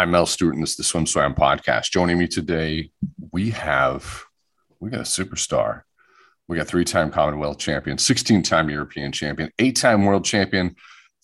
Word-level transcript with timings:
I'm 0.00 0.12
Mel 0.12 0.24
Stewart, 0.24 0.54
and 0.54 0.62
this 0.62 0.70
is 0.70 0.76
the 0.78 0.98
SwimSwam 0.98 1.36
podcast. 1.36 1.90
Joining 1.90 2.16
me 2.16 2.26
today, 2.26 2.90
we 3.32 3.50
have 3.50 4.24
we 4.80 4.88
got 4.88 5.00
a 5.00 5.02
superstar. 5.02 5.82
We 6.48 6.56
got 6.56 6.68
three-time 6.68 7.10
Commonwealth 7.10 7.58
champion, 7.58 7.98
16-time 7.98 8.70
European 8.70 9.12
champion, 9.12 9.50
eight-time 9.58 10.06
world 10.06 10.24
champion, 10.24 10.74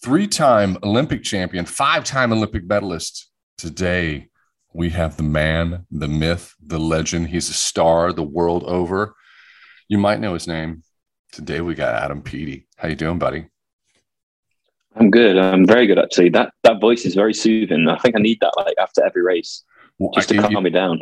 three-time 0.04 0.76
Olympic 0.82 1.22
champion, 1.22 1.64
five-time 1.64 2.34
Olympic 2.34 2.66
medalist. 2.66 3.30
Today, 3.56 4.28
we 4.74 4.90
have 4.90 5.16
the 5.16 5.22
man, 5.22 5.86
the 5.90 6.06
myth, 6.06 6.54
the 6.62 6.78
legend. 6.78 7.28
He's 7.28 7.48
a 7.48 7.54
star 7.54 8.12
the 8.12 8.22
world 8.22 8.62
over. 8.64 9.14
You 9.88 9.96
might 9.96 10.20
know 10.20 10.34
his 10.34 10.46
name. 10.46 10.82
Today, 11.32 11.62
we 11.62 11.74
got 11.74 11.94
Adam 11.94 12.20
Peaty. 12.20 12.68
How 12.76 12.88
you 12.88 12.94
doing, 12.94 13.18
buddy? 13.18 13.46
I'm 14.96 15.10
good. 15.10 15.36
I'm 15.36 15.66
very 15.66 15.86
good 15.86 15.98
actually. 15.98 16.30
That 16.30 16.52
that 16.62 16.80
voice 16.80 17.04
is 17.04 17.14
very 17.14 17.34
soothing. 17.34 17.88
I 17.88 17.98
think 17.98 18.16
I 18.16 18.20
need 18.20 18.38
that 18.40 18.52
like 18.56 18.74
after 18.78 19.04
every 19.04 19.22
race, 19.22 19.62
well, 19.98 20.10
just 20.14 20.32
I, 20.32 20.36
to 20.36 20.42
calm 20.42 20.52
you, 20.52 20.60
me 20.62 20.70
down. 20.70 21.00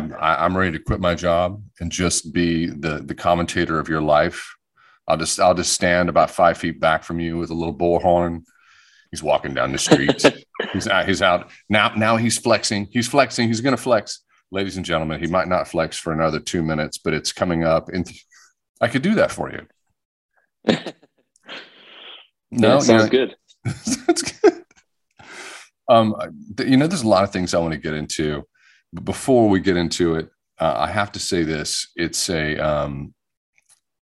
I'm 0.00 0.14
I'm 0.18 0.56
ready 0.56 0.72
to 0.78 0.82
quit 0.82 1.00
my 1.00 1.14
job 1.14 1.62
and 1.80 1.92
just 1.92 2.32
be 2.32 2.66
the 2.66 3.02
the 3.04 3.14
commentator 3.14 3.78
of 3.78 3.88
your 3.88 4.00
life. 4.00 4.56
I'll 5.06 5.16
just 5.16 5.38
I'll 5.38 5.54
just 5.54 5.72
stand 5.72 6.08
about 6.08 6.30
five 6.30 6.56
feet 6.58 6.80
back 6.80 7.04
from 7.04 7.20
you 7.20 7.36
with 7.36 7.50
a 7.50 7.54
little 7.54 7.74
bullhorn. 7.74 8.44
He's 9.10 9.22
walking 9.22 9.54
down 9.54 9.72
the 9.72 9.78
street. 9.78 10.24
he's 10.72 10.88
out, 10.88 11.06
he's 11.06 11.20
out 11.20 11.50
now. 11.68 11.92
Now 11.96 12.16
he's 12.16 12.38
flexing. 12.38 12.88
He's 12.90 13.08
flexing. 13.08 13.48
He's 13.48 13.60
going 13.60 13.76
to 13.76 13.82
flex, 13.82 14.20
ladies 14.50 14.76
and 14.76 14.86
gentlemen. 14.86 15.20
He 15.20 15.26
might 15.26 15.48
not 15.48 15.68
flex 15.68 15.98
for 15.98 16.12
another 16.12 16.40
two 16.40 16.62
minutes, 16.62 16.98
but 16.98 17.12
it's 17.12 17.32
coming 17.32 17.64
up. 17.64 17.88
And 17.88 18.10
I 18.80 18.88
could 18.88 19.02
do 19.02 19.16
that 19.16 19.32
for 19.32 19.50
you. 19.50 19.66
no, 22.50 22.74
yeah, 22.74 22.78
sounds 22.78 23.10
good. 23.10 23.34
that's 23.64 24.22
good. 24.22 24.64
Um, 25.88 26.14
you 26.64 26.76
know, 26.76 26.86
there's 26.86 27.02
a 27.02 27.08
lot 27.08 27.24
of 27.24 27.32
things 27.32 27.52
I 27.52 27.58
want 27.58 27.72
to 27.72 27.80
get 27.80 27.94
into 27.94 28.44
but 28.92 29.04
before 29.04 29.48
we 29.48 29.60
get 29.60 29.76
into 29.76 30.16
it, 30.16 30.30
uh, 30.58 30.74
I 30.76 30.88
have 30.88 31.12
to 31.12 31.18
say 31.18 31.42
this: 31.42 31.88
it's 31.96 32.28
a 32.28 32.56
um, 32.58 33.14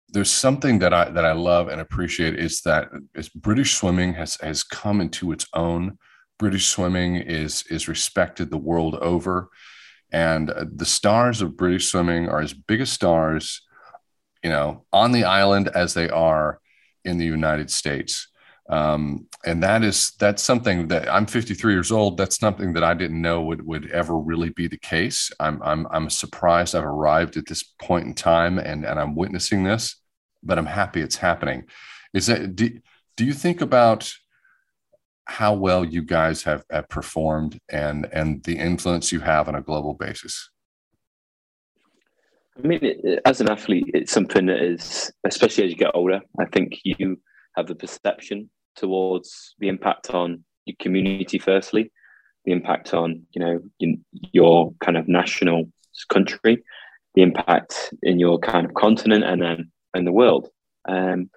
there's 0.09 0.31
something 0.31 0.79
that 0.81 0.93
I 0.93 1.11
that 1.11 1.25
I 1.25 1.33
love 1.33 1.69
and 1.69 1.81
appreciate 1.81 2.39
is 2.39 2.61
that 2.63 2.91
is 3.15 3.29
British 3.29 3.75
swimming 3.75 4.15
has 4.15 4.37
has 4.37 4.63
come 4.63 5.01
into 5.01 5.33
its 5.33 5.47
own. 5.55 5.99
British 6.39 6.67
swimming 6.67 7.17
is 7.17 7.65
is 7.71 7.89
respected 7.89 8.51
the 8.51 8.59
world 8.59 8.97
over, 8.97 9.49
and 10.13 10.51
uh, 10.51 10.65
the 10.73 10.85
stars 10.85 11.41
of 11.41 11.57
British 11.57 11.87
swimming 11.87 12.29
are 12.29 12.41
as 12.41 12.53
big 12.53 12.81
as 12.81 12.91
stars, 12.91 13.63
you 14.43 14.51
know, 14.51 14.85
on 14.93 15.13
the 15.13 15.25
island 15.25 15.69
as 15.69 15.95
they 15.95 16.09
are 16.11 16.61
in 17.05 17.19
the 17.19 17.27
United 17.27 17.71
States 17.71 18.29
um, 18.71 19.27
and 19.45 19.63
that 19.63 19.85
is 19.85 20.13
that's 20.19 20.43
something 20.43 20.89
that 20.89 21.13
I'm 21.13 21.27
53 21.27 21.73
years 21.73 21.93
old. 21.93 22.17
That's 22.17 22.39
something 22.39 22.73
that 22.73 22.85
I 22.85 22.95
didn't 22.95 23.21
know 23.21 23.43
would 23.43 23.67
would 23.67 23.91
ever 23.91 24.17
really 24.17 24.51
be 24.51 24.69
the 24.69 24.79
case. 24.79 25.31
I'm 25.39 25.63
I'm 25.63 25.87
I'm 25.91 26.09
surprised 26.09 26.75
I've 26.75 26.85
arrived 26.85 27.37
at 27.37 27.47
this 27.47 27.63
point 27.63 28.07
in 28.07 28.15
time 28.15 28.59
and 28.59 28.85
and 28.85 28.99
I'm 28.99 29.15
witnessing 29.15 29.65
this, 29.65 29.97
but 30.43 30.59
I'm 30.59 30.67
happy 30.67 31.03
it's 31.03 31.17
happening. 31.17 31.65
Is 32.15 32.27
that 32.27 32.57
do, 32.57 32.71
do 33.17 33.25
you 33.27 33.35
think 33.35 33.61
about 33.61 34.11
how 35.27 35.55
well 35.55 35.85
you 35.85 36.03
guys 36.03 36.43
have, 36.45 36.65
have 36.71 36.89
performed 36.89 37.59
and 37.69 38.09
and 38.13 38.43
the 38.45 38.57
influence 38.57 39.13
you 39.13 39.21
have 39.21 39.47
on 39.47 39.57
a 39.57 39.63
global 39.63 39.93
basis? 39.93 40.49
I 42.57 42.67
mean, 42.67 42.81
as 43.27 43.41
an 43.41 43.51
athlete, 43.51 43.91
it's 43.93 44.13
something 44.13 44.47
that 44.47 44.63
is, 44.63 45.13
especially 45.25 45.65
as 45.65 45.71
you 45.71 45.77
get 45.77 45.91
older. 45.93 46.21
I 46.39 46.45
think 46.47 46.79
you 46.85 47.21
have 47.57 47.67
the 47.67 47.75
perception 47.75 48.49
towards 48.77 49.55
the 49.59 49.69
impact 49.69 50.11
on 50.11 50.45
your 50.67 50.77
community 50.81 51.39
firstly 51.39 51.91
the 52.45 52.53
impact 52.53 52.95
on 52.95 53.23
you 53.33 53.41
know 53.41 53.61
your 54.33 54.73
kind 54.81 54.97
of 54.97 55.09
national 55.09 55.71
country 56.09 56.63
the 57.15 57.23
impact 57.23 57.95
in 58.03 58.19
your 58.19 58.39
kind 58.39 58.67
of 58.67 58.75
continent 58.75 59.25
and 59.25 59.41
then 59.41 59.71
in 59.95 60.05
the 60.05 60.13
world. 60.13 60.49
Um, 60.87 61.31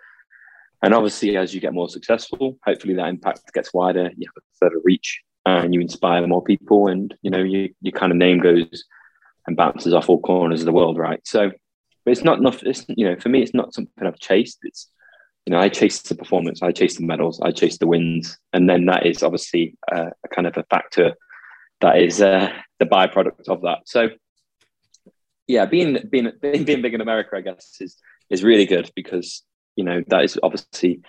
and 0.81 0.93
obviously 0.93 1.37
as 1.37 1.53
you 1.53 1.61
get 1.61 1.73
more 1.73 1.89
successful 1.89 2.57
hopefully 2.65 2.93
that 2.95 3.07
impact 3.07 3.53
gets 3.53 3.73
wider 3.73 4.11
you 4.17 4.27
have 4.27 4.37
a 4.37 4.41
further 4.59 4.81
reach 4.83 5.21
and 5.45 5.73
you 5.73 5.79
inspire 5.79 6.25
more 6.27 6.43
people 6.43 6.87
and 6.87 7.15
you 7.21 7.31
know 7.31 7.41
you, 7.41 7.73
your 7.81 7.93
kind 7.93 8.11
of 8.11 8.17
name 8.17 8.39
goes 8.39 8.83
and 9.47 9.55
bounces 9.55 9.93
off 9.93 10.09
all 10.09 10.19
corners 10.19 10.61
of 10.61 10.65
the 10.65 10.73
world 10.73 10.97
right? 10.97 11.21
So 11.25 11.51
but 12.03 12.11
it's 12.11 12.23
not 12.23 12.39
enough 12.39 12.61
it's 12.63 12.85
you 12.89 13.07
know 13.07 13.15
for 13.17 13.29
me 13.29 13.41
it's 13.41 13.53
not 13.53 13.73
something 13.73 14.05
i've 14.05 14.19
chased. 14.19 14.59
It's 14.63 14.89
you 15.47 15.51
know, 15.51 15.59
I 15.59 15.69
chase 15.69 16.01
the 16.01 16.13
performance, 16.13 16.61
I 16.61 16.73
chase 16.73 16.97
the 16.97 17.05
medals, 17.05 17.39
I 17.39 17.51
chase 17.51 17.77
the 17.77 17.87
wins, 17.87 18.37
and 18.51 18.69
then 18.69 18.85
that 18.87 19.05
is 19.05 19.23
obviously 19.23 19.77
uh, 19.89 20.09
a 20.25 20.27
kind 20.27 20.45
of 20.45 20.57
a 20.57 20.63
factor 20.63 21.13
that 21.79 22.01
is 22.01 22.21
uh, 22.21 22.51
the 22.79 22.85
byproduct 22.85 23.47
of 23.47 23.61
that. 23.61 23.79
So, 23.85 24.09
yeah, 25.47 25.65
being 25.65 25.99
being 26.11 26.33
being 26.41 26.81
big 26.81 26.93
in 26.93 26.99
America, 26.99 27.37
I 27.37 27.41
guess, 27.41 27.77
is 27.79 27.95
is 28.29 28.43
really 28.43 28.65
good 28.65 28.91
because 28.93 29.41
you 29.77 29.85
know 29.85 30.03
that 30.07 30.25
is 30.25 30.37
obviously 30.43 30.99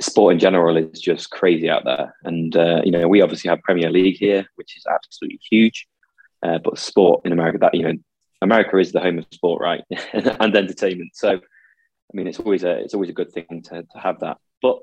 sport 0.00 0.34
in 0.34 0.38
general 0.38 0.76
is 0.76 1.00
just 1.00 1.30
crazy 1.30 1.68
out 1.68 1.84
there, 1.84 2.14
and 2.22 2.54
uh, 2.54 2.82
you 2.84 2.92
know 2.92 3.08
we 3.08 3.22
obviously 3.22 3.48
have 3.48 3.60
Premier 3.62 3.90
League 3.90 4.18
here, 4.18 4.46
which 4.54 4.76
is 4.76 4.86
absolutely 4.88 5.40
huge, 5.50 5.88
uh, 6.44 6.58
but 6.62 6.78
sport 6.78 7.22
in 7.24 7.32
America 7.32 7.58
that 7.58 7.74
you 7.74 7.82
know 7.82 7.94
America 8.40 8.78
is 8.78 8.92
the 8.92 9.00
home 9.00 9.18
of 9.18 9.26
sport, 9.32 9.60
right, 9.60 9.82
and 10.12 10.54
entertainment. 10.54 11.10
So 11.14 11.40
I 12.10 12.16
mean, 12.16 12.26
it's 12.26 12.38
always 12.38 12.64
a 12.64 12.78
it's 12.78 12.94
always 12.94 13.10
a 13.10 13.14
good 13.14 13.32
thing 13.32 13.62
to, 13.64 13.82
to 13.82 13.98
have 13.98 14.20
that. 14.20 14.38
But 14.62 14.78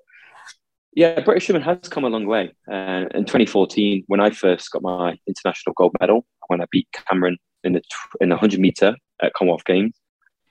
yeah, 0.93 1.19
British 1.21 1.47
swimming 1.47 1.63
has 1.63 1.89
come 1.89 2.05
a 2.05 2.09
long 2.09 2.25
way. 2.25 2.53
Uh, 2.71 3.05
in 3.13 3.25
2014, 3.25 4.03
when 4.07 4.19
I 4.21 4.29
first 4.29 4.71
got 4.71 4.81
my 4.81 5.17
international 5.27 5.73
gold 5.75 5.95
medal, 5.99 6.25
when 6.47 6.61
I 6.61 6.65
beat 6.71 6.87
Cameron 6.93 7.37
in 7.63 7.73
the 7.73 7.81
in 8.21 8.29
the 8.29 8.35
100 8.35 8.59
meter 8.59 8.95
at 9.21 9.33
Commonwealth 9.33 9.65
Games, 9.65 9.93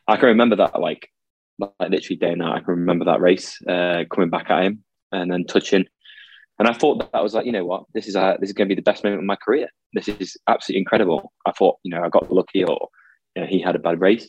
I 0.07 0.17
can 0.17 0.29
remember 0.29 0.57
that 0.57 0.79
like 0.81 1.09
like 1.59 1.73
literally 1.81 2.17
day 2.17 2.31
and 2.31 2.39
night. 2.39 2.57
I 2.57 2.61
can 2.61 2.75
remember 2.75 3.05
that 3.07 3.21
race 3.21 3.59
uh, 3.69 4.05
coming 4.13 4.31
back 4.31 4.51
at 4.51 4.65
him 4.65 4.85
and 5.13 5.31
then 5.31 5.45
touching. 5.45 5.87
And 6.59 6.69
I 6.69 6.73
thought 6.73 7.11
that, 7.13 7.23
was 7.23 7.35
like, 7.35 7.47
you 7.47 7.53
know 7.53 7.65
what, 7.65 7.85
this 7.95 8.07
is 8.07 8.15
a, 8.15 8.37
this 8.39 8.51
is 8.51 8.55
going 8.55 8.69
to 8.69 8.75
be 8.75 8.81
the 8.81 8.91
best 8.91 9.03
moment 9.03 9.23
of 9.23 9.27
my 9.27 9.37
career. 9.37 9.69
This 9.93 10.09
is 10.09 10.37
absolutely 10.47 10.81
incredible. 10.81 11.33
I 11.47 11.51
thought, 11.51 11.79
you 11.83 11.91
know, 11.91 12.05
I 12.05 12.09
got 12.09 12.31
lucky 12.31 12.63
or 12.65 12.89
you 13.35 13.43
know, 13.43 13.49
he 13.49 13.61
had 13.61 13.75
a 13.75 13.81
bad 13.81 14.01
race 14.01 14.29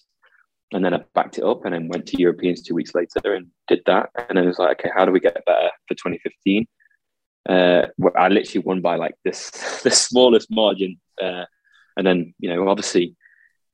and 0.74 0.84
then 0.84 0.94
I 0.94 1.02
backed 1.14 1.38
it 1.38 1.44
up 1.44 1.66
and 1.66 1.74
then 1.74 1.88
went 1.88 2.08
to 2.08 2.20
Europeans 2.20 2.62
two 2.62 2.76
weeks 2.76 2.96
later 2.96 3.34
and 3.34 3.48
did 3.68 3.81
that. 3.86 4.09
And 4.16 4.38
then 4.38 4.46
it 4.46 4.48
was 4.48 4.59
like, 4.59 4.80
okay, 4.80 4.92
how 4.96 5.06
do 5.06 5.12
we 5.12 5.20
get 5.20 5.46
better 5.46 5.70
for 5.88 5.94
2015? 5.94 6.66
Uh, 7.48 7.88
I 8.18 8.28
literally 8.30 8.66
won 8.66 8.81
by 8.81 8.96
like 8.96 9.16
this 9.24 9.52
the 9.84 9.92
smallest 9.92 10.50
margin. 10.50 11.00
Uh, 11.22 11.46
and 11.98 12.06
then, 12.06 12.34
you 12.40 12.50
know, 12.50 12.68
obviously 12.68 13.16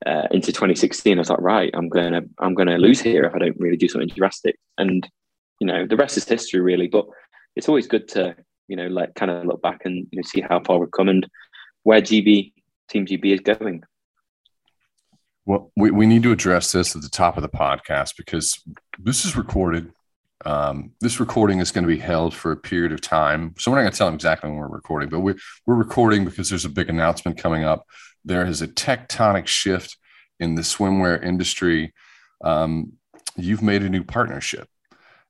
uh, 0.05 0.27
into 0.31 0.51
2016, 0.51 1.17
I 1.17 1.19
was 1.19 1.29
like, 1.29 1.41
right, 1.41 1.71
I'm 1.73 1.89
gonna 1.89 2.21
I'm 2.39 2.53
gonna 2.53 2.77
lose 2.77 2.99
here 2.99 3.23
if 3.23 3.33
I 3.33 3.39
don't 3.39 3.59
really 3.59 3.77
do 3.77 3.87
something 3.87 4.09
drastic. 4.09 4.57
And 4.77 5.07
you 5.59 5.67
know, 5.67 5.85
the 5.87 5.95
rest 5.95 6.17
is 6.17 6.27
history, 6.27 6.59
really. 6.59 6.87
But 6.87 7.05
it's 7.55 7.69
always 7.69 7.87
good 7.87 8.07
to 8.09 8.35
you 8.67 8.77
know, 8.77 8.87
like 8.87 9.13
kind 9.15 9.29
of 9.29 9.45
look 9.45 9.61
back 9.61 9.81
and 9.85 10.07
you 10.11 10.17
know, 10.17 10.23
see 10.23 10.41
how 10.41 10.61
far 10.61 10.79
we've 10.79 10.91
come 10.91 11.09
and 11.09 11.27
where 11.83 12.01
GB 12.01 12.53
Team 12.89 13.05
GB 13.05 13.33
is 13.33 13.39
going. 13.41 13.83
Well, 15.51 15.69
we, 15.75 15.91
we 15.91 16.05
need 16.05 16.23
to 16.23 16.31
address 16.31 16.71
this 16.71 16.95
at 16.95 17.01
the 17.01 17.09
top 17.09 17.35
of 17.35 17.43
the 17.43 17.49
podcast 17.49 18.15
because 18.15 18.63
this 18.97 19.25
is 19.25 19.35
recorded. 19.35 19.91
Um, 20.45 20.93
this 21.01 21.19
recording 21.19 21.59
is 21.59 21.71
going 21.71 21.83
to 21.83 21.93
be 21.93 21.99
held 21.99 22.33
for 22.33 22.53
a 22.53 22.55
period 22.55 22.93
of 22.93 23.01
time. 23.01 23.53
So 23.59 23.69
we're 23.69 23.75
not 23.75 23.81
going 23.81 23.91
to 23.91 23.97
tell 23.97 24.07
them 24.07 24.15
exactly 24.15 24.49
when 24.49 24.57
we're 24.57 24.69
recording, 24.69 25.09
but 25.09 25.19
we're, 25.19 25.35
we're 25.65 25.75
recording 25.75 26.23
because 26.23 26.47
there's 26.47 26.63
a 26.63 26.69
big 26.69 26.89
announcement 26.89 27.37
coming 27.37 27.65
up. 27.65 27.85
There 28.23 28.45
is 28.45 28.61
a 28.61 28.67
tectonic 28.69 29.45
shift 29.45 29.97
in 30.39 30.55
the 30.55 30.61
swimwear 30.61 31.21
industry. 31.21 31.93
Um, 32.41 32.93
you've 33.35 33.61
made 33.61 33.81
a 33.81 33.89
new 33.89 34.05
partnership, 34.05 34.69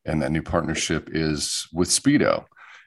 and 0.05 0.21
that 0.21 0.31
new 0.31 0.43
partnership 0.43 1.09
is 1.11 1.67
with 1.73 1.89
Speedo. 1.89 2.45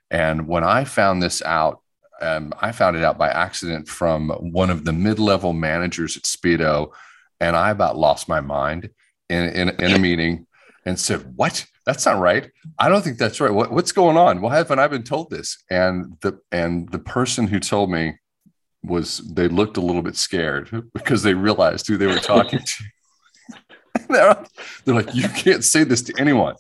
And 0.09 0.47
when 0.47 0.63
I 0.63 0.85
found 0.85 1.21
this 1.21 1.43
out, 1.43 1.81
um, 2.23 2.53
I 2.61 2.71
found 2.71 2.97
it 2.97 3.03
out 3.03 3.19
by 3.19 3.31
accident 3.31 3.89
from 3.89 4.29
one 4.29 4.71
of 4.71 4.85
the 4.85 4.93
mid 4.93 5.19
level 5.19 5.53
managers 5.53 6.17
at 6.17 6.23
Speedo 6.23 6.93
and 7.41 7.57
I 7.57 7.71
about 7.71 7.97
lost 7.97 8.29
my 8.29 8.41
mind 8.41 8.91
in, 9.29 9.45
in, 9.51 9.69
in 9.71 9.93
a 9.93 9.99
meeting 9.99 10.47
and 10.85 10.99
said, 10.99 11.37
What? 11.37 11.67
That's 11.87 12.07
not 12.07 12.19
right. 12.19 12.51
I 12.79 12.89
don't 12.89 13.03
think 13.03 13.19
that's 13.19 13.41
right. 13.41 13.53
What, 13.53 13.71
what's 13.71 13.93
going 13.93 14.17
on? 14.17 14.41
Why 14.41 14.57
haven't 14.57 14.79
I 14.79 14.89
been 14.89 15.03
told 15.03 15.29
this? 15.29 15.63
And 15.71 16.17
the 16.23 16.41
and 16.51 16.89
the 16.91 16.99
person 16.99 17.47
who 17.47 17.61
told 17.61 17.91
me 17.91 18.15
was 18.83 19.19
they 19.19 19.49
looked 19.49 19.77
a 19.77 19.83
little 19.83 20.03
bit 20.03 20.17
scared 20.17 20.71
because 20.95 21.23
they 21.23 21.35
realized 21.35 21.87
who 21.87 21.97
they 21.97 22.07
were 22.07 22.19
talking 22.19 22.61
to. 22.61 22.85
they're, 24.09 24.45
they're 24.85 24.95
like, 24.95 25.15
you 25.15 25.29
can't 25.29 25.65
say 25.65 25.85
this 25.85 26.03
to 26.03 26.15
anyone. 26.19 26.57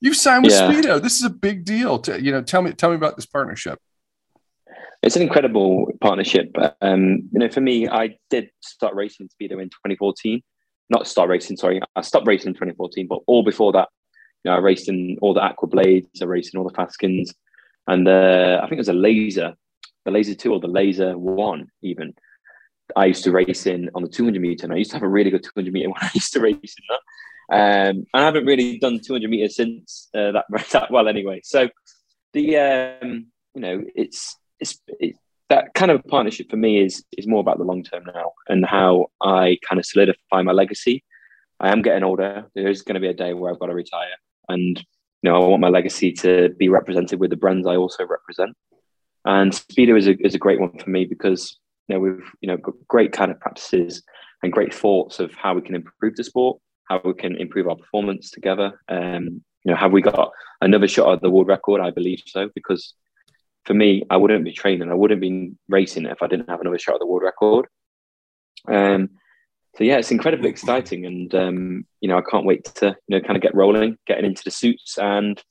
You 0.00 0.14
signed 0.14 0.44
with 0.44 0.52
Yeah. 0.52 0.70
Speedo. 0.70 1.02
This 1.02 1.16
is 1.16 1.24
a 1.24 1.30
big 1.30 1.64
deal. 1.64 1.98
To, 2.00 2.22
you 2.22 2.30
know, 2.30 2.42
tell 2.42 2.62
me, 2.62 2.72
tell 2.72 2.90
me 2.90 2.96
about 2.96 3.16
this 3.16 3.26
partnership. 3.26 3.80
It's 5.06 5.14
an 5.14 5.22
incredible 5.22 5.92
partnership. 6.00 6.52
Um, 6.80 7.28
you 7.30 7.38
know, 7.38 7.48
for 7.48 7.60
me, 7.60 7.86
I 7.86 8.16
did 8.28 8.50
start 8.60 8.96
racing 8.96 9.28
Speedo 9.28 9.62
in 9.62 9.68
2014. 9.68 10.42
Not 10.90 11.06
start 11.06 11.28
racing, 11.28 11.58
sorry. 11.58 11.80
I 11.94 12.00
stopped 12.00 12.26
racing 12.26 12.48
in 12.48 12.54
2014, 12.54 13.06
but 13.06 13.20
all 13.28 13.44
before 13.44 13.70
that, 13.70 13.88
you 14.42 14.50
know, 14.50 14.56
I 14.56 14.58
raced 14.58 14.88
in 14.88 15.16
all 15.22 15.32
the 15.32 15.42
Aquablades, 15.42 16.20
I 16.20 16.24
raced 16.24 16.54
in 16.54 16.58
all 16.58 16.68
the 16.68 16.74
Fastskins, 16.74 17.32
and 17.86 18.08
uh, 18.08 18.58
I 18.60 18.62
think 18.62 18.78
it 18.78 18.78
was 18.78 18.88
a 18.88 18.94
laser, 18.94 19.54
the 20.04 20.10
laser 20.10 20.34
two 20.34 20.52
or 20.52 20.58
the 20.58 20.66
laser 20.66 21.16
one, 21.16 21.68
even. 21.82 22.12
I 22.96 23.04
used 23.04 23.22
to 23.24 23.30
race 23.30 23.64
in 23.64 23.88
on 23.94 24.02
the 24.02 24.08
200 24.08 24.42
meter, 24.42 24.64
and 24.64 24.72
I 24.72 24.76
used 24.76 24.90
to 24.90 24.96
have 24.96 25.04
a 25.04 25.08
really 25.08 25.30
good 25.30 25.44
200 25.44 25.72
meter 25.72 25.88
when 25.90 26.02
I 26.02 26.10
used 26.14 26.32
to 26.32 26.40
race 26.40 26.56
in 26.56 26.84
that. 26.88 27.90
Um, 27.90 27.96
and 28.12 28.22
I 28.22 28.24
haven't 28.24 28.44
really 28.44 28.78
done 28.78 28.98
200 28.98 29.30
meters 29.30 29.54
since 29.54 30.08
uh, 30.16 30.32
that 30.32 30.46
that 30.72 30.90
well, 30.90 31.06
anyway. 31.06 31.42
So 31.44 31.68
the 32.32 32.56
um, 32.56 33.26
you 33.54 33.60
know, 33.60 33.84
it's 33.94 34.36
it's 34.60 34.78
it, 35.00 35.16
that 35.48 35.74
kind 35.74 35.90
of 35.90 36.04
partnership 36.06 36.50
for 36.50 36.56
me 36.56 36.80
is 36.80 37.04
is 37.16 37.26
more 37.26 37.40
about 37.40 37.58
the 37.58 37.64
long 37.64 37.82
term 37.82 38.04
now 38.12 38.32
and 38.48 38.64
how 38.64 39.06
I 39.22 39.58
kind 39.68 39.78
of 39.78 39.86
solidify 39.86 40.42
my 40.42 40.52
legacy. 40.52 41.04
I 41.60 41.72
am 41.72 41.82
getting 41.82 42.02
older. 42.02 42.46
There's 42.54 42.82
going 42.82 42.94
to 42.94 43.00
be 43.00 43.08
a 43.08 43.14
day 43.14 43.32
where 43.32 43.50
I've 43.50 43.58
got 43.58 43.66
to 43.66 43.74
retire, 43.74 44.16
and 44.48 44.78
you 45.22 45.30
know 45.30 45.42
I 45.42 45.46
want 45.46 45.60
my 45.60 45.68
legacy 45.68 46.12
to 46.12 46.50
be 46.58 46.68
represented 46.68 47.20
with 47.20 47.30
the 47.30 47.36
brands 47.36 47.66
I 47.66 47.76
also 47.76 48.06
represent. 48.06 48.56
And 49.24 49.52
Speedo 49.52 49.96
is 49.96 50.06
a 50.08 50.16
is 50.24 50.34
a 50.34 50.38
great 50.38 50.60
one 50.60 50.78
for 50.78 50.90
me 50.90 51.04
because 51.04 51.58
you 51.88 51.94
know 51.94 52.00
we've 52.00 52.30
you 52.40 52.48
know 52.48 52.56
got 52.56 52.74
great 52.88 53.12
kind 53.12 53.30
of 53.30 53.40
practices 53.40 54.02
and 54.42 54.52
great 54.52 54.74
thoughts 54.74 55.18
of 55.20 55.32
how 55.34 55.54
we 55.54 55.62
can 55.62 55.74
improve 55.74 56.16
the 56.16 56.24
sport, 56.24 56.60
how 56.84 57.00
we 57.04 57.14
can 57.14 57.36
improve 57.36 57.68
our 57.68 57.76
performance 57.76 58.30
together. 58.30 58.78
Um, 58.88 59.42
you 59.64 59.72
know, 59.72 59.76
have 59.76 59.92
we 59.92 60.02
got 60.02 60.30
another 60.60 60.86
shot 60.86 61.12
at 61.12 61.22
the 61.22 61.30
world 61.30 61.48
record? 61.48 61.80
I 61.80 61.90
believe 61.90 62.22
so 62.26 62.48
because 62.54 62.94
for 63.66 63.74
me, 63.74 64.04
I 64.08 64.16
wouldn't 64.16 64.44
be 64.44 64.52
training, 64.52 64.90
I 64.90 64.94
wouldn't 64.94 65.20
be 65.20 65.52
racing 65.68 66.06
if 66.06 66.22
I 66.22 66.28
didn't 66.28 66.48
have 66.48 66.60
another 66.60 66.78
shot 66.78 66.94
at 66.94 67.00
the 67.00 67.06
world 67.06 67.22
record. 67.22 67.66
Um, 68.68 69.10
so 69.76 69.84
yeah, 69.84 69.98
it's 69.98 70.10
incredibly 70.10 70.48
exciting, 70.48 71.04
and 71.04 71.34
um, 71.34 71.86
you 72.00 72.08
know, 72.08 72.16
I 72.16 72.22
can't 72.22 72.46
wait 72.46 72.64
to 72.76 72.96
you 73.08 73.18
know 73.18 73.20
kind 73.20 73.36
of 73.36 73.42
get 73.42 73.54
rolling, 73.54 73.98
getting 74.06 74.24
into 74.24 74.42
the 74.44 74.50
suits, 74.50 74.96
and 74.98 75.42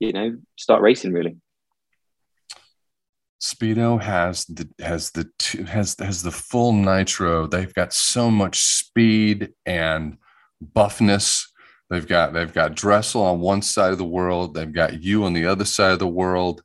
you 0.00 0.12
know, 0.12 0.36
start 0.56 0.82
racing 0.82 1.12
really. 1.12 1.36
Speedo 3.40 4.00
has 4.02 4.44
the 4.46 4.68
has 4.80 5.12
the 5.12 5.30
two, 5.38 5.64
has 5.64 5.96
has 5.98 6.22
the 6.22 6.30
full 6.30 6.72
nitro. 6.72 7.46
They've 7.46 7.72
got 7.72 7.94
so 7.94 8.30
much 8.30 8.60
speed 8.60 9.50
and 9.64 10.18
buffness. 10.62 11.46
They've 11.88 12.06
got 12.06 12.34
they've 12.34 12.52
got 12.52 12.74
Dressel 12.74 13.22
on 13.22 13.40
one 13.40 13.62
side 13.62 13.92
of 13.92 13.98
the 13.98 14.04
world. 14.04 14.54
They've 14.54 14.72
got 14.72 15.02
you 15.02 15.24
on 15.24 15.32
the 15.32 15.46
other 15.46 15.64
side 15.64 15.92
of 15.92 15.98
the 16.00 16.06
world. 16.06 16.62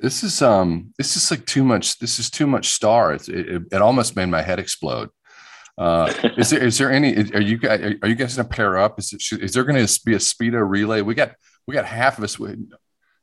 This 0.00 0.22
is 0.22 0.40
um 0.42 0.92
this 0.98 1.16
is 1.16 1.30
like 1.30 1.44
too 1.46 1.62
much. 1.62 1.98
This 1.98 2.18
is 2.18 2.30
too 2.30 2.46
much 2.46 2.68
star. 2.68 3.12
It 3.12 3.28
it, 3.28 3.62
it 3.70 3.82
almost 3.82 4.16
made 4.16 4.26
my 4.26 4.42
head 4.42 4.58
explode. 4.58 5.10
Uh, 5.76 6.12
is 6.36 6.50
there 6.50 6.64
is 6.64 6.78
there 6.78 6.90
any? 6.90 7.16
Are 7.32 7.40
you 7.40 7.58
guys 7.58 7.80
are 8.02 8.08
you 8.08 8.14
guys 8.14 8.36
gonna 8.36 8.48
pair 8.48 8.78
up? 8.78 8.98
Is 8.98 9.12
it 9.12 9.42
is 9.42 9.52
there 9.52 9.64
going 9.64 9.86
to 9.86 10.00
be 10.04 10.14
a 10.14 10.18
Speedo 10.18 10.68
relay? 10.68 11.02
We 11.02 11.14
got 11.14 11.32
we 11.66 11.74
got 11.74 11.84
half 11.84 12.18
of 12.18 12.24
us. 12.24 12.36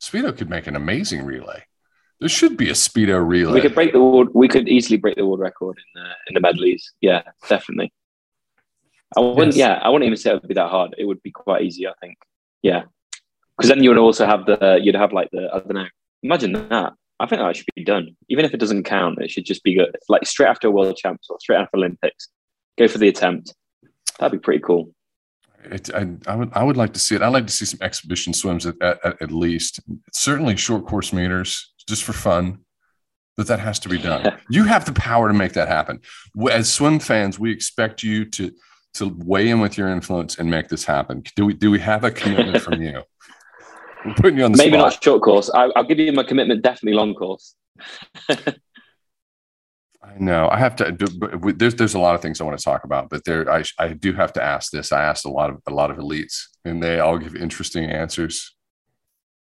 Speedo 0.01 0.38
could 0.38 0.50
make 0.50 0.68
an 0.68 0.75
amazing 0.75 1.25
relay. 1.25 1.63
There 2.19 2.29
should 2.29 2.57
be 2.57 2.69
a 2.69 2.74
speedo 2.74 3.25
relay. 3.25 3.53
We 3.53 3.62
could 3.62 3.75
break 3.75 3.91
the 3.91 4.01
world. 4.01 4.29
We 4.33 4.47
could 4.47 4.68
easily 4.68 4.97
break 4.97 5.18
the 5.18 5.25
world 5.25 5.39
record 5.39 5.77
in 5.77 6.01
the 6.01 6.09
in 6.27 6.33
the 6.33 6.39
medleys. 6.39 6.94
Yeah, 7.01 7.21
definitely. 7.47 7.94
I 9.15 9.19
wouldn't. 9.19 9.56
Yes. 9.56 9.57
Yeah, 9.57 9.79
I 9.83 9.89
wouldn't 9.89 10.07
even 10.07 10.18
say 10.18 10.31
it 10.31 10.41
would 10.41 10.47
be 10.47 10.56
that 10.56 10.69
hard. 10.69 10.95
It 10.97 11.06
would 11.06 11.21
be 11.21 11.31
quite 11.31 11.62
easy, 11.62 11.88
I 11.88 11.94
think. 12.01 12.18
Yeah, 12.63 12.83
because 13.56 13.69
then 13.69 13.83
you 13.83 13.89
would 13.91 14.00
also 14.00 14.25
have 14.25 14.45
the. 14.45 14.79
You'd 14.81 14.95
have 14.95 15.13
like 15.13 15.29
the. 15.31 15.47
I 15.53 15.59
don't 15.59 15.74
know. 15.74 15.88
Imagine 16.27 16.51
that. 16.51 16.91
I 17.21 17.25
think 17.25 17.39
that 17.39 17.56
should 17.56 17.65
be 17.74 17.85
done. 17.85 18.18
Even 18.27 18.44
if 18.44 18.53
it 18.53 18.59
doesn't 18.59 18.83
count, 18.83 19.21
it 19.21 19.31
should 19.31 19.45
just 19.45 19.63
be 19.63 19.75
good. 19.75 19.95
Like 20.09 20.25
straight 20.25 20.47
after 20.47 20.68
a 20.68 20.71
World 20.71 20.97
Champs 20.97 21.27
or 21.29 21.38
straight 21.39 21.56
after 21.56 21.77
Olympics, 21.77 22.27
go 22.77 22.89
for 22.89 22.97
the 22.97 23.07
attempt. 23.07 23.56
That'd 24.19 24.38
be 24.38 24.44
pretty 24.44 24.62
cool. 24.62 24.94
It, 25.63 25.89
I, 25.94 26.06
I 26.27 26.35
would 26.35 26.51
I 26.51 26.63
would 26.63 26.75
like 26.75 26.91
to 26.94 27.00
see 27.00 27.15
it. 27.15 27.21
I'd 27.21 27.29
like 27.29 27.47
to 27.47 27.53
see 27.53 27.63
some 27.63 27.79
exhibition 27.81 28.33
swims 28.33 28.65
at, 28.65 28.75
at, 28.81 29.21
at 29.21 29.31
least. 29.31 29.79
Certainly 30.12 30.57
short 30.57 30.85
course 30.85 31.13
meters, 31.13 31.74
just 31.88 32.03
for 32.03 32.13
fun. 32.13 32.59
But 33.38 33.47
that 33.47 33.59
has 33.59 33.79
to 33.79 33.89
be 33.89 33.97
done. 33.97 34.38
you 34.50 34.65
have 34.65 34.83
the 34.83 34.94
power 34.94 35.29
to 35.29 35.33
make 35.33 35.53
that 35.53 35.69
happen. 35.69 36.01
As 36.51 36.69
swim 36.69 37.00
fans, 37.00 37.39
we 37.39 37.53
expect 37.53 38.03
you 38.03 38.25
to 38.31 38.51
to 38.95 39.15
weigh 39.18 39.47
in 39.47 39.62
with 39.62 39.77
your 39.77 39.88
influence 39.88 40.38
and 40.38 40.51
make 40.51 40.68
this 40.68 40.83
happen. 40.83 41.24
Do 41.38 41.45
we 41.45 41.53
do 41.53 41.71
we 41.71 41.79
have 41.79 42.03
a 42.03 42.12
commitment 42.12 42.62
from 42.62 42.81
you? 42.81 43.01
Putting 44.15 44.38
you 44.38 44.45
on 44.45 44.51
the 44.51 44.57
Maybe 44.57 44.77
spot. 44.77 44.94
not 44.94 45.04
short 45.04 45.21
course. 45.21 45.50
I, 45.54 45.69
I'll 45.75 45.83
give 45.83 46.00
you 46.00 46.12
my 46.12 46.24
commitment. 46.24 46.62
Definitely 46.62 46.94
long 46.94 47.13
course. 47.13 47.56
I 50.07 50.19
know 50.19 50.48
I 50.50 50.57
have 50.57 50.75
to. 50.77 50.95
There's 51.57 51.75
there's 51.75 51.94
a 51.94 52.00
lot 52.00 52.15
of 52.15 52.21
things 52.21 52.39
I 52.39 52.44
want 52.45 52.57
to 52.57 52.63
talk 52.63 52.83
about, 52.86 53.09
but 53.09 53.25
there 53.25 53.51
I 53.51 53.63
I 53.77 53.89
do 53.89 54.13
have 54.13 54.33
to 54.33 54.44
ask 54.44 54.71
this. 54.71 54.92
I 54.92 55.04
asked 55.04 55.25
a 55.25 55.30
lot 55.30 55.50
of 55.50 55.62
a 55.68 55.71
lot 55.71 55.92
of 55.92 55.98
elites, 55.98 56.45
and 56.63 56.81
they 56.81 57.00
all 57.00 57.18
give 57.18 57.36
interesting 57.36 57.89
answers. 57.89 58.56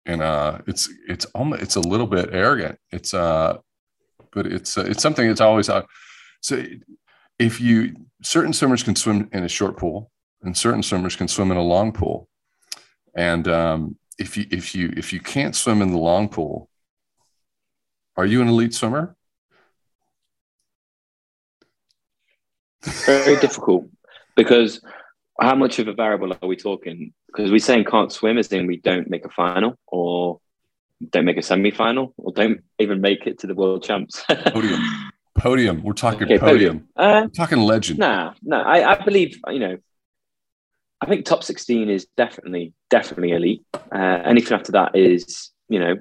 And 0.06 0.22
uh, 0.22 0.60
it's 0.66 0.88
it's 1.08 1.26
almost 1.26 1.62
it's 1.62 1.76
a 1.76 1.80
little 1.80 2.06
bit 2.06 2.30
arrogant. 2.32 2.78
It's 2.90 3.12
uh, 3.12 3.58
but 4.32 4.46
it's 4.46 4.78
uh, 4.78 4.84
it's 4.86 5.02
something 5.02 5.28
that's 5.28 5.40
always 5.40 5.68
uh, 5.68 5.82
so. 6.40 6.64
If 7.38 7.60
you 7.60 7.94
certain 8.22 8.54
swimmers 8.54 8.82
can 8.82 8.96
swim 8.96 9.28
in 9.32 9.44
a 9.44 9.48
short 9.48 9.76
pool, 9.76 10.10
and 10.42 10.56
certain 10.56 10.82
swimmers 10.82 11.16
can 11.16 11.28
swim 11.28 11.50
in 11.50 11.58
a 11.58 11.62
long 11.62 11.92
pool, 11.92 12.28
and 13.14 13.46
um, 13.46 13.96
if 14.18 14.36
you 14.36 14.46
if 14.50 14.74
you 14.74 14.92
if 14.96 15.12
you 15.12 15.20
can't 15.20 15.54
swim 15.54 15.82
in 15.82 15.90
the 15.92 15.98
long 15.98 16.28
pool, 16.28 16.68
are 18.16 18.26
you 18.26 18.40
an 18.42 18.48
elite 18.48 18.74
swimmer? 18.74 19.14
very 23.04 23.36
difficult 23.40 23.84
because 24.36 24.80
how 25.40 25.54
much 25.56 25.78
of 25.80 25.88
a 25.88 25.92
variable 25.92 26.32
are 26.32 26.48
we 26.48 26.56
talking? 26.56 27.12
Because 27.26 27.50
we're 27.50 27.58
saying 27.58 27.84
can't 27.84 28.12
swim 28.12 28.38
is 28.38 28.52
in 28.52 28.66
we 28.66 28.76
don't 28.76 29.10
make 29.10 29.24
a 29.24 29.28
final 29.28 29.76
or 29.88 30.40
don't 31.10 31.24
make 31.24 31.36
a 31.36 31.42
semi-final 31.42 32.14
or 32.16 32.32
don't 32.32 32.60
even 32.78 33.00
make 33.00 33.26
it 33.26 33.40
to 33.40 33.46
the 33.48 33.54
world 33.54 33.82
champs. 33.82 34.24
Podium. 34.28 34.80
Podium. 35.34 35.82
We're 35.82 35.92
talking 35.92 36.22
Okay, 36.22 36.38
podium. 36.38 36.86
podium. 36.86 36.88
Uh, 36.96 37.22
We're 37.24 37.28
talking 37.30 37.58
legend. 37.58 37.98
nah, 37.98 38.32
no, 38.42 38.60
I, 38.62 38.92
I 38.92 39.04
believe 39.04 39.38
you 39.48 39.58
know. 39.58 39.76
I 41.00 41.06
think 41.06 41.24
top 41.24 41.44
sixteen 41.44 41.90
is 41.90 42.06
definitely 42.16 42.72
definitely 42.90 43.32
elite. 43.32 43.64
Uh, 43.74 44.22
anything 44.24 44.54
after 44.54 44.72
that 44.72 44.96
is 44.96 45.50
you 45.68 45.78
know, 45.78 45.96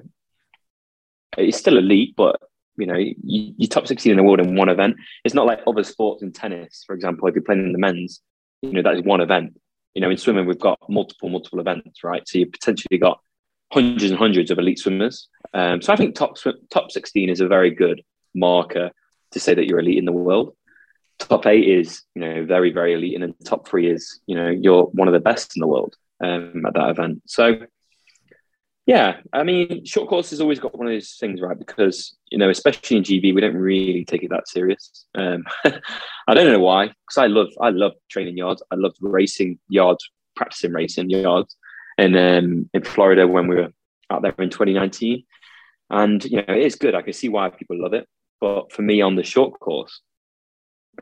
it's 1.36 1.58
still 1.58 1.76
elite, 1.76 2.14
but 2.16 2.40
you 2.76 2.86
know, 2.86 2.96
you, 2.96 3.54
you 3.56 3.66
top 3.66 3.86
sixteen 3.86 4.12
in 4.12 4.16
the 4.16 4.22
world 4.22 4.40
in 4.40 4.56
one 4.56 4.68
event. 4.68 4.96
It's 5.24 5.34
not 5.34 5.46
like 5.46 5.60
other 5.66 5.84
sports 5.84 6.22
in 6.22 6.32
tennis, 6.32 6.84
for 6.86 6.94
example. 6.94 7.28
If 7.28 7.34
you're 7.34 7.44
playing 7.44 7.64
in 7.64 7.72
the 7.72 7.78
men's, 7.78 8.20
you 8.62 8.72
know 8.72 8.82
that 8.82 8.94
is 8.94 9.02
one 9.02 9.20
event. 9.20 9.58
You 9.94 10.02
know, 10.02 10.10
in 10.10 10.18
swimming 10.18 10.46
we've 10.46 10.58
got 10.58 10.78
multiple 10.88 11.28
multiple 11.28 11.60
events, 11.60 12.04
right? 12.04 12.26
So 12.26 12.38
you've 12.38 12.52
potentially 12.52 12.98
got 12.98 13.20
hundreds 13.72 14.10
and 14.10 14.18
hundreds 14.18 14.50
of 14.50 14.58
elite 14.58 14.78
swimmers. 14.78 15.28
Um, 15.52 15.82
so 15.82 15.92
I 15.92 15.96
think 15.96 16.14
top 16.14 16.36
top 16.70 16.90
sixteen 16.90 17.28
is 17.28 17.40
a 17.40 17.48
very 17.48 17.70
good 17.70 18.02
marker 18.34 18.90
to 19.32 19.40
say 19.40 19.54
that 19.54 19.66
you're 19.66 19.80
elite 19.80 19.98
in 19.98 20.04
the 20.04 20.12
world. 20.12 20.54
Top 21.18 21.46
eight 21.46 21.68
is 21.68 22.02
you 22.14 22.20
know 22.20 22.44
very 22.44 22.70
very 22.70 22.94
elite, 22.94 23.14
and 23.14 23.22
then 23.22 23.34
top 23.44 23.66
three 23.66 23.90
is 23.90 24.20
you 24.26 24.34
know 24.34 24.48
you're 24.48 24.84
one 24.84 25.08
of 25.08 25.14
the 25.14 25.20
best 25.20 25.56
in 25.56 25.60
the 25.60 25.66
world 25.66 25.96
um, 26.22 26.64
at 26.66 26.74
that 26.74 26.90
event. 26.90 27.22
So 27.26 27.66
yeah, 28.86 29.16
I 29.32 29.42
mean, 29.42 29.84
short 29.84 30.08
course 30.08 30.30
has 30.30 30.40
always 30.40 30.60
got 30.60 30.78
one 30.78 30.86
of 30.86 30.92
those 30.92 31.16
things, 31.18 31.40
right? 31.40 31.58
Because 31.58 32.16
you 32.30 32.38
know, 32.38 32.48
especially 32.48 32.98
in 32.98 33.02
GB, 33.02 33.34
we 33.34 33.40
don't 33.40 33.56
really 33.56 34.04
take 34.04 34.22
it 34.22 34.30
that 34.30 34.48
serious. 34.48 35.06
Um, 35.16 35.44
I 35.64 36.34
don't 36.34 36.52
know 36.52 36.60
why, 36.60 36.86
because 36.86 37.18
I 37.18 37.26
love 37.26 37.48
I 37.60 37.70
love 37.70 37.92
training 38.08 38.36
yards. 38.36 38.62
I 38.70 38.76
love 38.76 38.94
racing 39.00 39.58
yards, 39.68 40.08
practicing 40.36 40.72
racing 40.72 41.10
yards, 41.10 41.56
and 41.98 42.16
um, 42.16 42.70
in 42.72 42.84
Florida 42.84 43.26
when 43.26 43.48
we 43.48 43.56
were 43.56 43.70
out 44.08 44.22
there 44.22 44.34
in 44.38 44.50
2019, 44.50 45.24
and 45.90 46.24
you 46.24 46.36
know, 46.36 46.44
it 46.46 46.62
is 46.62 46.76
good. 46.76 46.94
I 46.94 47.02
can 47.02 47.12
see 47.12 47.28
why 47.28 47.50
people 47.50 47.82
love 47.82 47.92
it, 47.92 48.08
but 48.40 48.70
for 48.72 48.82
me 48.82 49.00
on 49.00 49.16
the 49.16 49.24
short 49.24 49.58
course, 49.58 50.00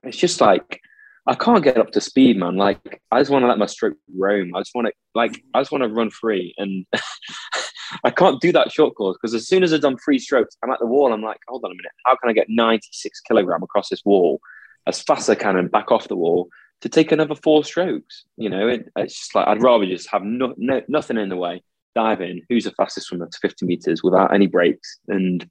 it's 0.03 0.17
just 0.17 0.41
like 0.41 0.81
I 1.27 1.35
can't 1.35 1.65
get 1.65 1.79
up 1.79 1.91
to 1.93 2.01
speed, 2.01 2.37
man. 2.37 2.57
Like 2.57 3.01
I 3.11 3.21
just 3.21 3.31
want 3.31 3.45
to 3.45 3.49
let 3.49 3.59
my 3.59 3.67
stroke 3.67 3.97
roam. 4.17 4.55
I 4.55 4.61
just 4.61 4.75
want 4.75 4.89
to 4.89 4.93
like 5.15 5.43
I 5.55 5.61
just 5.61 5.73
want 5.73 5.83
to 5.83 5.89
run 5.89 6.11
free, 6.11 6.55
and 6.59 6.87
I 8.05 8.11
can't 8.11 8.41
do 8.41 8.53
that 8.53 8.73
short 8.73 8.95
course 8.95 9.17
because 9.21 9.35
as 9.35 9.49
soon 9.49 9.63
as 9.63 9.73
I've 9.73 9.81
done 9.81 9.97
three 9.97 10.19
strokes, 10.19 10.57
I'm 10.63 10.71
at 10.71 10.81
the 10.81 10.87
wall. 10.87 11.13
I'm 11.13 11.23
like, 11.23 11.39
hold 11.49 11.65
on 11.65 11.71
a 11.71 11.75
minute, 11.75 11.93
how 12.05 12.17
can 12.17 12.29
I 12.29 12.33
get 12.33 12.47
96 12.49 13.21
kilogram 13.21 13.63
across 13.63 13.89
this 13.89 14.05
wall 14.05 14.41
as 14.87 15.01
fast 15.01 15.23
as 15.23 15.31
I 15.31 15.35
can 15.37 15.57
and 15.57 15.71
back 15.71 15.91
off 15.91 16.09
the 16.09 16.17
wall 16.17 16.49
to 16.83 16.89
take 16.89 17.13
another 17.13 17.35
four 17.35 17.65
strokes? 17.65 18.25
You 18.37 18.51
know, 18.51 18.69
it, 18.69 18.91
it's 18.97 19.19
just 19.19 19.35
like 19.35 19.49
I'd 19.49 19.63
rather 19.63 19.87
just 19.87 20.11
have 20.11 20.23
no, 20.23 20.55
no, 20.59 20.83
nothing 20.89 21.17
in 21.17 21.31
the 21.31 21.37
way, 21.37 21.63
dive 21.95 22.21
in. 22.21 22.43
Who's 22.51 22.65
the 22.65 22.73
fastest 22.73 23.07
swimmer 23.07 23.29
to 23.29 23.39
50 23.41 23.65
meters 23.65 24.03
without 24.03 24.35
any 24.35 24.47
breaks? 24.47 24.99
And 25.09 25.49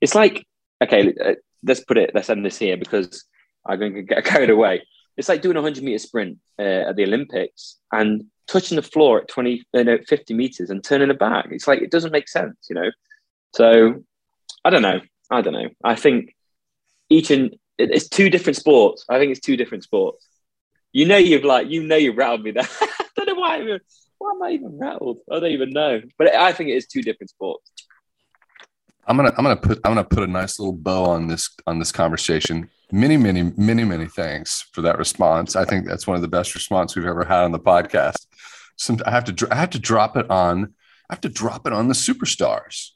it's 0.00 0.14
like, 0.14 0.44
okay, 0.82 1.14
uh, 1.24 1.34
let's 1.62 1.84
put 1.84 1.98
it, 1.98 2.10
let's 2.14 2.30
end 2.30 2.44
this 2.44 2.58
here 2.58 2.76
because 2.76 3.24
I'm 3.66 3.78
going 3.78 3.94
to 3.94 4.02
get 4.02 4.24
carried 4.32 4.50
away. 4.50 4.82
it's 5.16 5.28
like 5.28 5.42
doing 5.42 5.56
a 5.56 5.62
100 5.62 5.84
meter 5.84 5.98
sprint 5.98 6.38
uh, 6.58 6.88
at 6.88 6.96
the 6.96 7.04
Olympics 7.04 7.78
and 7.92 8.24
touching 8.46 8.76
the 8.76 8.82
floor 8.82 9.20
at 9.20 9.28
20, 9.28 9.64
you 9.72 9.84
know, 9.84 9.98
50 10.06 10.34
meters 10.34 10.70
and 10.70 10.82
turning 10.82 11.10
it 11.10 11.18
back. 11.18 11.46
It's 11.50 11.66
like, 11.66 11.80
it 11.80 11.90
doesn't 11.90 12.12
make 12.12 12.28
sense, 12.28 12.56
you 12.68 12.74
know? 12.74 12.90
So 13.54 14.02
I 14.64 14.70
don't 14.70 14.82
know. 14.82 15.00
I 15.30 15.40
don't 15.40 15.52
know. 15.52 15.70
I 15.82 15.94
think 15.94 16.34
each 17.08 17.30
and 17.30 17.56
it's 17.78 18.08
two 18.08 18.30
different 18.30 18.56
sports. 18.56 19.04
I 19.08 19.18
think 19.18 19.30
it's 19.32 19.40
two 19.40 19.56
different 19.56 19.84
sports. 19.84 20.26
You 20.92 21.06
know, 21.06 21.16
you've 21.16 21.44
like, 21.44 21.68
you 21.68 21.82
know, 21.82 21.96
you 21.96 22.12
rattled 22.12 22.44
me 22.44 22.52
there. 22.52 22.68
I 22.80 23.06
don't 23.16 23.26
know 23.26 23.34
why. 23.34 23.56
I'm, 23.56 23.80
why 24.18 24.30
am 24.30 24.42
I 24.42 24.50
even 24.50 24.78
rattled? 24.78 25.18
I 25.30 25.40
don't 25.40 25.50
even 25.50 25.70
know. 25.70 26.02
But 26.18 26.34
I 26.34 26.52
think 26.52 26.70
it 26.70 26.74
is 26.74 26.86
two 26.86 27.02
different 27.02 27.30
sports. 27.30 27.70
I'm 29.06 29.16
gonna 29.16 29.32
I'm 29.36 29.44
gonna 29.44 29.56
put 29.56 29.80
I'm 29.84 29.90
gonna 29.90 30.04
put 30.04 30.22
a 30.22 30.26
nice 30.26 30.58
little 30.58 30.72
bow 30.72 31.04
on 31.04 31.26
this 31.26 31.50
on 31.66 31.78
this 31.78 31.92
conversation. 31.92 32.70
Many 32.92 33.16
many 33.16 33.42
many 33.56 33.84
many 33.84 34.06
thanks 34.06 34.68
for 34.72 34.82
that 34.82 34.98
response. 34.98 35.56
I 35.56 35.64
think 35.64 35.86
that's 35.86 36.06
one 36.06 36.16
of 36.16 36.22
the 36.22 36.28
best 36.28 36.54
response 36.54 36.94
we've 36.94 37.06
ever 37.06 37.24
had 37.24 37.44
on 37.44 37.52
the 37.52 37.58
podcast. 37.58 38.26
Some 38.76 38.98
I 39.06 39.10
have 39.10 39.24
to 39.24 39.48
I 39.50 39.56
have 39.56 39.70
to 39.70 39.78
drop 39.78 40.16
it 40.16 40.30
on 40.30 40.74
I 41.08 41.14
have 41.14 41.20
to 41.22 41.28
drop 41.28 41.66
it 41.66 41.72
on 41.72 41.88
the 41.88 41.94
superstars. 41.94 42.90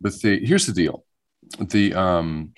But 0.00 0.20
the 0.20 0.44
here's 0.44 0.66
the 0.66 0.72
deal, 0.72 1.04
the 1.58 1.94
um, 1.94 2.52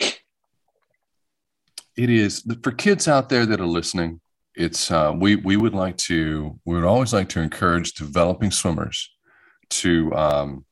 it 1.96 2.10
is 2.10 2.44
for 2.62 2.72
kids 2.72 3.08
out 3.08 3.28
there 3.28 3.46
that 3.46 3.60
are 3.60 3.66
listening. 3.66 4.20
It's 4.54 4.90
uh, 4.90 5.12
we 5.14 5.36
we 5.36 5.56
would 5.56 5.74
like 5.74 5.96
to 5.98 6.58
we 6.64 6.74
would 6.76 6.84
always 6.84 7.12
like 7.12 7.28
to 7.30 7.40
encourage 7.40 7.94
developing 7.94 8.50
swimmers 8.50 9.10
to 9.70 10.14
um, 10.14 10.64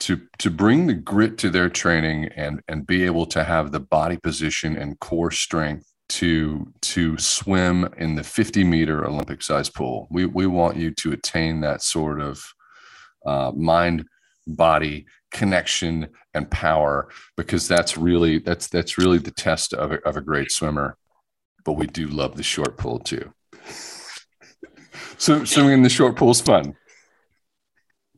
to 0.00 0.20
to 0.38 0.50
bring 0.50 0.86
the 0.86 0.94
grit 0.94 1.38
to 1.38 1.50
their 1.50 1.68
training 1.68 2.28
and 2.36 2.60
and 2.68 2.86
be 2.86 3.04
able 3.04 3.26
to 3.26 3.44
have 3.44 3.72
the 3.72 3.80
body 3.80 4.16
position 4.16 4.76
and 4.76 4.98
core 5.00 5.30
strength 5.30 5.92
to 6.08 6.72
to 6.82 7.16
swim 7.18 7.88
in 7.96 8.14
the 8.14 8.24
50 8.24 8.64
meter 8.64 9.06
Olympic 9.06 9.42
size 9.42 9.68
pool. 9.68 10.08
We 10.10 10.26
we 10.26 10.46
want 10.46 10.76
you 10.76 10.90
to 10.92 11.12
attain 11.12 11.60
that 11.60 11.82
sort 11.82 12.20
of 12.20 12.44
uh, 13.24 13.52
mind 13.54 14.06
body 14.46 15.06
connection 15.32 16.08
and 16.34 16.50
power 16.50 17.08
because 17.36 17.66
that's 17.66 17.96
really 17.96 18.38
that's 18.38 18.68
that's 18.68 18.98
really 18.98 19.18
the 19.18 19.30
test 19.30 19.72
of 19.72 19.92
a, 19.92 20.06
of 20.06 20.16
a 20.16 20.20
great 20.20 20.50
swimmer. 20.50 20.96
But 21.64 21.74
we 21.74 21.86
do 21.86 22.08
love 22.08 22.36
the 22.36 22.42
short 22.42 22.76
pool 22.76 22.98
too. 22.98 23.32
So 25.16 25.44
swimming 25.44 25.72
in 25.72 25.82
the 25.82 25.88
short 25.88 26.16
pool 26.16 26.30
is 26.30 26.40
fun. 26.40 26.76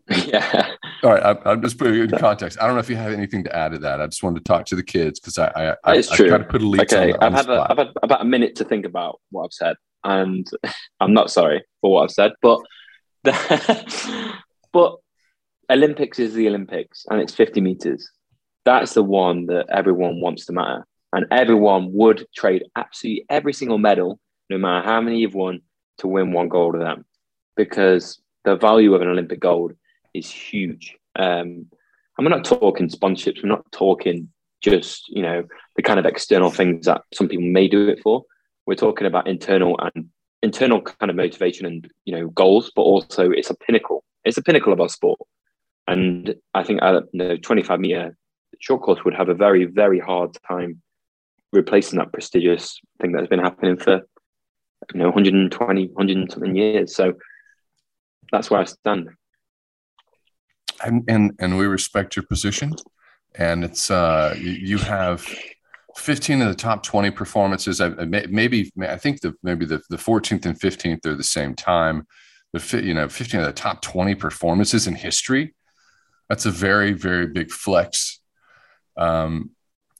Yeah. 0.08 0.75
All 1.02 1.10
right, 1.10 1.38
I, 1.44 1.52
am 1.52 1.62
just 1.62 1.78
putting 1.78 1.94
it 1.94 2.12
in 2.12 2.18
context. 2.18 2.58
I 2.60 2.66
don't 2.66 2.74
know 2.74 2.80
if 2.80 2.88
you 2.88 2.96
have 2.96 3.12
anything 3.12 3.44
to 3.44 3.54
add 3.54 3.72
to 3.72 3.78
that. 3.78 4.00
I 4.00 4.06
just 4.06 4.22
wanted 4.22 4.44
to 4.44 4.44
talk 4.44 4.66
to 4.66 4.76
the 4.76 4.82
kids 4.82 5.20
because 5.20 5.38
I, 5.38 5.46
I, 5.48 5.70
I. 5.84 5.96
I 5.98 6.02
try 6.02 6.38
to 6.38 6.44
put 6.44 6.62
a 6.62 6.66
lead. 6.66 6.82
Okay, 6.82 7.12
I've 7.20 7.32
had, 7.32 7.48
a, 7.48 7.66
I've 7.70 7.78
had 7.78 7.88
about 8.02 8.22
a 8.22 8.24
minute 8.24 8.56
to 8.56 8.64
think 8.64 8.86
about 8.86 9.20
what 9.30 9.44
I've 9.44 9.52
said, 9.52 9.76
and 10.04 10.46
I'm 11.00 11.12
not 11.12 11.30
sorry 11.30 11.64
for 11.80 11.92
what 11.92 12.04
I've 12.04 12.10
said, 12.10 12.32
but 12.40 12.60
the, 13.24 14.34
but 14.72 14.96
Olympics 15.70 16.18
is 16.18 16.34
the 16.34 16.48
Olympics, 16.48 17.04
and 17.10 17.20
it's 17.20 17.34
50 17.34 17.60
meters. 17.60 18.10
That's 18.64 18.94
the 18.94 19.02
one 19.02 19.46
that 19.46 19.66
everyone 19.70 20.20
wants 20.20 20.46
to 20.46 20.52
matter, 20.52 20.86
and 21.12 21.26
everyone 21.30 21.92
would 21.92 22.26
trade 22.34 22.64
absolutely 22.74 23.26
every 23.28 23.52
single 23.52 23.78
medal, 23.78 24.18
no 24.50 24.58
matter 24.58 24.86
how 24.86 25.00
many 25.00 25.18
you've 25.18 25.34
won, 25.34 25.60
to 25.98 26.08
win 26.08 26.32
one 26.32 26.48
gold 26.48 26.74
of 26.74 26.80
them, 26.80 27.04
because 27.56 28.20
the 28.44 28.56
value 28.56 28.94
of 28.94 29.02
an 29.02 29.08
Olympic 29.08 29.40
gold 29.40 29.72
is 30.18 30.30
huge. 30.30 30.96
Um, 31.16 31.66
and 32.18 32.24
we're 32.24 32.28
not 32.28 32.44
talking 32.44 32.88
sponsorships. 32.88 33.42
We're 33.42 33.48
not 33.48 33.70
talking 33.72 34.28
just 34.62 35.08
you 35.08 35.22
know 35.22 35.44
the 35.76 35.82
kind 35.82 35.98
of 35.98 36.06
external 36.06 36.50
things 36.50 36.86
that 36.86 37.02
some 37.14 37.28
people 37.28 37.44
may 37.44 37.68
do 37.68 37.88
it 37.88 38.00
for. 38.02 38.24
We're 38.66 38.74
talking 38.74 39.06
about 39.06 39.28
internal 39.28 39.78
and 39.80 40.08
internal 40.42 40.80
kind 40.80 41.10
of 41.10 41.16
motivation 41.16 41.66
and 41.66 41.90
you 42.04 42.14
know 42.14 42.28
goals, 42.28 42.72
but 42.74 42.82
also 42.82 43.30
it's 43.30 43.50
a 43.50 43.54
pinnacle. 43.54 44.04
It's 44.24 44.38
a 44.38 44.42
pinnacle 44.42 44.72
of 44.72 44.80
our 44.80 44.88
sport. 44.88 45.20
And 45.86 46.34
I 46.52 46.64
think 46.64 46.82
uh, 46.82 47.02
the 47.12 47.38
25 47.38 47.78
meter 47.78 48.16
short 48.58 48.82
course 48.82 49.04
would 49.04 49.14
have 49.14 49.28
a 49.28 49.34
very 49.34 49.64
very 49.66 50.00
hard 50.00 50.36
time 50.48 50.82
replacing 51.52 51.98
that 51.98 52.12
prestigious 52.12 52.80
thing 53.00 53.12
that's 53.12 53.28
been 53.28 53.38
happening 53.38 53.76
for 53.76 54.00
you 54.92 54.98
know 55.00 55.06
120 55.06 55.86
100 55.86 56.32
something 56.32 56.56
years. 56.56 56.94
So 56.94 57.14
that's 58.32 58.50
where 58.50 58.60
I 58.60 58.64
stand 58.64 59.10
and 60.84 61.04
and 61.08 61.32
and 61.38 61.58
we 61.58 61.66
respect 61.66 62.16
your 62.16 62.24
position. 62.26 62.74
And 63.34 63.64
it's 63.64 63.90
uh 63.90 64.34
you 64.38 64.78
have 64.78 65.26
15 65.96 66.42
of 66.42 66.48
the 66.48 66.54
top 66.54 66.82
20 66.82 67.10
performances. 67.10 67.80
Maybe 67.80 68.72
i 68.82 68.96
think 68.96 69.20
the 69.20 69.34
maybe 69.42 69.64
the, 69.64 69.82
the 69.90 69.96
14th 69.96 70.44
and 70.46 70.58
15th 70.58 71.06
are 71.06 71.14
the 71.14 71.24
same 71.24 71.54
time. 71.54 72.06
But 72.52 72.72
you 72.72 72.94
know 72.94 73.08
15 73.08 73.40
of 73.40 73.46
the 73.46 73.52
top 73.52 73.82
20 73.82 74.14
performances 74.14 74.86
in 74.86 74.94
history 74.94 75.54
that's 76.28 76.46
a 76.46 76.50
very 76.50 76.92
very 76.92 77.26
big 77.26 77.50
flex. 77.50 78.20
Um 78.96 79.50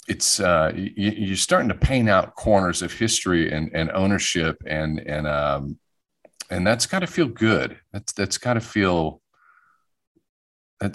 it's 0.09 0.41
uh 0.41 0.73
you, 0.75 1.33
are 1.33 1.37
starting 1.37 1.69
to 1.69 1.75
paint 1.75 2.09
out 2.09 2.35
corners 2.37 2.83
of 2.83 2.93
history 2.93 3.53
and 3.53 3.71
and 3.75 3.91
ownership 3.91 4.63
and 4.67 5.01
and 5.01 5.27
um 5.27 5.79
and 6.51 6.67
that's 6.67 6.87
got 6.87 7.01
to 7.01 7.07
feel 7.07 7.27
good. 7.27 7.79
That's 7.93 8.13
that's 8.13 8.39
got 8.39 8.55
to 8.55 8.61
feel 8.61 9.21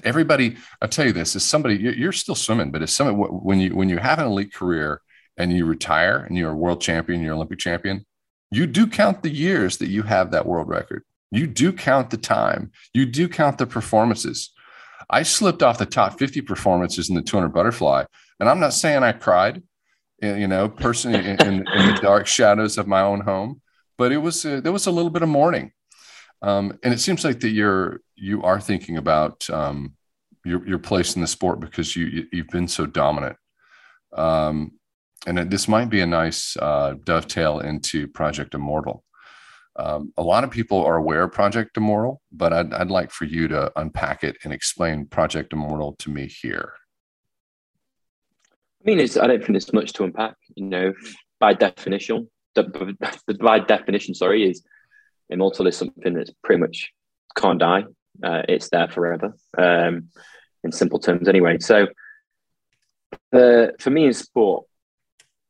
everybody 0.03 0.55
i'll 0.81 0.87
tell 0.87 1.05
you 1.07 1.11
this 1.11 1.35
is 1.35 1.43
somebody 1.43 1.75
you're 1.75 2.11
still 2.11 2.35
swimming 2.35 2.71
but 2.71 2.83
it's 2.83 2.93
somebody 2.93 3.17
when 3.17 3.59
you 3.59 3.75
when 3.75 3.89
you 3.89 3.97
have 3.97 4.19
an 4.19 4.25
elite 4.25 4.53
career 4.53 5.01
and 5.37 5.51
you 5.51 5.65
retire 5.65 6.17
and 6.17 6.37
you're 6.37 6.51
a 6.51 6.55
world 6.55 6.79
champion 6.79 7.21
you're 7.21 7.33
olympic 7.33 7.57
champion 7.57 8.05
you 8.51 8.67
do 8.67 8.85
count 8.85 9.23
the 9.23 9.29
years 9.29 9.77
that 9.77 9.87
you 9.87 10.03
have 10.03 10.31
that 10.31 10.45
world 10.45 10.67
record. 10.67 11.03
You 11.31 11.47
do 11.47 11.71
count 11.71 12.09
the 12.09 12.17
time. 12.17 12.71
You 12.93 13.05
do 13.05 13.29
count 13.29 13.57
the 13.57 13.65
performances. 13.65 14.51
I 15.09 15.23
slipped 15.23 15.63
off 15.63 15.77
the 15.77 15.85
top 15.85 16.19
50 16.19 16.41
performances 16.41 17.09
in 17.09 17.15
the 17.15 17.21
200 17.21 17.49
butterfly 17.49 18.05
and 18.39 18.47
i'm 18.47 18.61
not 18.61 18.73
saying 18.73 19.03
i 19.03 19.11
cried 19.11 19.61
you 20.21 20.47
know 20.47 20.69
personally 20.69 21.19
in, 21.19 21.41
in, 21.41 21.53
in 21.67 21.93
the 21.93 21.99
dark 22.01 22.27
shadows 22.27 22.77
of 22.77 22.87
my 22.87 23.01
own 23.01 23.19
home 23.19 23.61
but 23.97 24.13
it 24.13 24.19
was 24.19 24.45
uh, 24.45 24.61
there 24.61 24.71
was 24.71 24.87
a 24.87 24.91
little 24.91 25.11
bit 25.11 25.21
of 25.21 25.27
mourning 25.27 25.73
um, 26.41 26.77
and 26.83 26.93
it 26.93 26.99
seems 26.99 27.23
like 27.23 27.39
that 27.41 27.49
you're 27.49 28.01
you 28.15 28.43
are 28.43 28.59
thinking 28.59 28.97
about 28.97 29.49
um, 29.49 29.95
your 30.43 30.67
your 30.67 30.79
place 30.79 31.15
in 31.15 31.21
the 31.21 31.27
sport 31.27 31.59
because 31.59 31.95
you 31.95 32.27
you've 32.31 32.47
been 32.47 32.67
so 32.67 32.85
dominant. 32.85 33.37
Um, 34.13 34.73
and 35.27 35.51
this 35.51 35.67
might 35.67 35.89
be 35.89 36.01
a 36.01 36.07
nice 36.07 36.57
uh, 36.57 36.95
dovetail 37.03 37.59
into 37.59 38.07
Project 38.07 38.55
Immortal. 38.55 39.03
Um, 39.75 40.11
a 40.17 40.23
lot 40.23 40.43
of 40.43 40.51
people 40.51 40.83
are 40.83 40.97
aware 40.97 41.23
of 41.23 41.31
Project 41.31 41.77
Immortal, 41.77 42.21
but 42.31 42.51
I'd, 42.51 42.73
I'd 42.73 42.89
like 42.89 43.11
for 43.11 43.25
you 43.25 43.47
to 43.49 43.71
unpack 43.75 44.23
it 44.23 44.37
and 44.43 44.51
explain 44.51 45.05
Project 45.05 45.53
Immortal 45.53 45.95
to 45.99 46.09
me 46.09 46.27
here. 46.27 46.73
I 48.81 48.89
mean, 48.89 48.99
it's, 48.99 49.15
I 49.15 49.27
don't 49.27 49.39
think 49.39 49.51
there's 49.51 49.71
much 49.73 49.93
to 49.93 50.03
unpack. 50.03 50.35
You 50.55 50.65
know, 50.65 50.93
by 51.39 51.53
definition, 51.53 52.29
by 52.55 53.59
definition, 53.59 54.15
sorry, 54.15 54.49
is 54.49 54.63
immortal 55.31 55.67
is 55.67 55.77
something 55.77 56.13
that's 56.13 56.31
pretty 56.43 56.61
much 56.61 56.91
can't 57.35 57.59
die. 57.59 57.85
Uh, 58.23 58.43
it's 58.47 58.69
there 58.69 58.87
forever, 58.87 59.33
um, 59.57 60.09
in 60.63 60.71
simple 60.71 60.99
terms, 60.99 61.27
anyway. 61.27 61.57
So, 61.59 61.87
uh, 63.33 63.67
for 63.79 63.89
me 63.89 64.05
in 64.05 64.13
sport, 64.13 64.65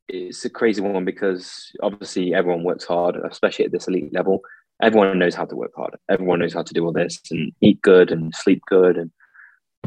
it's 0.07 0.45
a 0.45 0.49
crazy 0.49 0.81
one 0.81 1.05
because 1.05 1.71
obviously 1.81 2.33
everyone 2.33 2.63
works 2.63 2.85
hard, 2.85 3.15
especially 3.29 3.65
at 3.65 3.71
this 3.71 3.87
elite 3.87 4.13
level. 4.13 4.41
Everyone 4.81 5.19
knows 5.19 5.35
how 5.35 5.45
to 5.45 5.55
work 5.55 5.71
hard. 5.75 5.95
Everyone 6.09 6.39
knows 6.39 6.53
how 6.53 6.63
to 6.63 6.73
do 6.73 6.85
all 6.85 6.91
this 6.91 7.21
and 7.29 7.51
eat 7.61 7.81
good 7.81 8.11
and 8.11 8.33
sleep 8.33 8.61
good. 8.67 8.97
And 8.97 9.11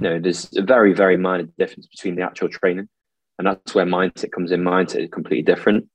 you 0.01 0.09
know, 0.09 0.21
there's 0.21 0.57
a 0.57 0.63
very, 0.63 0.93
very 0.93 1.17
minor 1.17 1.49
difference 1.59 1.87
between 1.87 2.17
the 2.17 2.23
actual 2.23 2.49
training, 2.49 2.89
and 3.39 3.47
that's 3.47 3.75
where 3.75 3.87
mindset 3.87 4.33
comes 4.33 4.51
in. 4.51 4.63
Mindset 4.63 5.05
is 5.05 5.11
completely 5.11 5.43
different, 5.43 5.89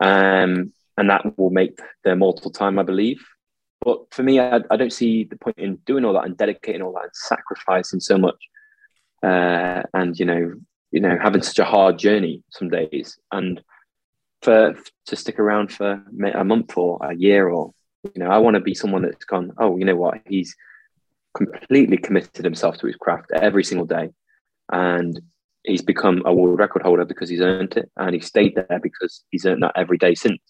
um, 0.00 0.72
and 0.96 1.10
that 1.10 1.38
will 1.38 1.50
make 1.50 1.78
the 2.04 2.12
immortal 2.12 2.50
time, 2.50 2.78
I 2.78 2.82
believe. 2.82 3.24
But 3.82 4.12
for 4.12 4.22
me, 4.22 4.40
I, 4.40 4.60
I 4.70 4.76
don't 4.76 4.92
see 4.92 5.24
the 5.24 5.36
point 5.36 5.58
in 5.58 5.76
doing 5.86 6.04
all 6.04 6.14
that 6.14 6.24
and 6.24 6.36
dedicating 6.36 6.82
all 6.82 6.92
that 6.94 7.04
and 7.04 7.10
sacrificing 7.14 8.00
so 8.00 8.18
much, 8.18 8.38
uh, 9.22 9.82
and 9.94 10.18
you 10.18 10.24
know, 10.24 10.54
you 10.90 11.00
know, 11.00 11.16
having 11.22 11.42
such 11.42 11.58
a 11.58 11.64
hard 11.64 11.98
journey 11.98 12.42
some 12.50 12.68
days, 12.68 13.18
and 13.32 13.62
for 14.42 14.74
to 15.06 15.16
stick 15.16 15.38
around 15.38 15.72
for 15.72 16.02
a 16.34 16.44
month 16.44 16.76
or 16.76 16.98
a 17.02 17.14
year 17.14 17.48
or 17.48 17.72
you 18.14 18.22
know, 18.22 18.30
I 18.30 18.38
want 18.38 18.54
to 18.54 18.60
be 18.60 18.74
someone 18.74 19.02
that's 19.02 19.24
gone. 19.24 19.52
Oh, 19.58 19.76
you 19.76 19.84
know 19.84 19.96
what? 19.96 20.20
He's 20.26 20.54
completely 21.36 21.96
committed 21.96 22.44
himself 22.44 22.78
to 22.78 22.86
his 22.86 22.96
craft 22.96 23.30
every 23.32 23.64
single 23.64 23.86
day, 23.86 24.10
and 24.72 25.20
he's 25.64 25.82
become 25.82 26.22
a 26.24 26.34
world 26.34 26.58
record 26.58 26.82
holder 26.82 27.04
because 27.04 27.28
he's 27.28 27.40
earned 27.40 27.76
it, 27.76 27.90
and 27.96 28.14
he 28.14 28.20
stayed 28.20 28.54
there 28.54 28.80
because 28.82 29.24
he's 29.30 29.46
earned 29.46 29.62
that 29.62 29.72
every 29.76 29.98
day 29.98 30.14
since. 30.14 30.40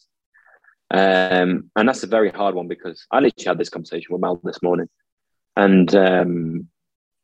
Um, 0.90 1.71
and 1.75 1.88
that's 1.88 2.05
a 2.05 2.09
very 2.09 2.31
hard 2.31 2.55
one 2.55 2.69
because 2.69 3.07
I 3.11 3.21
literally 3.21 3.47
had 3.47 3.59
this 3.59 3.69
conversation 3.69 4.12
with 4.12 4.21
Mel 4.21 4.40
this 4.45 4.62
morning. 4.62 4.88
And 5.57 5.93
um, 5.95 6.69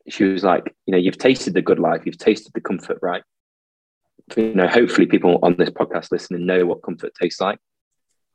she 0.08 0.24
was 0.24 0.42
like, 0.42 0.74
you 0.86 0.92
know, 0.92 0.98
you've 0.98 1.18
tasted 1.18 1.54
the 1.54 1.62
good 1.62 1.78
life, 1.78 2.02
you've 2.04 2.18
tasted 2.18 2.52
the 2.54 2.60
comfort, 2.60 2.98
right? 3.02 3.22
You 4.36 4.54
know, 4.54 4.68
hopefully 4.68 5.06
people 5.06 5.38
on 5.42 5.56
this 5.56 5.70
podcast 5.70 6.10
listening 6.10 6.46
know 6.46 6.64
what 6.66 6.82
comfort 6.82 7.12
tastes 7.20 7.40
like. 7.40 7.58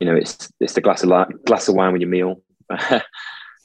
you 0.00 0.06
know, 0.06 0.14
it's 0.14 0.48
it's 0.60 0.74
the 0.74 0.80
glass 0.80 1.02
of 1.02 1.10
glass 1.44 1.68
of 1.68 1.74
wine 1.74 1.92
with 1.92 2.02
your 2.02 2.10
meal, 2.10 2.42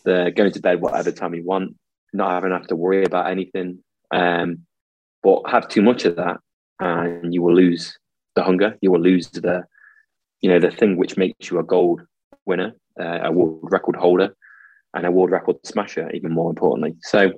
the 0.06 0.32
going 0.36 0.52
to 0.52 0.60
bed 0.60 0.82
whatever 0.82 1.12
time 1.12 1.34
you 1.36 1.44
want, 1.44 1.76
not 2.12 2.32
having 2.32 2.50
to 2.50 2.58
have 2.58 2.68
to 2.68 2.76
worry 2.76 3.04
about 3.04 3.30
anything. 3.30 3.84
Um, 4.12 4.66
but 5.22 5.50
have 5.50 5.68
too 5.68 5.82
much 5.82 6.06
of 6.06 6.16
that, 6.18 6.38
and 6.80 7.34
you 7.34 7.42
will 7.42 7.56
lose 7.56 7.98
the 8.36 8.44
hunger. 8.44 8.78
You 8.82 8.92
will 8.92 9.00
lose 9.02 9.30
the, 9.30 9.64
you 10.44 10.50
know, 10.50 10.60
the 10.60 10.70
thing 10.70 10.98
which 10.98 11.18
makes 11.18 11.50
you 11.50 11.58
a 11.58 11.64
gold 11.64 12.02
winner, 12.46 12.74
uh, 13.00 13.20
a 13.24 13.32
world 13.32 13.60
record 13.64 13.96
holder, 13.96 14.36
and 14.94 15.06
a 15.06 15.12
world 15.12 15.32
record 15.32 15.56
smasher. 15.64 16.12
Even 16.12 16.34
more 16.34 16.50
importantly, 16.50 16.96
so 17.02 17.32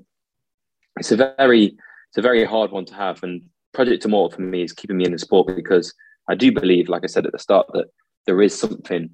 it's 0.97 1.11
a 1.11 1.33
very 1.37 1.65
it's 1.65 2.17
a 2.17 2.21
very 2.21 2.43
hard 2.43 2.71
one 2.71 2.85
to 2.85 2.95
have. 2.95 3.21
And 3.21 3.43
Project 3.73 4.05
Immortal 4.05 4.35
for 4.35 4.41
me 4.41 4.63
is 4.63 4.73
keeping 4.73 4.97
me 4.97 5.05
in 5.05 5.11
the 5.11 5.19
sport 5.19 5.55
because 5.55 5.93
I 6.27 6.33
do 6.33 6.51
believe, 6.51 6.89
like 6.89 7.03
I 7.03 7.07
said 7.07 7.27
at 7.27 7.31
the 7.31 7.39
start, 7.39 7.67
that 7.73 7.85
there 8.25 8.41
is 8.41 8.57
something 8.57 9.11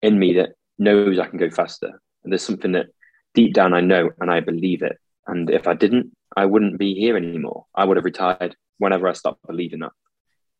in 0.00 0.18
me 0.18 0.32
that 0.34 0.54
knows 0.78 1.18
I 1.18 1.26
can 1.26 1.38
go 1.38 1.50
faster. 1.50 2.00
And 2.24 2.32
there's 2.32 2.42
something 2.42 2.72
that 2.72 2.86
deep 3.34 3.52
down 3.52 3.74
I 3.74 3.82
know 3.82 4.10
and 4.20 4.30
I 4.30 4.40
believe 4.40 4.82
it. 4.82 4.96
And 5.26 5.50
if 5.50 5.68
I 5.68 5.74
didn't, 5.74 6.12
I 6.34 6.46
wouldn't 6.46 6.78
be 6.78 6.94
here 6.94 7.16
anymore. 7.16 7.66
I 7.74 7.84
would 7.84 7.98
have 7.98 8.04
retired 8.04 8.56
whenever 8.78 9.06
I 9.06 9.12
stopped 9.12 9.46
believing 9.46 9.80
that. 9.80 9.92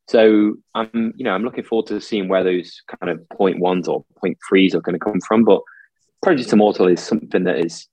So 0.08 0.54
I'm, 0.74 1.12
you 1.16 1.24
know, 1.24 1.32
I'm 1.32 1.44
looking 1.44 1.64
forward 1.64 1.86
to 1.88 2.00
seeing 2.00 2.28
where 2.28 2.42
those 2.42 2.82
kind 2.98 3.10
of 3.10 3.28
point 3.28 3.58
ones 3.60 3.86
or 3.86 4.06
point 4.18 4.38
threes 4.48 4.74
are 4.74 4.80
going 4.80 4.98
to 4.98 5.04
come 5.04 5.20
from. 5.20 5.44
But 5.44 5.60
Project 6.22 6.50
Immortal 6.50 6.86
is 6.86 7.00
something 7.00 7.44
that 7.44 7.58
is 7.58 7.86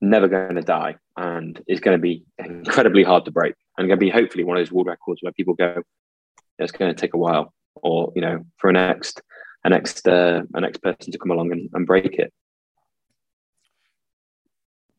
never 0.00 0.28
going 0.28 0.54
to 0.54 0.62
die 0.62 0.94
and 1.16 1.60
is 1.66 1.80
going 1.80 1.98
to 1.98 2.00
be 2.00 2.24
incredibly 2.38 3.02
hard 3.02 3.24
to 3.24 3.32
break 3.32 3.54
and 3.76 3.88
going 3.88 3.98
to 3.98 4.04
be 4.04 4.10
hopefully 4.10 4.44
one 4.44 4.56
of 4.56 4.60
those 4.60 4.70
world 4.70 4.86
records 4.86 5.20
where 5.20 5.32
people 5.32 5.54
go, 5.54 5.82
it's 6.60 6.70
going 6.70 6.94
to 6.94 7.00
take 7.00 7.14
a 7.14 7.18
while 7.18 7.52
or, 7.82 8.12
you 8.14 8.22
know, 8.22 8.44
for 8.58 8.70
a 8.70 8.72
next, 8.72 9.20
a 9.64 9.68
next, 9.68 10.06
uh, 10.06 10.42
a 10.54 10.60
next 10.60 10.80
person 10.80 11.10
to 11.10 11.18
come 11.18 11.32
along 11.32 11.50
and, 11.50 11.68
and 11.74 11.88
break 11.88 12.14
it. 12.20 12.32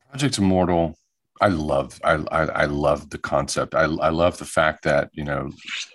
Project 0.10 0.38
Immortal, 0.38 0.98
I 1.42 1.50
love, 1.50 2.00
I, 2.04 2.14
I, 2.32 2.42
I 2.46 2.66
love 2.66 3.10
the 3.10 3.18
concept. 3.18 3.76
I, 3.76 3.84
I 3.84 4.10
love 4.10 4.38
the 4.38 4.46
fact 4.46 4.84
that, 4.84 5.10
you 5.14 5.24
know, 5.24 5.52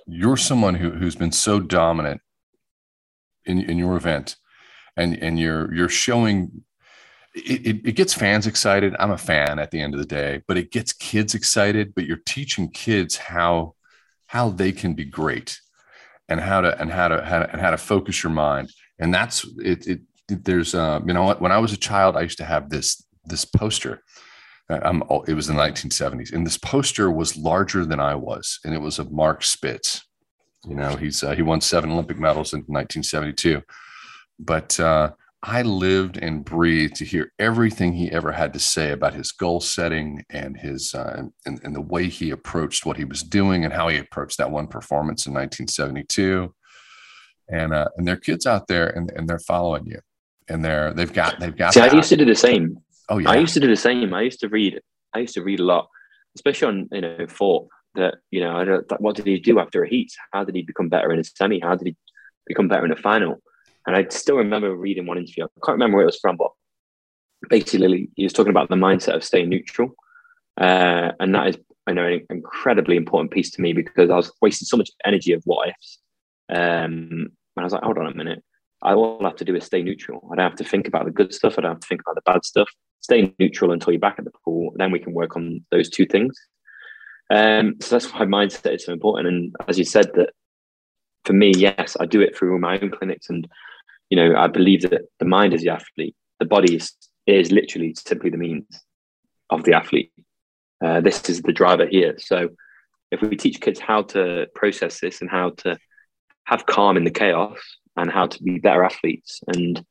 you're 0.06 0.36
someone 0.36 0.74
who, 0.74 0.90
who's 0.90 1.16
been 1.16 1.32
so 1.32 1.60
dominant 1.60 2.20
in, 3.44 3.60
in 3.60 3.78
your 3.78 3.96
event 3.96 4.36
and, 4.96 5.16
and 5.20 5.38
you're, 5.38 5.72
you're 5.74 5.88
showing 5.88 6.62
it, 7.34 7.66
it, 7.66 7.88
it, 7.88 7.92
gets 7.92 8.14
fans 8.14 8.46
excited. 8.46 8.94
I'm 8.98 9.10
a 9.10 9.18
fan 9.18 9.58
at 9.58 9.70
the 9.70 9.80
end 9.80 9.94
of 9.94 10.00
the 10.00 10.06
day, 10.06 10.42
but 10.46 10.58
it 10.58 10.70
gets 10.70 10.92
kids 10.92 11.34
excited. 11.34 11.94
But 11.94 12.04
you're 12.04 12.20
teaching 12.26 12.70
kids 12.70 13.16
how 13.16 13.74
how 14.26 14.50
they 14.50 14.72
can 14.72 14.94
be 14.94 15.04
great 15.04 15.60
and 16.28 16.40
how 16.40 16.60
to 16.60 16.78
and 16.80 16.90
how 16.90 17.08
to, 17.08 17.22
how 17.22 17.40
to 17.40 17.50
and 17.50 17.60
how 17.60 17.70
to 17.70 17.78
focus 17.78 18.22
your 18.22 18.32
mind. 18.32 18.70
And 18.98 19.12
that's 19.14 19.46
it. 19.58 19.86
it, 19.86 20.00
there's 20.28 20.74
uh, 20.74 21.00
you 21.06 21.12
know 21.12 21.24
what? 21.24 21.40
when 21.40 21.52
I 21.52 21.58
was 21.58 21.72
a 21.72 21.76
child, 21.76 22.16
I 22.16 22.22
used 22.22 22.38
to 22.38 22.44
have 22.44 22.70
this 22.70 23.04
this 23.24 23.44
poster. 23.44 24.02
I'm, 24.72 25.02
it 25.26 25.34
was 25.34 25.48
in 25.48 25.56
the 25.56 25.62
1970s, 25.62 26.32
and 26.32 26.46
this 26.46 26.58
poster 26.58 27.10
was 27.10 27.36
larger 27.36 27.84
than 27.84 28.00
I 28.00 28.14
was, 28.14 28.60
and 28.64 28.74
it 28.74 28.80
was 28.80 28.98
of 28.98 29.12
Mark 29.12 29.42
Spitz. 29.42 30.02
You 30.66 30.76
know, 30.76 30.96
he's 30.96 31.22
uh, 31.24 31.34
he 31.34 31.42
won 31.42 31.60
seven 31.60 31.90
Olympic 31.90 32.18
medals 32.18 32.52
in 32.52 32.60
1972, 32.60 33.62
but 34.38 34.78
uh, 34.78 35.10
I 35.42 35.62
lived 35.62 36.18
and 36.18 36.44
breathed 36.44 36.94
to 36.96 37.04
hear 37.04 37.32
everything 37.38 37.92
he 37.92 38.12
ever 38.12 38.30
had 38.30 38.52
to 38.52 38.60
say 38.60 38.92
about 38.92 39.14
his 39.14 39.32
goal 39.32 39.60
setting 39.60 40.24
and 40.30 40.56
his 40.56 40.94
uh, 40.94 41.24
and, 41.44 41.60
and 41.64 41.74
the 41.74 41.80
way 41.80 42.08
he 42.08 42.30
approached 42.30 42.86
what 42.86 42.96
he 42.96 43.04
was 43.04 43.22
doing 43.24 43.64
and 43.64 43.74
how 43.74 43.88
he 43.88 43.98
approached 43.98 44.38
that 44.38 44.52
one 44.52 44.68
performance 44.68 45.26
in 45.26 45.32
1972. 45.32 46.54
And 47.48 47.74
uh, 47.74 47.88
and 47.96 48.06
there 48.06 48.14
are 48.14 48.18
kids 48.18 48.46
out 48.46 48.68
there 48.68 48.90
and, 48.90 49.10
and 49.16 49.28
they're 49.28 49.40
following 49.40 49.84
you, 49.84 49.98
and 50.48 50.64
they're 50.64 50.94
they've 50.94 51.12
got 51.12 51.40
they've 51.40 51.56
got. 51.56 51.74
See, 51.74 51.80
I 51.80 51.92
used 51.92 52.10
to 52.10 52.16
do 52.16 52.24
the 52.24 52.36
same. 52.36 52.78
Oh 53.08 53.18
yeah, 53.18 53.30
I 53.30 53.36
used 53.36 53.54
to 53.54 53.60
do 53.60 53.68
the 53.68 53.76
same. 53.76 54.14
I 54.14 54.22
used 54.22 54.40
to 54.40 54.48
read. 54.48 54.80
I 55.14 55.20
used 55.20 55.34
to 55.34 55.42
read 55.42 55.60
a 55.60 55.64
lot, 55.64 55.88
especially 56.36 56.68
on 56.68 56.88
you 56.92 57.00
know 57.00 57.26
four. 57.28 57.68
That 57.94 58.14
you 58.30 58.40
know, 58.40 58.56
I 58.56 58.64
don't, 58.64 59.00
what 59.00 59.16
did 59.16 59.26
he 59.26 59.38
do 59.38 59.58
after 59.58 59.82
a 59.82 59.88
heat? 59.88 60.12
How 60.32 60.44
did 60.44 60.54
he 60.54 60.62
become 60.62 60.88
better 60.88 61.12
in 61.12 61.18
a 61.18 61.24
semi? 61.24 61.60
How 61.60 61.74
did 61.74 61.88
he 61.88 61.96
become 62.46 62.68
better 62.68 62.86
in 62.86 62.92
a 62.92 62.96
final? 62.96 63.42
And 63.86 63.96
I 63.96 64.06
still 64.08 64.36
remember 64.36 64.74
reading 64.74 65.06
one 65.06 65.18
interview. 65.18 65.44
I 65.44 65.48
can't 65.64 65.74
remember 65.74 65.96
where 65.96 66.04
it 66.04 66.06
was 66.06 66.18
from, 66.20 66.36
but 66.36 66.50
basically 67.48 68.10
he 68.16 68.24
was 68.24 68.32
talking 68.32 68.50
about 68.50 68.68
the 68.68 68.76
mindset 68.76 69.14
of 69.14 69.24
staying 69.24 69.48
neutral. 69.48 69.94
Uh, 70.60 71.12
and 71.18 71.34
that 71.34 71.48
is, 71.48 71.56
I 71.86 71.92
know, 71.92 72.06
an 72.06 72.24
incredibly 72.30 72.96
important 72.96 73.32
piece 73.32 73.50
to 73.52 73.62
me 73.62 73.72
because 73.72 74.10
I 74.10 74.16
was 74.16 74.32
wasting 74.40 74.66
so 74.66 74.76
much 74.76 74.90
energy 75.04 75.32
of 75.32 75.42
what 75.44 75.68
ifs. 75.68 75.98
Um, 76.48 77.28
and 77.56 77.58
I 77.58 77.64
was 77.64 77.72
like, 77.72 77.82
hold 77.82 77.98
on 77.98 78.06
a 78.06 78.14
minute. 78.14 78.42
I 78.82 78.94
all 78.94 79.18
I 79.20 79.28
have 79.28 79.36
to 79.36 79.44
do 79.44 79.54
is 79.54 79.64
stay 79.64 79.82
neutral. 79.82 80.28
I 80.32 80.36
don't 80.36 80.50
have 80.50 80.58
to 80.58 80.64
think 80.64 80.88
about 80.88 81.04
the 81.04 81.10
good 81.10 81.32
stuff. 81.32 81.54
I 81.56 81.62
don't 81.62 81.72
have 81.72 81.80
to 81.80 81.86
think 81.86 82.02
about 82.02 82.16
the 82.16 82.32
bad 82.32 82.44
stuff. 82.44 82.68
Stay 83.02 83.34
neutral 83.38 83.72
until 83.72 83.92
you're 83.92 84.00
back 84.00 84.16
at 84.18 84.24
the 84.24 84.32
pool. 84.44 84.72
Then 84.76 84.90
we 84.90 84.98
can 84.98 85.12
work 85.12 85.36
on 85.36 85.64
those 85.70 85.90
two 85.90 86.06
things. 86.06 86.38
Um, 87.30 87.76
so 87.80 87.94
that's 87.94 88.12
why 88.12 88.20
mindset 88.20 88.74
is 88.74 88.84
so 88.84 88.92
important. 88.92 89.28
And 89.28 89.56
as 89.68 89.78
you 89.78 89.84
said, 89.84 90.10
that 90.14 90.30
for 91.24 91.32
me, 91.32 91.52
yes, 91.56 91.96
I 91.98 92.06
do 92.06 92.20
it 92.20 92.36
through 92.36 92.58
my 92.58 92.78
own 92.78 92.90
clinics 92.90 93.28
and 93.30 93.46
you 94.12 94.16
know, 94.16 94.36
I 94.36 94.46
believe 94.46 94.82
that 94.82 95.06
the 95.20 95.24
mind 95.24 95.54
is 95.54 95.62
the 95.62 95.70
athlete, 95.70 96.14
the 96.38 96.44
body 96.44 96.76
is, 96.76 96.92
is 97.26 97.50
literally 97.50 97.94
simply 97.94 98.28
the 98.28 98.36
means 98.36 98.66
of 99.48 99.64
the 99.64 99.72
athlete. 99.72 100.12
Uh, 100.84 101.00
this 101.00 101.30
is 101.30 101.40
the 101.40 101.52
driver 101.52 101.86
here. 101.86 102.16
So 102.18 102.50
if 103.10 103.22
we 103.22 103.36
teach 103.36 103.62
kids 103.62 103.80
how 103.80 104.02
to 104.02 104.48
process 104.54 105.00
this 105.00 105.22
and 105.22 105.30
how 105.30 105.50
to 105.58 105.78
have 106.44 106.66
calm 106.66 106.98
in 106.98 107.04
the 107.04 107.10
chaos 107.10 107.58
and 107.96 108.10
how 108.10 108.26
to 108.26 108.42
be 108.42 108.58
better 108.58 108.84
athletes 108.84 109.40
and 109.46 109.82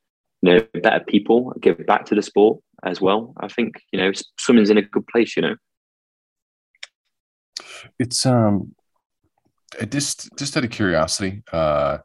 you 0.44 0.54
know 0.54 0.68
better 0.84 1.04
people, 1.04 1.54
give 1.60 1.84
back 1.88 2.06
to 2.06 2.16
the 2.16 2.22
sport 2.22 2.60
as 2.84 3.00
well, 3.00 3.34
I 3.40 3.48
think 3.48 3.76
you 3.92 4.00
know 4.00 4.12
swimming's 4.40 4.70
in 4.70 4.78
a 4.78 4.82
good 4.82 5.08
place. 5.08 5.36
You 5.36 5.44
know, 5.44 5.56
it's 8.00 8.26
um, 8.26 8.76
just 9.90 10.30
just 10.38 10.58
out 10.58 10.64
of 10.64 10.72
curiosity, 10.72 11.44
uh, 11.52 12.00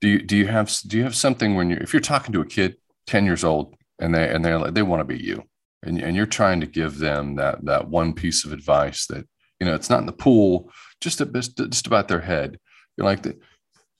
do 0.00 0.08
you 0.08 0.22
do 0.22 0.36
you 0.36 0.46
have 0.46 0.74
do 0.86 0.96
you 0.96 1.04
have 1.04 1.16
something 1.16 1.54
when 1.54 1.70
you 1.70 1.76
if 1.80 1.92
you're 1.92 2.00
talking 2.00 2.32
to 2.32 2.40
a 2.40 2.46
kid 2.46 2.76
10 3.06 3.24
years 3.24 3.44
old 3.44 3.74
and 3.98 4.14
they 4.14 4.28
and 4.28 4.44
they 4.44 4.70
they 4.70 4.82
want 4.82 5.00
to 5.00 5.04
be 5.04 5.18
you 5.18 5.42
and, 5.82 6.00
and 6.00 6.16
you're 6.16 6.26
trying 6.26 6.60
to 6.60 6.66
give 6.66 6.98
them 6.98 7.36
that 7.36 7.64
that 7.64 7.88
one 7.88 8.12
piece 8.12 8.44
of 8.44 8.52
advice 8.52 9.06
that 9.06 9.26
you 9.58 9.66
know 9.66 9.74
it's 9.74 9.90
not 9.90 10.00
in 10.00 10.06
the 10.06 10.12
pool 10.12 10.70
just 11.00 11.20
a, 11.20 11.26
just 11.26 11.86
about 11.86 12.08
their 12.08 12.20
head. 12.20 12.58
You're 12.96 13.06
like 13.06 13.22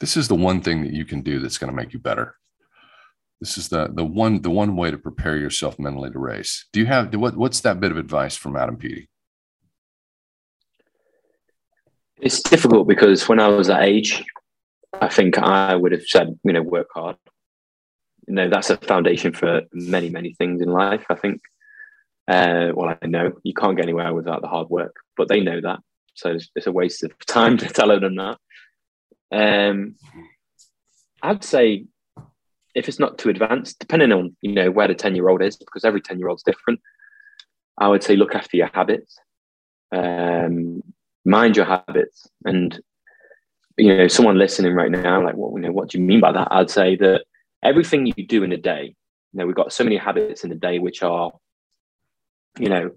this 0.00 0.16
is 0.16 0.28
the 0.28 0.34
one 0.34 0.60
thing 0.60 0.82
that 0.82 0.92
you 0.92 1.04
can 1.04 1.22
do 1.22 1.40
that's 1.40 1.58
going 1.58 1.70
to 1.70 1.76
make 1.76 1.92
you 1.92 1.98
better 1.98 2.36
this 3.40 3.56
is 3.56 3.68
the 3.68 3.88
the 3.92 4.04
one 4.04 4.42
the 4.42 4.50
one 4.50 4.76
way 4.76 4.90
to 4.90 4.98
prepare 4.98 5.36
yourself 5.36 5.78
mentally 5.78 6.10
to 6.10 6.18
race 6.18 6.66
do 6.72 6.80
you 6.80 6.86
have 6.86 7.14
what 7.14 7.36
what's 7.36 7.60
that 7.60 7.80
bit 7.80 7.90
of 7.90 7.98
advice 7.98 8.36
from 8.36 8.56
adam 8.56 8.76
peaty 8.76 9.08
it's 12.20 12.42
difficult 12.42 12.86
because 12.86 13.28
when 13.28 13.40
i 13.40 13.48
was 13.48 13.68
that 13.68 13.82
age 13.82 14.22
I 14.92 15.08
think 15.08 15.38
I 15.38 15.74
would 15.74 15.92
have 15.92 16.06
said, 16.06 16.38
you 16.44 16.52
know, 16.52 16.62
work 16.62 16.88
hard. 16.94 17.16
You 18.26 18.34
know, 18.34 18.48
that's 18.48 18.70
a 18.70 18.76
foundation 18.76 19.32
for 19.32 19.62
many, 19.72 20.10
many 20.10 20.34
things 20.34 20.62
in 20.62 20.68
life. 20.68 21.04
I 21.08 21.14
think. 21.14 21.40
Uh, 22.28 22.70
well, 22.74 22.96
I 23.02 23.06
know 23.06 23.32
you 23.42 23.54
can't 23.54 23.76
get 23.76 23.84
anywhere 23.84 24.14
without 24.14 24.40
the 24.40 24.48
hard 24.48 24.68
work, 24.68 24.94
but 25.16 25.28
they 25.28 25.40
know 25.40 25.60
that, 25.60 25.80
so 26.14 26.30
it's, 26.30 26.48
it's 26.54 26.68
a 26.68 26.72
waste 26.72 27.02
of 27.02 27.12
time 27.26 27.56
to 27.58 27.66
tell 27.66 27.88
them 27.98 28.14
that. 28.16 28.38
Um, 29.32 29.96
I'd 31.22 31.42
say 31.42 31.86
if 32.74 32.88
it's 32.88 32.98
not 32.98 33.18
too 33.18 33.28
advanced, 33.30 33.78
depending 33.78 34.12
on 34.12 34.36
you 34.40 34.52
know 34.52 34.70
where 34.70 34.88
the 34.88 34.94
ten 34.94 35.14
year 35.14 35.28
old 35.28 35.42
is, 35.42 35.56
because 35.56 35.84
every 35.84 36.00
ten 36.00 36.18
year 36.18 36.28
old 36.28 36.38
is 36.38 36.44
different. 36.44 36.80
I 37.78 37.88
would 37.88 38.02
say 38.02 38.16
look 38.16 38.34
after 38.34 38.56
your 38.56 38.70
habits, 38.72 39.18
um, 39.92 40.82
mind 41.24 41.56
your 41.56 41.66
habits, 41.66 42.28
and 42.44 42.78
you 43.80 43.96
know, 43.96 44.08
someone 44.08 44.38
listening 44.38 44.74
right 44.74 44.90
now, 44.90 45.22
like, 45.24 45.34
what, 45.34 45.54
you 45.54 45.66
know, 45.66 45.72
what 45.72 45.88
do 45.88 45.98
you 45.98 46.04
mean 46.04 46.20
by 46.20 46.32
that? 46.32 46.48
I'd 46.50 46.70
say 46.70 46.96
that 46.96 47.24
everything 47.62 48.06
you 48.06 48.26
do 48.26 48.42
in 48.42 48.52
a 48.52 48.56
day, 48.56 48.94
you 49.32 49.38
know, 49.38 49.46
we've 49.46 49.56
got 49.56 49.72
so 49.72 49.84
many 49.84 49.96
habits 49.96 50.44
in 50.44 50.52
a 50.52 50.56
day 50.56 50.78
which 50.78 51.02
are, 51.02 51.32
you 52.58 52.68
know, 52.68 52.90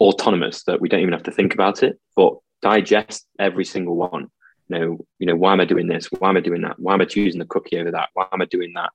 autonomous 0.00 0.62
that 0.64 0.80
we 0.80 0.88
don't 0.88 1.00
even 1.00 1.12
have 1.12 1.24
to 1.24 1.32
think 1.32 1.52
about 1.52 1.82
it, 1.82 1.98
but 2.14 2.34
digest 2.62 3.26
every 3.38 3.64
single 3.64 3.96
one. 3.96 4.28
You 4.68 4.78
know, 4.78 4.98
you 5.18 5.26
know, 5.26 5.34
why 5.34 5.52
am 5.52 5.60
I 5.60 5.64
doing 5.64 5.88
this? 5.88 6.06
Why 6.18 6.28
am 6.28 6.36
I 6.36 6.40
doing 6.40 6.62
that? 6.62 6.78
Why 6.78 6.94
am 6.94 7.00
I 7.00 7.06
choosing 7.06 7.40
the 7.40 7.46
cookie 7.46 7.78
over 7.78 7.90
that? 7.90 8.10
Why 8.14 8.26
am 8.32 8.40
I 8.40 8.44
doing 8.44 8.72
that? 8.76 8.90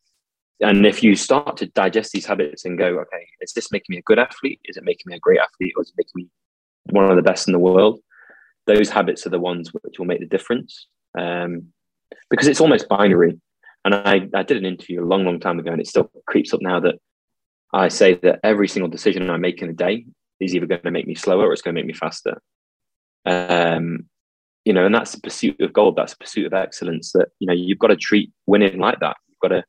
And 0.62 0.86
if 0.86 1.04
you 1.04 1.16
start 1.16 1.58
to 1.58 1.66
digest 1.68 2.12
these 2.12 2.26
habits 2.26 2.64
and 2.66 2.78
go, 2.78 3.00
okay, 3.00 3.28
is 3.42 3.54
this 3.54 3.72
making 3.72 3.94
me 3.94 3.98
a 3.98 4.04
good 4.04 4.20
athlete? 4.20 4.60
Is 4.66 4.78
it 4.78 4.84
making 4.84 5.04
me 5.08 5.16
a 5.16 5.20
great 5.20 5.40
athlete? 5.40 5.74
Or 5.76 5.82
is 5.82 5.90
it 5.90 5.96
making 5.98 6.12
me 6.16 6.28
one 6.92 7.10
of 7.10 7.16
the 7.16 7.22
best 7.22 7.48
in 7.48 7.52
the 7.52 7.60
world? 7.60 8.00
Those 8.66 8.90
habits 8.90 9.28
are 9.28 9.32
the 9.32 9.40
ones 9.40 9.72
which 9.74 10.00
will 10.00 10.06
make 10.06 10.22
the 10.22 10.26
difference 10.26 10.88
um, 11.18 11.68
because 12.30 12.48
it's 12.48 12.62
almost 12.62 12.88
binary. 12.88 13.40
And 13.84 13.94
I, 13.94 14.28
I 14.34 14.44
did 14.44 14.58
an 14.58 14.66
interview 14.66 15.04
a 15.04 15.06
long, 15.06 15.26
long 15.26 15.40
time 15.40 15.60
ago, 15.60 15.72
and 15.72 15.80
it 15.80 15.88
still 15.88 16.10
creeps 16.26 16.54
up 16.54 16.62
now 16.62 16.80
that 16.80 16.96
I 17.72 17.90
say 17.90 18.16
that 18.16 18.40
every 18.44 18.68
single 18.68 18.90
decision 18.90 19.30
I 19.30 19.38
make 19.38 19.62
in 19.62 19.70
a 19.70 19.74
day 19.74 20.06
is 20.40 20.56
either 20.56 20.66
going 20.66 20.82
to 20.82 20.92
make 20.92 21.08
me 21.08 21.16
slower 21.16 21.48
or 21.48 21.54
it's 21.54 21.62
going 21.62 21.76
to 21.76 21.82
make 21.82 21.88
me 21.88 21.94
faster. 21.94 22.42
Um, 23.26 24.08
you 24.64 24.74
know, 24.74 24.86
and 24.86 24.96
that's 24.96 25.12
the 25.12 25.22
pursuit 25.22 25.60
of 25.62 25.74
gold. 25.74 25.96
That's 25.96 26.14
the 26.14 26.24
pursuit 26.24 26.48
of 26.48 26.54
excellence. 26.54 27.12
That 27.12 27.28
you 27.40 27.48
know, 27.48 27.54
you've 27.54 27.80
got 27.80 27.88
to 27.88 27.96
treat 27.96 28.32
winning 28.48 28.80
like 28.80 29.00
that. 29.02 29.18
You've 29.28 29.40
got 29.40 29.56
to, 29.56 29.64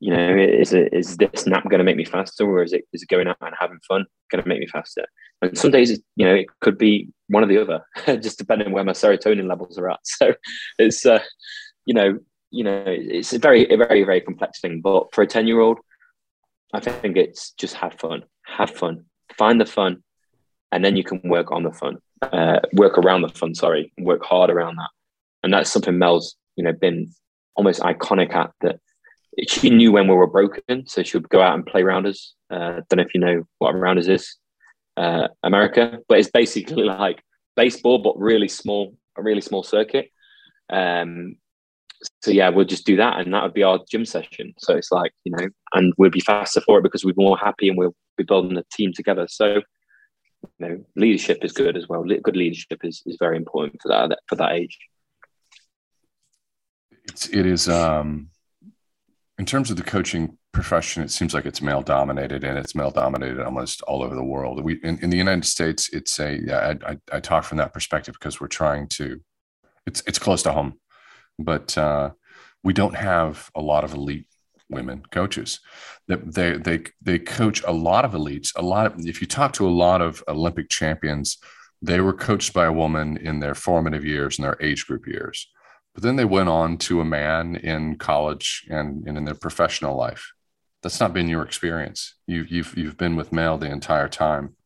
you 0.00 0.10
know, 0.14 0.34
is 0.34 0.72
it 0.72 0.92
is 0.94 1.18
this 1.18 1.46
nap 1.46 1.64
going 1.64 1.78
to 1.78 1.84
make 1.84 1.96
me 1.96 2.06
faster, 2.06 2.44
or 2.44 2.62
is 2.62 2.72
it 2.72 2.84
is 2.92 3.02
it 3.02 3.08
going 3.08 3.28
out 3.28 3.36
and 3.42 3.54
having 3.58 3.78
fun 3.86 4.06
going 4.30 4.42
to 4.42 4.48
make 4.48 4.60
me 4.60 4.66
faster? 4.66 5.04
And 5.42 5.56
some 5.56 5.70
days, 5.70 5.90
you 6.16 6.26
know, 6.26 6.34
it 6.34 6.46
could 6.60 6.78
be 6.78 7.08
one 7.28 7.44
or 7.44 7.46
the 7.46 7.60
other, 7.60 7.84
just 8.20 8.38
depending 8.38 8.72
where 8.72 8.84
my 8.84 8.92
serotonin 8.92 9.46
levels 9.46 9.78
are 9.78 9.90
at. 9.90 10.00
So 10.04 10.34
it's, 10.78 11.04
uh, 11.04 11.20
you 11.84 11.94
know, 11.94 12.18
you 12.50 12.64
know, 12.64 12.84
it's 12.86 13.32
a 13.34 13.38
very, 13.38 13.70
a 13.70 13.76
very, 13.76 14.02
very 14.02 14.22
complex 14.22 14.60
thing. 14.60 14.80
But 14.80 15.14
for 15.14 15.22
a 15.22 15.26
ten 15.26 15.46
year 15.46 15.60
old, 15.60 15.78
I 16.72 16.80
think 16.80 17.18
it's 17.18 17.52
just 17.52 17.74
have 17.74 17.94
fun, 17.94 18.24
have 18.46 18.70
fun, 18.70 19.04
find 19.36 19.60
the 19.60 19.66
fun, 19.66 20.02
and 20.72 20.82
then 20.82 20.96
you 20.96 21.04
can 21.04 21.20
work 21.24 21.52
on 21.52 21.62
the 21.62 21.72
fun, 21.72 21.98
uh, 22.22 22.60
work 22.72 22.96
around 22.96 23.20
the 23.20 23.28
fun. 23.28 23.54
Sorry, 23.54 23.92
work 23.98 24.24
hard 24.24 24.48
around 24.48 24.76
that, 24.76 24.90
and 25.42 25.52
that's 25.52 25.70
something 25.70 25.98
Mel's, 25.98 26.36
you 26.56 26.64
know, 26.64 26.72
been 26.72 27.10
almost 27.54 27.80
iconic 27.80 28.34
at. 28.34 28.50
That 28.62 28.80
she 29.48 29.70
knew 29.70 29.92
when 29.92 30.08
we 30.08 30.14
were 30.14 30.26
broken, 30.26 30.86
so 30.86 31.02
she 31.02 31.16
would 31.16 31.28
go 31.28 31.40
out 31.40 31.54
and 31.54 31.66
play 31.66 31.82
rounders. 31.82 32.34
Uh, 32.50 32.80
don't 32.88 32.96
know 32.96 33.02
if 33.02 33.14
you 33.14 33.20
know 33.20 33.44
what 33.58 33.74
rounders 33.74 34.08
is, 34.08 34.36
uh, 34.96 35.28
America, 35.42 35.98
but 36.08 36.18
it's 36.18 36.30
basically 36.30 36.84
like 36.84 37.22
baseball, 37.56 37.98
but 37.98 38.18
really 38.18 38.48
small, 38.48 38.96
a 39.16 39.22
really 39.22 39.40
small 39.40 39.62
circuit. 39.62 40.10
Um, 40.70 41.36
so 42.22 42.30
yeah, 42.30 42.48
we'll 42.48 42.64
just 42.64 42.86
do 42.86 42.96
that, 42.96 43.20
and 43.20 43.32
that 43.34 43.42
would 43.42 43.54
be 43.54 43.62
our 43.62 43.80
gym 43.90 44.04
session. 44.04 44.54
So 44.58 44.76
it's 44.76 44.90
like 44.90 45.12
you 45.24 45.32
know, 45.36 45.48
and 45.74 45.92
we'll 45.98 46.10
be 46.10 46.20
faster 46.20 46.60
for 46.62 46.78
it 46.78 46.82
because 46.82 47.04
we're 47.04 47.14
more 47.16 47.38
happy 47.38 47.68
and 47.68 47.76
we'll 47.76 47.94
be 48.16 48.24
building 48.24 48.56
a 48.56 48.64
team 48.72 48.92
together. 48.92 49.26
So 49.28 49.60
you 50.42 50.68
know, 50.68 50.84
leadership 50.96 51.44
is 51.44 51.52
good 51.52 51.76
as 51.76 51.88
well. 51.88 52.02
Good 52.04 52.36
leadership 52.36 52.80
is, 52.84 53.02
is 53.06 53.16
very 53.18 53.36
important 53.36 53.80
for 53.82 53.88
that 53.88 54.18
for 54.26 54.36
that 54.36 54.52
age. 54.52 54.78
It's 57.04 57.28
it 57.28 57.46
is 57.46 57.68
um, 57.68 58.30
in 59.40 59.46
terms 59.46 59.70
of 59.70 59.78
the 59.78 59.82
coaching 59.82 60.36
profession. 60.52 61.02
It 61.02 61.10
seems 61.10 61.32
like 61.32 61.46
it's 61.46 61.62
male 61.62 61.80
dominated, 61.80 62.44
and 62.44 62.58
it's 62.58 62.74
male 62.74 62.90
dominated 62.90 63.40
almost 63.40 63.80
all 63.82 64.02
over 64.02 64.14
the 64.14 64.22
world. 64.22 64.62
We 64.62 64.74
in, 64.82 64.98
in 64.98 65.08
the 65.08 65.16
United 65.16 65.46
States, 65.46 65.88
it's 65.94 66.20
a 66.20 66.38
yeah. 66.44 66.74
I, 66.84 66.90
I, 66.90 66.98
I 67.10 67.20
talk 67.20 67.44
from 67.44 67.56
that 67.56 67.72
perspective 67.72 68.14
because 68.20 68.38
we're 68.38 68.48
trying 68.48 68.86
to. 68.98 69.18
It's 69.86 70.02
it's 70.06 70.18
close 70.18 70.42
to 70.42 70.52
home, 70.52 70.74
but 71.38 71.76
uh, 71.78 72.10
we 72.62 72.74
don't 72.74 72.94
have 72.94 73.50
a 73.54 73.62
lot 73.62 73.82
of 73.82 73.94
elite 73.94 74.26
women 74.68 75.04
coaches. 75.10 75.60
That 76.06 76.34
they 76.34 76.58
they 76.58 76.84
they 77.00 77.18
coach 77.18 77.62
a 77.62 77.72
lot 77.72 78.04
of 78.04 78.12
elites. 78.12 78.52
A 78.56 78.62
lot 78.62 78.84
of 78.88 79.06
if 79.06 79.22
you 79.22 79.26
talk 79.26 79.54
to 79.54 79.66
a 79.66 79.76
lot 79.86 80.02
of 80.02 80.22
Olympic 80.28 80.68
champions, 80.68 81.38
they 81.80 82.00
were 82.00 82.12
coached 82.12 82.52
by 82.52 82.66
a 82.66 82.78
woman 82.82 83.16
in 83.16 83.40
their 83.40 83.54
formative 83.54 84.04
years 84.04 84.36
and 84.36 84.44
their 84.44 84.58
age 84.60 84.86
group 84.86 85.06
years. 85.06 85.48
But 85.94 86.02
then 86.02 86.16
they 86.16 86.24
went 86.24 86.48
on 86.48 86.78
to 86.78 87.00
a 87.00 87.04
man 87.04 87.56
in 87.56 87.96
college 87.96 88.66
and, 88.70 89.06
and 89.06 89.18
in 89.18 89.24
their 89.24 89.34
professional 89.34 89.96
life. 89.96 90.32
That's 90.82 91.00
not 91.00 91.12
been 91.12 91.28
your 91.28 91.42
experience. 91.42 92.14
You've 92.26 92.50
you've 92.50 92.76
you've 92.76 92.96
been 92.96 93.16
with 93.16 93.32
male 93.32 93.58
the 93.58 93.70
entire 93.70 94.08
time. 94.08 94.56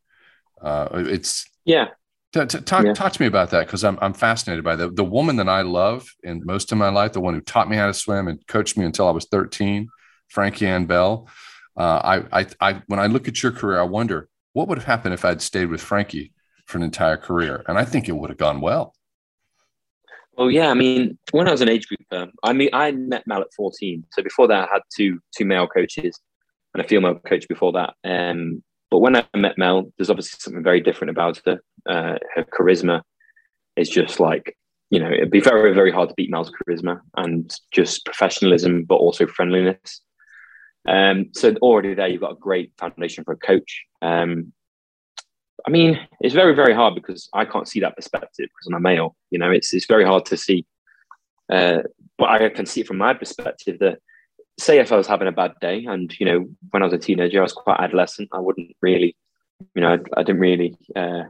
Uh, 0.62 0.88
it's 0.92 1.44
yeah. 1.64 1.88
T- 2.32 2.46
t- 2.46 2.60
talk, 2.60 2.84
yeah. 2.84 2.94
talk 2.94 3.12
to 3.12 3.22
me 3.22 3.28
about 3.28 3.50
that 3.50 3.66
because 3.66 3.84
I'm, 3.84 3.96
I'm 4.02 4.12
fascinated 4.12 4.64
by 4.64 4.74
the, 4.74 4.90
the 4.90 5.04
woman 5.04 5.36
that 5.36 5.48
I 5.48 5.62
love 5.62 6.08
in 6.24 6.42
most 6.44 6.72
of 6.72 6.78
my 6.78 6.88
life, 6.88 7.12
the 7.12 7.20
one 7.20 7.34
who 7.34 7.40
taught 7.40 7.70
me 7.70 7.76
how 7.76 7.86
to 7.86 7.94
swim 7.94 8.26
and 8.26 8.44
coached 8.48 8.76
me 8.76 8.84
until 8.84 9.06
I 9.06 9.12
was 9.12 9.26
13, 9.26 9.88
Frankie 10.28 10.66
Ann 10.66 10.86
Bell. 10.86 11.28
Uh, 11.76 12.22
I, 12.32 12.40
I, 12.40 12.46
I, 12.60 12.82
when 12.88 12.98
I 12.98 13.06
look 13.06 13.28
at 13.28 13.40
your 13.40 13.52
career, 13.52 13.78
I 13.78 13.84
wonder 13.84 14.28
what 14.52 14.66
would 14.66 14.78
have 14.78 14.86
happened 14.86 15.14
if 15.14 15.24
I'd 15.24 15.42
stayed 15.42 15.66
with 15.66 15.80
Frankie 15.80 16.32
for 16.66 16.78
an 16.78 16.84
entire 16.84 17.16
career, 17.16 17.62
and 17.68 17.78
I 17.78 17.84
think 17.84 18.08
it 18.08 18.16
would 18.16 18.30
have 18.30 18.38
gone 18.38 18.60
well. 18.60 18.94
Well, 20.36 20.50
yeah, 20.50 20.68
I 20.68 20.74
mean, 20.74 21.18
when 21.30 21.48
I 21.48 21.52
was 21.52 21.60
an 21.60 21.68
age 21.68 21.86
grouper, 21.88 22.30
I 22.42 22.52
mean, 22.52 22.70
I 22.72 22.90
met 22.90 23.26
Mel 23.26 23.40
at 23.40 23.52
14. 23.56 24.04
So 24.12 24.22
before 24.22 24.48
that, 24.48 24.68
I 24.68 24.72
had 24.72 24.82
two 24.94 25.20
two 25.36 25.44
male 25.44 25.66
coaches 25.66 26.18
and 26.74 26.84
a 26.84 26.88
female 26.88 27.14
coach 27.16 27.46
before 27.48 27.72
that. 27.72 27.94
Um, 28.04 28.62
but 28.90 28.98
when 28.98 29.16
I 29.16 29.24
met 29.36 29.58
Mel, 29.58 29.92
there's 29.96 30.10
obviously 30.10 30.38
something 30.40 30.62
very 30.62 30.80
different 30.80 31.10
about 31.10 31.40
her. 31.46 31.60
Uh, 31.86 32.18
her 32.34 32.44
charisma 32.44 33.02
is 33.76 33.88
just 33.88 34.20
like 34.20 34.56
you 34.90 35.00
know, 35.00 35.10
it'd 35.10 35.30
be 35.30 35.40
very, 35.40 35.74
very 35.74 35.90
hard 35.90 36.08
to 36.08 36.14
beat 36.14 36.30
Mel's 36.30 36.52
charisma 36.52 37.00
and 37.16 37.52
just 37.72 38.04
professionalism, 38.04 38.84
but 38.84 38.94
also 38.96 39.26
friendliness. 39.26 40.02
Um, 40.86 41.30
so 41.32 41.52
already 41.56 41.94
there, 41.94 42.06
you've 42.06 42.20
got 42.20 42.32
a 42.32 42.36
great 42.36 42.72
foundation 42.78 43.24
for 43.24 43.32
a 43.32 43.36
coach. 43.36 43.82
Um, 44.02 44.52
I 45.66 45.70
mean, 45.70 45.98
it's 46.20 46.34
very, 46.34 46.54
very 46.54 46.74
hard 46.74 46.94
because 46.94 47.28
I 47.32 47.44
can't 47.44 47.68
see 47.68 47.80
that 47.80 47.96
perspective 47.96 48.48
because 48.48 48.66
I'm 48.66 48.74
a 48.74 48.80
male. 48.80 49.16
You 49.30 49.38
know, 49.38 49.50
it's 49.50 49.72
it's 49.72 49.86
very 49.86 50.04
hard 50.04 50.26
to 50.26 50.36
see. 50.36 50.66
Uh, 51.50 51.82
but 52.18 52.28
I 52.30 52.48
can 52.48 52.66
see 52.66 52.82
from 52.82 52.98
my 52.98 53.14
perspective 53.14 53.78
that, 53.80 53.98
say, 54.58 54.78
if 54.78 54.92
I 54.92 54.96
was 54.96 55.06
having 55.06 55.28
a 55.28 55.32
bad 55.32 55.52
day, 55.60 55.84
and 55.86 56.12
you 56.20 56.26
know, 56.26 56.46
when 56.70 56.82
I 56.82 56.86
was 56.86 56.92
a 56.92 56.98
teenager, 56.98 57.40
I 57.40 57.42
was 57.42 57.52
quite 57.52 57.80
adolescent. 57.80 58.28
I 58.32 58.40
wouldn't 58.40 58.76
really, 58.82 59.16
you 59.74 59.82
know, 59.82 59.94
I, 59.94 60.20
I 60.20 60.22
didn't 60.22 60.40
really 60.40 60.76
uh, 60.94 61.24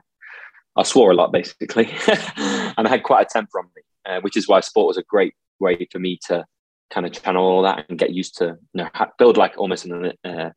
I 0.77 0.83
swore 0.83 1.11
a 1.11 1.14
lot 1.14 1.33
basically, 1.33 1.88
and 2.09 2.87
I 2.87 2.88
had 2.88 3.05
quite 3.05 3.27
a 3.27 3.31
temper 3.31 3.61
on 3.61 3.66
me, 3.77 3.83
uh, 4.07 4.20
which 4.20 4.37
is 4.37 4.49
why 4.49 4.61
sport 4.61 4.88
was 4.88 4.97
a 4.97 5.05
great 5.05 5.35
way 5.61 5.87
for 5.90 5.99
me 5.99 6.18
to 6.27 6.44
kind 6.90 7.07
of 7.07 7.12
channel 7.12 7.44
all 7.44 7.62
that 7.62 7.87
and 7.88 7.99
get 7.99 8.12
used 8.12 8.37
to 8.37 8.59
you 8.75 8.83
know 8.83 8.88
build 9.18 9.37
like 9.37 9.55
almost 9.57 9.85
an 9.85 10.12
uh, 10.25 10.51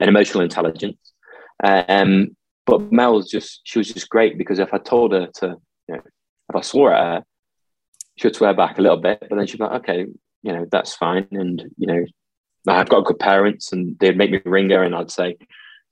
an 0.00 0.08
emotional 0.08 0.42
intelligence. 0.42 0.98
Um, 1.64 2.36
but 2.68 2.92
Mel 2.92 3.14
was 3.14 3.30
just 3.30 3.62
she 3.64 3.78
was 3.78 3.90
just 3.90 4.10
great 4.10 4.36
because 4.36 4.58
if 4.58 4.74
I 4.74 4.78
told 4.78 5.12
her 5.12 5.26
to, 5.36 5.56
you 5.88 5.94
know, 5.94 6.02
if 6.50 6.56
I 6.56 6.60
swore 6.60 6.92
at 6.92 7.02
her, 7.02 7.24
she 8.16 8.26
would 8.26 8.36
swear 8.36 8.52
back 8.52 8.78
a 8.78 8.82
little 8.82 8.98
bit, 8.98 9.20
but 9.20 9.36
then 9.36 9.46
she'd 9.46 9.56
be 9.56 9.64
like, 9.64 9.80
okay, 9.80 10.04
you 10.42 10.52
know, 10.52 10.66
that's 10.70 10.94
fine, 10.94 11.26
and 11.32 11.64
you 11.78 11.86
know, 11.86 12.04
I've 12.68 12.90
got 12.90 13.06
good 13.06 13.18
parents, 13.18 13.72
and 13.72 13.98
they'd 13.98 14.18
make 14.18 14.30
me 14.30 14.42
ring 14.44 14.68
her, 14.68 14.82
and 14.82 14.94
I'd 14.94 15.10
say, 15.10 15.38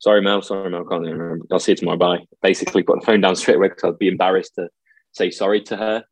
sorry, 0.00 0.20
Mel, 0.20 0.42
sorry, 0.42 0.68
Mel, 0.68 0.84
I 0.86 0.90
can't 0.90 1.02
remember. 1.06 1.46
I'll 1.50 1.58
see 1.58 1.72
you 1.72 1.76
tomorrow. 1.76 1.96
Bye. 1.96 2.26
Basically, 2.42 2.82
put 2.82 3.00
the 3.00 3.06
phone 3.06 3.22
down 3.22 3.36
straight 3.36 3.56
away 3.56 3.68
because 3.68 3.84
I'd 3.84 3.98
be 3.98 4.08
embarrassed 4.08 4.56
to 4.56 4.68
say 5.12 5.30
sorry 5.30 5.62
to 5.62 5.76
her. 5.78 6.04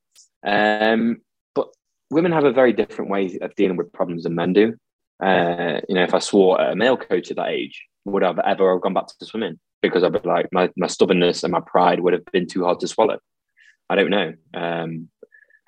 Um, 0.46 1.18
but 1.54 1.68
women 2.10 2.32
have 2.32 2.44
a 2.44 2.52
very 2.52 2.72
different 2.72 3.10
way 3.10 3.38
of 3.42 3.54
dealing 3.54 3.76
with 3.76 3.92
problems 3.92 4.22
than 4.22 4.34
men 4.34 4.54
do. 4.54 4.74
Uh, 5.22 5.80
you 5.90 5.94
know, 5.94 6.04
if 6.04 6.14
I 6.14 6.20
swore 6.20 6.58
at 6.58 6.72
a 6.72 6.76
male 6.76 6.96
coach 6.96 7.30
at 7.30 7.36
that 7.36 7.50
age, 7.50 7.84
would 8.06 8.24
I 8.24 8.28
have 8.28 8.38
ever 8.38 8.72
have 8.72 8.80
gone 8.80 8.94
back 8.94 9.08
to 9.08 9.26
swimming? 9.26 9.58
Because 9.88 10.04
I'd 10.04 10.12
be 10.12 10.28
like, 10.28 10.48
my, 10.52 10.70
my 10.76 10.86
stubbornness 10.86 11.42
and 11.42 11.52
my 11.52 11.60
pride 11.60 12.00
would 12.00 12.12
have 12.12 12.24
been 12.26 12.46
too 12.46 12.64
hard 12.64 12.80
to 12.80 12.88
swallow. 12.88 13.18
I 13.88 13.96
don't 13.96 14.10
know. 14.10 14.32
Um, 14.54 15.08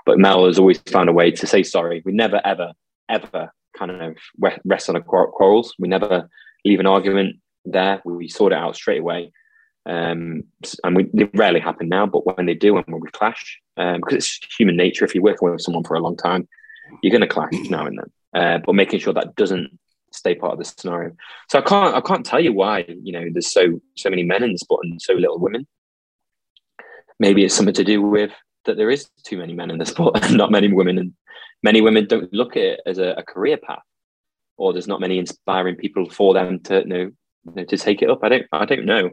but 0.04 0.18
Mel 0.18 0.46
has 0.46 0.58
always 0.58 0.78
found 0.78 1.08
a 1.08 1.12
way 1.12 1.30
to 1.32 1.46
say 1.46 1.62
sorry. 1.62 2.02
We 2.04 2.12
never, 2.12 2.40
ever, 2.44 2.72
ever 3.08 3.52
kind 3.76 3.90
of 3.90 4.16
rest 4.64 4.88
on 4.88 4.96
our 4.96 5.02
quarrels. 5.02 5.74
We 5.78 5.88
never 5.88 6.28
leave 6.64 6.80
an 6.80 6.86
argument 6.86 7.36
there. 7.64 8.00
We 8.04 8.28
sort 8.28 8.52
it 8.52 8.58
out 8.58 8.76
straight 8.76 9.00
away. 9.00 9.32
Um, 9.84 10.44
and 10.82 10.96
we, 10.96 11.08
they 11.12 11.28
rarely 11.34 11.60
happen 11.60 11.88
now, 11.88 12.06
but 12.06 12.26
when 12.26 12.46
they 12.46 12.54
do 12.54 12.76
and 12.76 12.86
when 12.86 13.00
we 13.00 13.10
clash, 13.10 13.60
um, 13.76 14.00
because 14.00 14.14
it's 14.14 14.40
human 14.58 14.76
nature, 14.76 15.04
if 15.04 15.14
you're 15.14 15.22
working 15.22 15.50
with 15.50 15.60
someone 15.60 15.84
for 15.84 15.94
a 15.94 16.00
long 16.00 16.16
time, 16.16 16.48
you're 17.02 17.12
going 17.12 17.20
to 17.20 17.28
clash 17.28 17.52
now 17.70 17.86
and 17.86 17.98
then. 17.98 18.42
Uh, 18.42 18.58
but 18.64 18.74
making 18.74 18.98
sure 18.98 19.12
that 19.12 19.36
doesn't 19.36 19.78
stay 20.16 20.34
part 20.34 20.52
of 20.52 20.58
the 20.58 20.64
scenario. 20.64 21.12
So 21.48 21.58
I 21.58 21.62
can't 21.62 21.94
I 21.94 22.00
can't 22.00 22.24
tell 22.24 22.40
you 22.40 22.52
why 22.52 22.84
you 23.02 23.12
know 23.12 23.26
there's 23.32 23.50
so 23.50 23.80
so 23.96 24.10
many 24.10 24.22
men 24.22 24.42
in 24.42 24.52
the 24.52 24.58
sport 24.58 24.84
and 24.84 25.00
so 25.00 25.14
little 25.14 25.38
women. 25.38 25.66
Maybe 27.18 27.44
it's 27.44 27.54
something 27.54 27.74
to 27.74 27.84
do 27.84 28.02
with 28.02 28.32
that 28.64 28.76
there 28.76 28.90
is 28.90 29.08
too 29.24 29.38
many 29.38 29.54
men 29.54 29.70
in 29.70 29.78
the 29.78 29.86
sport 29.86 30.18
and 30.22 30.36
not 30.42 30.50
many 30.50 30.72
women, 30.72 30.98
and 30.98 31.14
many 31.62 31.80
women 31.80 32.06
don't 32.06 32.32
look 32.32 32.56
at 32.56 32.62
it 32.62 32.80
as 32.86 32.98
a, 32.98 33.14
a 33.16 33.22
career 33.22 33.56
path, 33.56 33.82
or 34.56 34.72
there's 34.72 34.88
not 34.88 35.00
many 35.00 35.18
inspiring 35.18 35.76
people 35.76 36.08
for 36.10 36.34
them 36.34 36.60
to 36.64 36.80
you 36.80 36.86
know 36.86 36.96
you 36.96 37.52
know, 37.54 37.64
to 37.64 37.76
take 37.76 38.02
it 38.02 38.10
up. 38.10 38.20
I 38.22 38.28
don't 38.28 38.46
I 38.52 38.64
don't 38.64 38.84
know, 38.84 39.10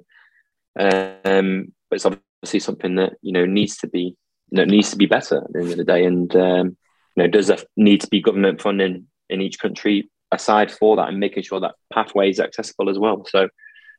um, 0.80 1.74
but 1.90 1.96
it's 1.96 2.06
obviously 2.06 2.60
something 2.60 2.96
that 2.96 3.14
you 3.22 3.32
know 3.32 3.46
needs 3.46 3.78
to 3.78 3.88
be 3.88 4.16
you 4.54 4.58
know, 4.58 4.66
needs 4.66 4.92
to 4.92 4.98
be 4.98 5.08
better 5.08 5.38
at 5.38 5.52
the 5.52 5.60
end 5.60 5.72
of 5.72 5.78
the 5.78 5.84
day. 5.84 6.06
And 6.06 6.36
um, 6.36 6.78
you 7.16 7.24
know, 7.24 7.28
does 7.28 7.48
there 7.48 7.58
need 7.76 8.02
to 8.02 8.08
be 8.08 8.22
government 8.22 8.62
funding 8.62 9.08
in 9.30 9.42
each 9.42 9.58
country 9.60 10.10
aside 10.34 10.72
for 10.72 10.96
that, 10.98 11.10
and 11.10 11.20
making 11.20 11.44
sure 11.44 11.60
that 11.60 11.76
pathway 11.92 12.30
is 12.30 12.40
accessible 12.40 12.90
as 12.90 13.00
well. 13.00 13.26
So 13.30 13.50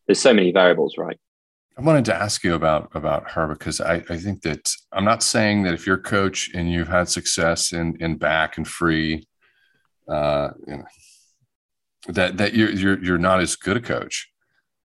there's 0.06 0.20
so 0.20 0.34
many 0.34 0.52
variables, 0.52 0.96
right? 0.98 1.18
I 1.76 1.82
wanted 1.82 2.04
to 2.06 2.14
ask 2.14 2.44
you 2.44 2.54
about 2.54 2.90
about 2.94 3.30
her 3.32 3.48
because 3.48 3.80
I, 3.80 3.94
I 4.08 4.16
think 4.16 4.42
that 4.42 4.70
I'm 4.92 5.04
not 5.04 5.22
saying 5.22 5.64
that 5.64 5.74
if 5.74 5.86
you're 5.86 5.96
a 5.96 6.02
coach 6.02 6.50
and 6.54 6.70
you've 6.70 6.88
had 6.88 7.08
success 7.08 7.72
in 7.72 7.96
in 8.00 8.16
back 8.16 8.56
and 8.56 8.66
free, 8.66 9.26
uh, 10.08 10.50
you 10.66 10.76
know, 10.76 10.84
that 12.08 12.36
that 12.36 12.54
you're 12.54 12.70
you're 12.70 13.02
you're 13.02 13.18
not 13.18 13.40
as 13.40 13.56
good 13.56 13.76
a 13.76 13.80
coach, 13.80 14.30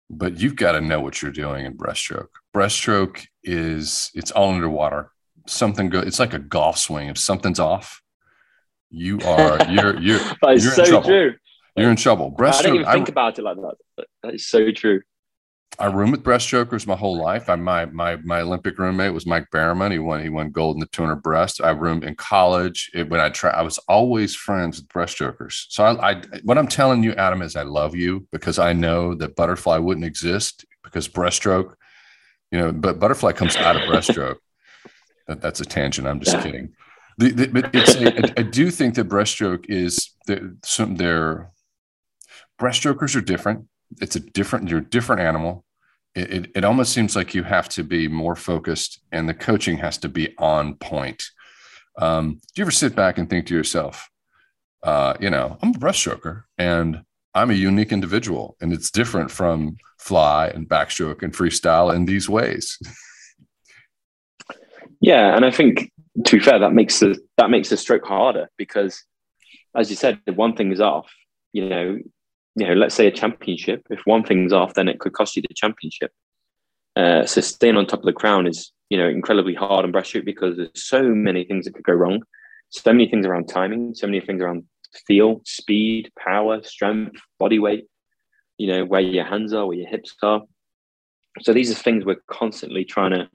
but 0.09 0.39
you've 0.39 0.55
got 0.55 0.71
to 0.71 0.81
know 0.81 0.99
what 0.99 1.21
you're 1.21 1.31
doing 1.31 1.65
in 1.65 1.77
breaststroke. 1.77 2.29
Breaststroke 2.55 3.27
is 3.43 4.09
it's 4.15 4.31
all 4.31 4.51
underwater. 4.51 5.11
Something 5.45 5.89
good. 5.89 6.07
It's 6.07 6.19
like 6.19 6.33
a 6.33 6.39
golf 6.39 6.77
swing. 6.77 7.09
If 7.09 7.17
something's 7.19 7.59
off, 7.59 8.01
you 8.89 9.19
are 9.21 9.63
you're 9.69 9.99
you're 9.99 10.19
that 10.41 10.53
is 10.53 10.63
you're 10.63 10.73
so 10.73 10.83
in 10.83 10.89
trouble. 10.89 11.07
true. 11.07 11.33
You're 11.75 11.91
in 11.91 11.95
trouble. 11.95 12.31
Breaststroke. 12.31 12.53
I 12.53 12.61
didn't 12.61 12.75
even 12.75 12.91
think 12.91 13.09
I, 13.09 13.11
about 13.11 13.39
it 13.39 13.41
like 13.43 13.57
that. 13.57 14.05
that 14.23 14.33
is 14.33 14.47
so 14.47 14.71
true. 14.71 15.01
I 15.77 15.85
roomed 15.85 16.11
with 16.11 16.23
breaststrokers 16.23 16.87
my 16.87 16.95
whole 16.95 17.17
life. 17.17 17.47
I 17.47 17.55
my 17.55 17.85
my 17.85 18.17
my 18.17 18.41
Olympic 18.41 18.77
roommate 18.77 19.13
was 19.13 19.25
Mike 19.25 19.47
Barrowman. 19.53 19.91
He 19.91 19.99
won 19.99 20.21
he 20.21 20.29
won 20.29 20.51
gold 20.51 20.75
in 20.75 20.79
the 20.79 20.87
200 20.87 21.17
breast. 21.17 21.61
I 21.61 21.69
roomed 21.69 22.03
in 22.03 22.15
college. 22.15 22.89
It, 22.93 23.09
when 23.09 23.21
I 23.21 23.29
try, 23.29 23.51
I 23.51 23.61
was 23.61 23.77
always 23.87 24.35
friends 24.35 24.77
with 24.77 24.89
breaststrokers. 24.89 25.65
So 25.69 25.83
I, 25.85 26.11
I 26.11 26.21
what 26.43 26.57
I'm 26.57 26.67
telling 26.67 27.03
you, 27.03 27.13
Adam, 27.13 27.41
is 27.41 27.55
I 27.55 27.63
love 27.63 27.95
you 27.95 28.27
because 28.31 28.59
I 28.59 28.73
know 28.73 29.13
that 29.15 29.35
butterfly 29.35 29.77
wouldn't 29.77 30.05
exist 30.05 30.65
because 30.83 31.07
breaststroke, 31.07 31.75
you 32.51 32.59
know, 32.59 32.71
but 32.73 32.99
butterfly 32.99 33.31
comes 33.31 33.55
out 33.55 33.75
of 33.75 33.83
breaststroke. 33.83 34.37
that, 35.27 35.39
that's 35.39 35.61
a 35.61 35.65
tangent. 35.65 36.07
I'm 36.07 36.19
just 36.19 36.41
kidding. 36.41 36.73
The, 37.19 37.31
the, 37.31 37.47
but 37.47 37.69
it's 37.73 37.95
a, 37.95 38.17
I, 38.17 38.33
I 38.39 38.43
do 38.43 38.71
think 38.71 38.95
that 38.95 39.09
breaststroke 39.09 39.65
is 39.67 40.11
some 40.63 40.95
their 40.95 41.51
breaststrokers 42.59 43.15
are 43.15 43.21
different. 43.21 43.65
It's 44.01 44.15
a 44.15 44.19
different, 44.19 44.69
you're 44.69 44.79
a 44.79 44.89
different 44.89 45.21
animal 45.21 45.65
it, 46.15 46.33
it, 46.33 46.51
it 46.55 46.63
almost 46.63 46.93
seems 46.93 47.15
like 47.15 47.35
you 47.35 47.43
have 47.43 47.69
to 47.69 47.83
be 47.83 48.07
more 48.07 48.35
focused 48.35 49.01
and 49.11 49.27
the 49.27 49.33
coaching 49.33 49.77
has 49.77 49.97
to 49.99 50.09
be 50.09 50.35
on 50.37 50.75
point. 50.75 51.23
Um, 51.97 52.33
do 52.33 52.39
you 52.55 52.63
ever 52.63 52.71
sit 52.71 52.95
back 52.95 53.17
and 53.17 53.29
think 53.29 53.47
to 53.47 53.55
yourself, 53.55 54.09
uh, 54.83 55.15
you 55.19 55.29
know, 55.29 55.57
I'm 55.61 55.69
a 55.69 55.77
breaststroker 55.77 56.43
and 56.57 57.03
I'm 57.33 57.51
a 57.51 57.55
unique 57.55 57.91
individual 57.91 58.57
and 58.61 58.73
it's 58.73 58.91
different 58.91 59.29
from 59.29 59.77
fly 59.99 60.47
and 60.47 60.67
backstroke 60.67 61.21
and 61.23 61.33
freestyle 61.33 61.93
in 61.93 62.05
these 62.05 62.27
ways. 62.29 62.77
Yeah, 65.01 65.35
and 65.35 65.45
I 65.45 65.51
think 65.51 65.91
to 66.25 66.37
be 66.37 66.43
fair, 66.43 66.59
that 66.59 66.73
makes 66.73 66.99
the 66.99 67.19
that 67.37 67.49
makes 67.49 67.69
the 67.69 67.77
stroke 67.77 68.05
harder 68.05 68.49
because, 68.57 69.03
as 69.75 69.89
you 69.89 69.95
said, 69.95 70.19
if 70.25 70.35
one 70.35 70.55
thing 70.55 70.71
is 70.71 70.81
off, 70.81 71.09
you 71.53 71.67
know, 71.67 71.97
you 72.55 72.67
know, 72.67 72.73
let's 72.73 72.95
say 72.95 73.07
a 73.07 73.11
championship, 73.11 73.85
if 73.89 74.01
one 74.05 74.23
thing's 74.23 74.53
off, 74.53 74.73
then 74.73 74.87
it 74.87 74.99
could 74.99 75.13
cost 75.13 75.35
you 75.35 75.41
the 75.41 75.53
championship. 75.55 76.11
Uh, 76.95 77.25
so 77.25 77.41
staying 77.41 77.77
on 77.77 77.85
top 77.85 77.99
of 77.99 78.05
the 78.05 78.13
crown 78.13 78.47
is, 78.47 78.71
you 78.89 78.97
know, 78.97 79.07
incredibly 79.07 79.53
hard 79.53 79.85
on 79.85 79.91
breaststroke 79.91 80.25
because 80.25 80.57
there's 80.57 80.69
so 80.75 81.03
many 81.03 81.45
things 81.45 81.65
that 81.65 81.73
could 81.73 81.85
go 81.85 81.93
wrong. 81.93 82.21
So 82.69 82.91
many 82.91 83.07
things 83.09 83.25
around 83.25 83.47
timing, 83.47 83.95
so 83.95 84.05
many 84.05 84.19
things 84.19 84.41
around 84.41 84.65
feel, 85.07 85.41
speed, 85.45 86.11
power, 86.17 86.61
strength, 86.63 87.19
body 87.37 87.59
weight, 87.59 87.87
you 88.57 88.67
know, 88.67 88.85
where 88.85 89.01
your 89.01 89.25
hands 89.25 89.53
are, 89.53 89.65
where 89.65 89.77
your 89.77 89.87
hips 89.87 90.15
are. 90.21 90.41
So 91.41 91.53
these 91.53 91.71
are 91.71 91.75
things 91.75 92.05
we're 92.05 92.21
constantly 92.27 92.83
trying 92.83 93.11
to, 93.11 93.29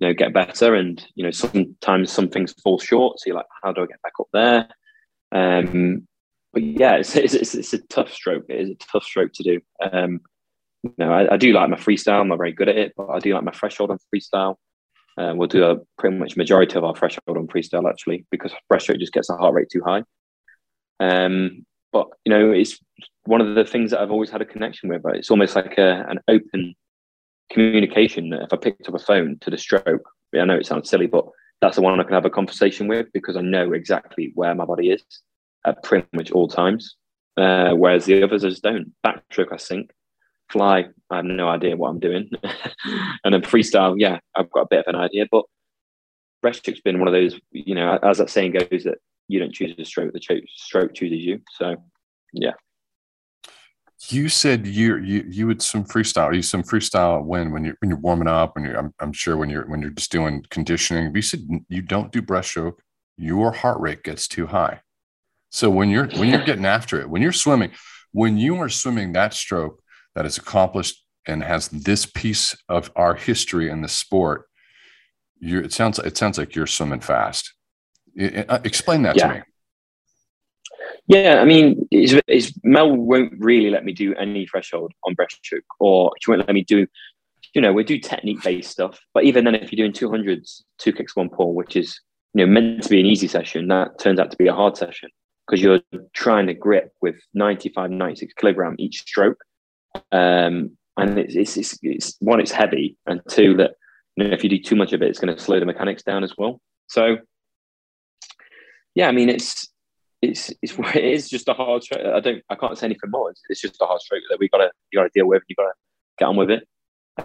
you 0.00 0.08
know, 0.08 0.14
get 0.14 0.32
better. 0.32 0.74
And, 0.74 1.04
you 1.14 1.24
know, 1.24 1.30
sometimes 1.30 2.10
some 2.10 2.28
things 2.28 2.54
fall 2.64 2.78
short. 2.78 3.20
So 3.20 3.24
you're 3.26 3.36
like, 3.36 3.46
how 3.62 3.72
do 3.72 3.82
I 3.82 3.86
get 3.86 4.02
back 4.02 4.14
up 4.18 4.28
there? 4.32 4.68
Um, 5.32 6.08
but 6.52 6.62
yeah, 6.62 6.96
it's, 6.96 7.14
it's, 7.14 7.54
it's, 7.54 7.72
a 7.74 7.78
tough 7.86 8.10
stroke. 8.10 8.46
It 8.48 8.60
is 8.60 8.70
a 8.70 8.74
tough 8.74 9.04
stroke 9.04 9.32
to 9.34 9.42
do. 9.42 9.60
Um, 9.92 10.20
you 10.82 10.92
know, 10.98 11.12
I, 11.12 11.34
I, 11.34 11.36
do 11.36 11.52
like 11.52 11.68
my 11.68 11.76
freestyle. 11.76 12.20
I'm 12.20 12.28
not 12.28 12.38
very 12.38 12.52
good 12.52 12.68
at 12.68 12.78
it, 12.78 12.94
but 12.96 13.10
I 13.10 13.18
do 13.18 13.34
like 13.34 13.44
my 13.44 13.52
threshold 13.52 13.90
on 13.90 13.98
freestyle. 14.12 14.56
Uh, 15.18 15.34
we'll 15.36 15.48
do 15.48 15.64
a 15.64 15.76
pretty 15.98 16.16
much 16.16 16.36
majority 16.36 16.76
of 16.76 16.84
our 16.84 16.96
threshold 16.96 17.36
on 17.36 17.46
freestyle 17.46 17.88
actually, 17.88 18.24
because 18.30 18.52
breaststroke 18.72 18.98
just 18.98 19.12
gets 19.12 19.28
the 19.28 19.36
heart 19.36 19.54
rate 19.54 19.68
too 19.70 19.82
high. 19.84 20.02
Um, 20.98 21.66
but 21.92 22.08
you 22.24 22.30
know, 22.30 22.52
it's 22.52 22.78
one 23.24 23.42
of 23.42 23.54
the 23.54 23.64
things 23.64 23.90
that 23.90 24.00
I've 24.00 24.10
always 24.10 24.30
had 24.30 24.40
a 24.40 24.46
connection 24.46 24.88
with. 24.88 25.02
But 25.02 25.16
it's 25.16 25.30
almost 25.30 25.54
like 25.54 25.76
a, 25.76 26.06
an 26.08 26.20
open 26.26 26.74
communication. 27.50 28.30
That 28.30 28.42
if 28.42 28.52
I 28.52 28.56
picked 28.56 28.88
up 28.88 28.94
a 28.94 28.98
phone 28.98 29.38
to 29.40 29.50
the 29.50 29.58
stroke, 29.58 30.08
I 30.34 30.44
know 30.44 30.56
it 30.56 30.66
sounds 30.66 30.88
silly, 30.88 31.06
but 31.06 31.26
that's 31.60 31.76
the 31.76 31.82
one 31.82 31.98
I 32.00 32.04
can 32.04 32.14
have 32.14 32.24
a 32.24 32.30
conversation 32.30 32.88
with 32.88 33.06
because 33.12 33.36
I 33.36 33.42
know 33.42 33.72
exactly 33.72 34.32
where 34.34 34.54
my 34.54 34.64
body 34.64 34.90
is 34.90 35.02
at 35.66 35.82
pretty 35.82 36.06
much 36.12 36.30
all 36.30 36.48
times. 36.48 36.96
Uh, 37.36 37.72
whereas 37.72 38.04
the 38.04 38.22
others 38.22 38.44
I 38.44 38.48
just 38.48 38.62
don't. 38.62 38.92
Backstroke, 39.04 39.52
I 39.52 39.56
sink. 39.56 39.90
Fly, 40.50 40.86
I 41.10 41.16
have 41.16 41.24
no 41.24 41.48
idea 41.48 41.76
what 41.76 41.90
I'm 41.90 42.00
doing. 42.00 42.28
and 43.24 43.34
then 43.34 43.42
freestyle, 43.42 43.94
yeah, 43.98 44.18
I've 44.34 44.50
got 44.50 44.62
a 44.62 44.68
bit 44.68 44.86
of 44.86 44.94
an 44.94 45.00
idea. 45.00 45.26
But 45.30 45.44
breaststroke's 46.44 46.80
been 46.80 46.98
one 46.98 47.08
of 47.08 47.14
those, 47.14 47.38
you 47.52 47.74
know, 47.74 47.98
as 48.02 48.18
that 48.18 48.30
saying 48.30 48.52
goes, 48.52 48.84
that 48.84 48.98
you 49.28 49.38
don't 49.38 49.54
choose 49.54 49.74
a 49.78 49.84
stroke, 49.84 50.12
the 50.12 50.42
stroke 50.48 50.94
chooses 50.94 51.20
you. 51.20 51.40
So, 51.56 51.76
yeah. 52.32 52.52
You 54.08 54.30
said 54.30 54.66
you 54.66 54.96
you 54.96 55.24
you 55.28 55.46
would 55.46 55.60
some 55.60 55.84
freestyle. 55.84 56.34
You 56.34 56.42
some 56.42 56.62
freestyle 56.62 57.22
when 57.22 57.52
when 57.52 57.64
you're 57.64 57.76
when 57.80 57.90
you're 57.90 57.98
warming 57.98 58.28
up 58.28 58.54
when 58.54 58.64
you're 58.64 58.78
I'm, 58.78 58.94
I'm 58.98 59.12
sure 59.12 59.36
when 59.36 59.50
you're 59.50 59.68
when 59.68 59.82
you're 59.82 59.90
just 59.90 60.10
doing 60.10 60.44
conditioning. 60.48 61.14
You 61.14 61.22
said 61.22 61.46
you 61.68 61.82
don't 61.82 62.10
do 62.10 62.22
breaststroke. 62.22 62.76
Your 63.18 63.52
heart 63.52 63.78
rate 63.80 64.02
gets 64.02 64.26
too 64.26 64.46
high. 64.46 64.80
So 65.50 65.68
when 65.68 65.90
you're 65.90 66.06
when 66.06 66.30
you're 66.30 66.44
getting 66.44 66.64
after 66.64 66.98
it, 66.98 67.10
when 67.10 67.20
you're 67.20 67.32
swimming, 67.32 67.72
when 68.12 68.38
you 68.38 68.56
are 68.56 68.70
swimming 68.70 69.12
that 69.12 69.34
stroke 69.34 69.82
that 70.14 70.24
is 70.24 70.38
accomplished 70.38 71.04
and 71.26 71.42
has 71.42 71.68
this 71.68 72.06
piece 72.06 72.56
of 72.68 72.90
our 72.96 73.14
history 73.14 73.68
in 73.68 73.82
the 73.82 73.88
sport, 73.88 74.46
you 75.38 75.58
it 75.58 75.74
sounds 75.74 75.98
it 75.98 76.16
sounds 76.16 76.38
like 76.38 76.54
you're 76.54 76.66
swimming 76.66 77.00
fast. 77.00 77.52
Uh, 78.18 78.60
explain 78.64 79.02
that 79.02 79.16
yeah. 79.16 79.28
to 79.28 79.34
me. 79.34 79.40
Yeah, 81.06 81.40
I 81.40 81.44
mean, 81.44 81.88
it's, 81.90 82.52
Mel 82.62 82.94
won't 82.94 83.32
really 83.38 83.70
let 83.70 83.84
me 83.84 83.92
do 83.92 84.14
any 84.14 84.46
threshold 84.46 84.92
on 85.04 85.16
breaststroke, 85.16 85.62
or 85.78 86.12
she 86.20 86.30
won't 86.30 86.46
let 86.46 86.54
me 86.54 86.62
do, 86.62 86.86
you 87.54 87.60
know, 87.60 87.72
we 87.72 87.84
do 87.84 87.98
technique 87.98 88.42
based 88.42 88.70
stuff. 88.70 89.00
But 89.12 89.24
even 89.24 89.44
then, 89.44 89.56
if 89.56 89.72
you're 89.72 89.88
doing 89.88 89.92
200s, 89.92 90.62
two 90.78 90.92
kicks, 90.92 91.16
one 91.16 91.28
pull, 91.28 91.54
which 91.54 91.74
is, 91.76 92.00
you 92.34 92.46
know, 92.46 92.52
meant 92.52 92.84
to 92.84 92.88
be 92.88 93.00
an 93.00 93.06
easy 93.06 93.26
session, 93.26 93.66
that 93.68 93.98
turns 93.98 94.20
out 94.20 94.30
to 94.30 94.36
be 94.36 94.46
a 94.46 94.54
hard 94.54 94.76
session 94.76 95.10
because 95.46 95.62
you're 95.62 95.80
trying 96.12 96.46
to 96.46 96.54
grip 96.54 96.92
with 97.00 97.16
95, 97.34 97.90
96 97.90 98.32
kilogram 98.34 98.76
each 98.78 99.00
stroke. 99.00 99.42
Um, 100.12 100.76
and 100.96 101.18
it's, 101.18 101.34
it's, 101.34 101.56
it's, 101.56 101.78
it's, 101.82 102.16
one, 102.20 102.40
it's 102.40 102.52
heavy, 102.52 102.96
and 103.06 103.20
two, 103.28 103.56
that 103.56 103.72
you 104.16 104.28
know, 104.28 104.34
if 104.34 104.44
you 104.44 104.50
do 104.50 104.60
too 104.60 104.76
much 104.76 104.92
of 104.92 105.02
it, 105.02 105.08
it's 105.08 105.18
going 105.18 105.34
to 105.34 105.42
slow 105.42 105.58
the 105.58 105.66
mechanics 105.66 106.02
down 106.02 106.22
as 106.22 106.34
well. 106.36 106.60
So, 106.88 107.18
yeah, 108.94 109.08
I 109.08 109.12
mean, 109.12 109.28
it's 109.28 109.68
it's 110.22 110.52
it's 110.62 110.74
it 110.94 111.04
is 111.04 111.28
just 111.28 111.48
a 111.48 111.54
hard 111.54 111.82
stroke. 111.82 112.04
I 112.04 112.20
don't 112.20 112.42
I 112.50 112.54
can't 112.54 112.76
say 112.76 112.86
anything 112.86 113.10
more. 113.10 113.30
It's, 113.30 113.42
it's 113.48 113.60
just 113.60 113.80
a 113.80 113.86
hard 113.86 114.00
stroke 114.00 114.22
that 114.30 114.38
we 114.38 114.48
gotta 114.48 114.70
you 114.90 114.98
gotta 114.98 115.10
deal 115.14 115.26
with. 115.26 115.42
You 115.48 115.56
gotta 115.56 115.72
get 116.18 116.26
on 116.26 116.36
with 116.36 116.50
it. 116.50 116.66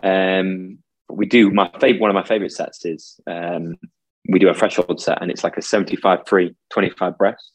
Um, 0.04 0.80
we 1.10 1.26
do 1.26 1.52
my 1.52 1.70
favorite 1.80 2.02
one 2.02 2.10
of 2.10 2.16
my 2.16 2.26
favorite 2.26 2.52
sets 2.52 2.86
is 2.86 3.20
um, 3.28 3.76
we 4.28 4.40
do 4.40 4.50
a 4.50 4.54
threshold 4.54 5.00
set 5.00 5.22
and 5.22 5.30
it's 5.30 5.44
like 5.44 5.56
a 5.56 5.62
75 5.62 6.28
free 6.28 6.56
25 6.72 7.18
breast 7.18 7.52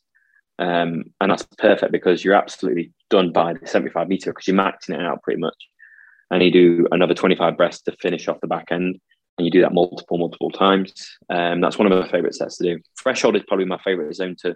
um, 0.60 1.04
and 1.20 1.30
that's 1.30 1.46
perfect 1.56 1.90
because 1.90 2.22
you're 2.22 2.34
absolutely 2.34 2.92
done 3.08 3.32
by 3.32 3.54
the 3.54 3.66
75 3.66 4.08
meter 4.08 4.30
because 4.30 4.46
you're 4.46 4.56
maxing 4.56 4.94
it 4.94 5.00
out 5.00 5.22
pretty 5.22 5.40
much. 5.40 5.56
And 6.30 6.42
you 6.42 6.52
do 6.52 6.86
another 6.92 7.14
25 7.14 7.56
breaths 7.56 7.80
to 7.82 7.92
finish 7.92 8.28
off 8.28 8.42
the 8.42 8.46
back 8.46 8.68
end. 8.70 9.00
And 9.38 9.46
you 9.46 9.50
do 9.50 9.62
that 9.62 9.72
multiple, 9.72 10.18
multiple 10.18 10.50
times. 10.50 10.92
Um, 11.30 11.62
that's 11.62 11.78
one 11.78 11.90
of 11.90 11.98
my 11.98 12.06
favorite 12.10 12.34
sets 12.34 12.58
to 12.58 12.64
do. 12.64 12.82
Threshold 13.02 13.36
is 13.36 13.42
probably 13.48 13.64
my 13.64 13.78
favorite 13.78 14.14
zone 14.14 14.36
to 14.40 14.54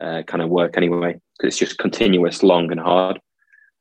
uh, 0.00 0.22
kind 0.26 0.42
of 0.42 0.48
work 0.48 0.76
anyway 0.76 1.20
because 1.36 1.48
it's 1.48 1.58
just 1.58 1.78
continuous, 1.78 2.42
long, 2.42 2.70
and 2.70 2.80
hard. 2.80 3.20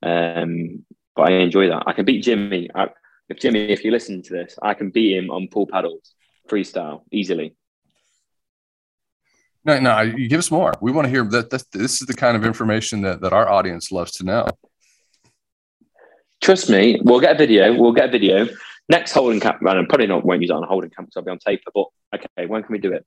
Um, 0.03 0.85
but 1.15 1.29
I 1.29 1.33
enjoy 1.33 1.67
that. 1.69 1.83
I 1.87 1.93
can 1.93 2.05
beat 2.05 2.23
Jimmy. 2.23 2.69
I, 2.73 2.87
if 3.29 3.39
Jimmy, 3.39 3.69
if 3.69 3.83
you 3.83 3.91
listen 3.91 4.21
to 4.23 4.33
this, 4.33 4.57
I 4.61 4.73
can 4.73 4.89
beat 4.89 5.17
him 5.17 5.29
on 5.29 5.47
pool 5.47 5.67
paddles 5.67 6.13
freestyle 6.49 7.03
easily. 7.11 7.55
No, 9.65 9.79
no, 9.79 10.01
you 10.01 10.27
give 10.29 10.39
us 10.39 10.51
more. 10.51 10.73
We 10.81 10.91
want 10.91 11.05
to 11.05 11.09
hear 11.09 11.23
that. 11.25 11.49
This 11.49 12.01
is 12.01 12.07
the 12.07 12.13
kind 12.13 12.37
of 12.37 12.45
information 12.45 13.01
that, 13.01 13.21
that 13.21 13.33
our 13.33 13.47
audience 13.49 13.91
loves 13.91 14.13
to 14.13 14.23
know. 14.23 14.47
Trust 16.41 16.69
me, 16.69 16.99
we'll 17.03 17.19
get 17.19 17.35
a 17.35 17.37
video. 17.37 17.73
We'll 17.73 17.91
get 17.91 18.09
a 18.09 18.11
video. 18.11 18.47
Next 18.87 19.11
holding 19.11 19.39
camp, 19.39 19.57
and 19.59 19.69
I 19.69 19.83
probably 19.87 20.07
not 20.07 20.25
won't 20.25 20.41
use 20.41 20.49
it 20.49 20.55
on 20.55 20.63
a 20.63 20.67
holding 20.67 20.89
camp 20.89 21.09
because 21.09 21.17
I'll 21.17 21.25
be 21.25 21.31
on 21.31 21.39
taper. 21.39 21.69
But 21.75 21.87
okay, 22.15 22.45
when 22.47 22.63
can 22.63 22.71
we 22.71 22.79
do 22.79 22.93
it? 22.93 23.05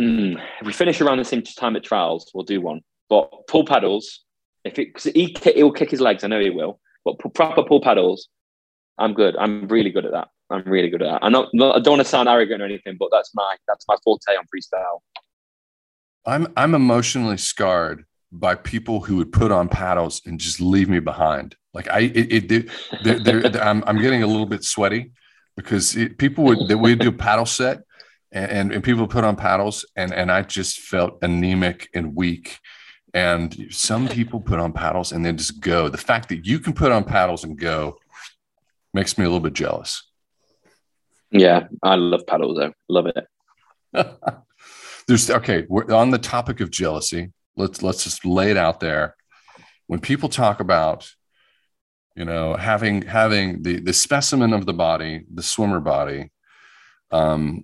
Hmm. 0.00 0.36
If 0.60 0.66
we 0.66 0.72
finish 0.72 1.02
around 1.02 1.18
the 1.18 1.26
same 1.26 1.42
time 1.42 1.76
at 1.76 1.84
trials, 1.84 2.30
we'll 2.32 2.44
do 2.44 2.62
one. 2.62 2.80
But 3.10 3.46
pull 3.48 3.66
paddles, 3.66 4.24
if 4.64 4.78
it, 4.78 4.94
cause 4.94 5.04
he, 5.04 5.36
will 5.56 5.72
kick 5.72 5.90
his 5.90 6.00
legs, 6.00 6.24
I 6.24 6.28
know 6.28 6.40
he 6.40 6.48
will. 6.48 6.80
But 7.04 7.18
proper 7.34 7.62
pull 7.62 7.82
paddles, 7.82 8.28
I'm 8.96 9.12
good. 9.12 9.36
I'm 9.36 9.68
really 9.68 9.90
good 9.90 10.06
at 10.06 10.12
that. 10.12 10.28
I'm 10.48 10.62
really 10.64 10.88
good 10.88 11.02
at 11.02 11.12
that. 11.12 11.18
I'm 11.22 11.32
not, 11.32 11.48
not, 11.52 11.76
I 11.76 11.80
don't 11.80 11.98
want 11.98 12.02
to 12.02 12.08
sound 12.08 12.30
arrogant 12.30 12.62
or 12.62 12.64
anything, 12.64 12.96
but 12.98 13.10
that's 13.12 13.34
my 13.34 13.56
that's 13.68 13.84
my 13.88 13.96
forte 14.02 14.30
on 14.30 14.44
freestyle. 14.44 15.00
I'm 16.24 16.50
I'm 16.56 16.74
emotionally 16.74 17.36
scarred 17.36 18.06
by 18.32 18.54
people 18.54 19.00
who 19.00 19.16
would 19.16 19.32
put 19.32 19.52
on 19.52 19.68
paddles 19.68 20.22
and 20.24 20.40
just 20.40 20.62
leave 20.62 20.88
me 20.88 21.00
behind. 21.00 21.56
Like 21.74 21.90
I, 21.90 22.00
it, 22.00 22.52
it 22.52 22.70
they're, 23.04 23.20
they're, 23.20 23.62
I'm, 23.62 23.84
I'm 23.86 24.00
getting 24.00 24.22
a 24.22 24.26
little 24.26 24.46
bit 24.46 24.64
sweaty 24.64 25.12
because 25.56 25.94
it, 25.94 26.16
people 26.16 26.44
would 26.44 26.68
they 26.68 26.74
would 26.74 27.00
do 27.00 27.08
a 27.08 27.12
paddle 27.12 27.46
set 27.46 27.82
and, 28.32 28.72
and, 28.72 28.84
people 28.84 29.08
put 29.08 29.24
on 29.24 29.36
paddles 29.36 29.84
and 29.96 30.12
and 30.12 30.30
I 30.30 30.42
just 30.42 30.80
felt 30.80 31.18
anemic 31.22 31.88
and 31.94 32.14
weak. 32.14 32.58
And 33.12 33.66
some 33.70 34.08
people 34.18 34.40
put 34.40 34.60
on 34.60 34.72
paddles 34.72 35.12
and 35.12 35.24
then 35.24 35.36
just 35.36 35.60
go. 35.60 35.88
The 35.88 35.98
fact 35.98 36.28
that 36.28 36.46
you 36.46 36.58
can 36.60 36.72
put 36.72 36.92
on 36.92 37.04
paddles 37.04 37.44
and 37.44 37.58
go 37.58 37.96
makes 38.94 39.18
me 39.18 39.24
a 39.24 39.28
little 39.28 39.40
bit 39.40 39.52
jealous. 39.52 40.04
Yeah, 41.32 41.68
I 41.82 41.96
love 41.96 42.26
paddles 42.26 42.58
though. 42.58 42.72
Love 42.88 43.06
it. 43.06 43.26
there's 45.10 45.28
okay 45.28 45.66
we're 45.68 45.92
on 45.92 46.10
the 46.10 46.18
topic 46.18 46.60
of 46.60 46.70
jealousy 46.70 47.32
let's 47.56 47.82
let's 47.82 48.04
just 48.04 48.24
lay 48.24 48.52
it 48.52 48.56
out 48.56 48.78
there 48.78 49.16
when 49.88 49.98
people 49.98 50.28
talk 50.28 50.60
about 50.60 51.10
you 52.14 52.24
know 52.24 52.54
having 52.54 53.02
having 53.02 53.62
the 53.62 53.80
the 53.80 53.92
specimen 53.92 54.52
of 54.52 54.66
the 54.66 54.72
body 54.72 55.24
the 55.34 55.42
swimmer 55.42 55.80
body 55.80 56.30
um 57.10 57.60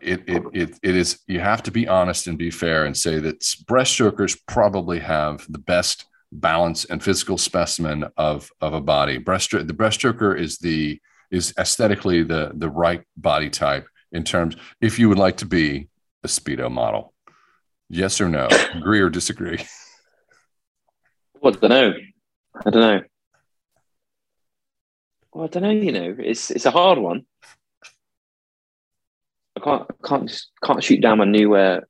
it, 0.00 0.22
it 0.26 0.42
it 0.52 0.78
it 0.82 0.94
is 0.94 1.20
you 1.26 1.40
have 1.40 1.62
to 1.64 1.70
be 1.70 1.88
honest 1.88 2.26
and 2.26 2.38
be 2.38 2.50
fair 2.50 2.84
and 2.84 2.96
say 2.96 3.18
that 3.20 3.40
breaststrokers 3.66 4.38
probably 4.46 4.98
have 4.98 5.46
the 5.48 5.58
best 5.58 6.06
balance 6.32 6.84
and 6.86 7.02
physical 7.02 7.38
specimen 7.38 8.04
of 8.16 8.50
of 8.60 8.74
a 8.74 8.80
body. 8.80 9.18
Breaststroke 9.18 9.66
the 9.66 9.74
breaststroker 9.74 10.38
is 10.38 10.58
the 10.58 11.00
is 11.30 11.54
aesthetically 11.58 12.22
the 12.22 12.52
the 12.54 12.68
right 12.68 13.02
body 13.16 13.50
type 13.50 13.86
in 14.12 14.24
terms 14.24 14.56
if 14.80 14.98
you 14.98 15.08
would 15.08 15.18
like 15.18 15.38
to 15.38 15.46
be 15.46 15.88
a 16.22 16.28
speedo 16.28 16.70
model. 16.70 17.12
Yes 17.88 18.20
or 18.20 18.28
no? 18.28 18.48
Agree 18.74 19.00
or 19.00 19.10
disagree? 19.10 19.64
Well, 21.40 21.52
i 21.52 21.56
don't 21.58 21.70
know. 21.70 21.92
I 22.64 22.70
don't 22.70 22.80
know. 22.80 23.02
Well, 25.34 25.44
I 25.44 25.48
don't 25.48 25.62
know. 25.62 25.70
You 25.72 25.92
know, 25.92 26.16
it's 26.18 26.50
it's 26.50 26.64
a 26.64 26.70
hard 26.70 26.98
one. 26.98 27.26
I 29.64 29.70
can't 29.70 29.90
can't 30.04 30.28
just 30.28 30.50
can't 30.62 30.82
shoot 30.82 31.00
down 31.00 31.18
my 31.18 31.24
new 31.24 31.54
uh, 31.54 31.80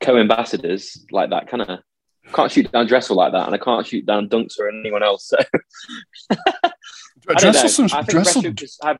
co-ambassadors 0.00 1.04
like 1.10 1.30
that. 1.30 1.48
Kind 1.48 1.62
of 1.62 1.80
can't 2.32 2.50
shoot 2.50 2.70
down 2.70 2.86
Dressel 2.86 3.16
like 3.16 3.32
that, 3.32 3.46
and 3.46 3.54
I 3.54 3.58
can't 3.58 3.86
shoot 3.86 4.06
down 4.06 4.28
Dunks 4.28 4.58
or 4.58 4.68
anyone 4.68 5.02
else. 5.02 5.28
So 5.28 5.36
Dressel, 7.38 7.86
I 7.92 8.02
think 8.02 8.10
Dressel... 8.10 8.42
have, 8.82 8.98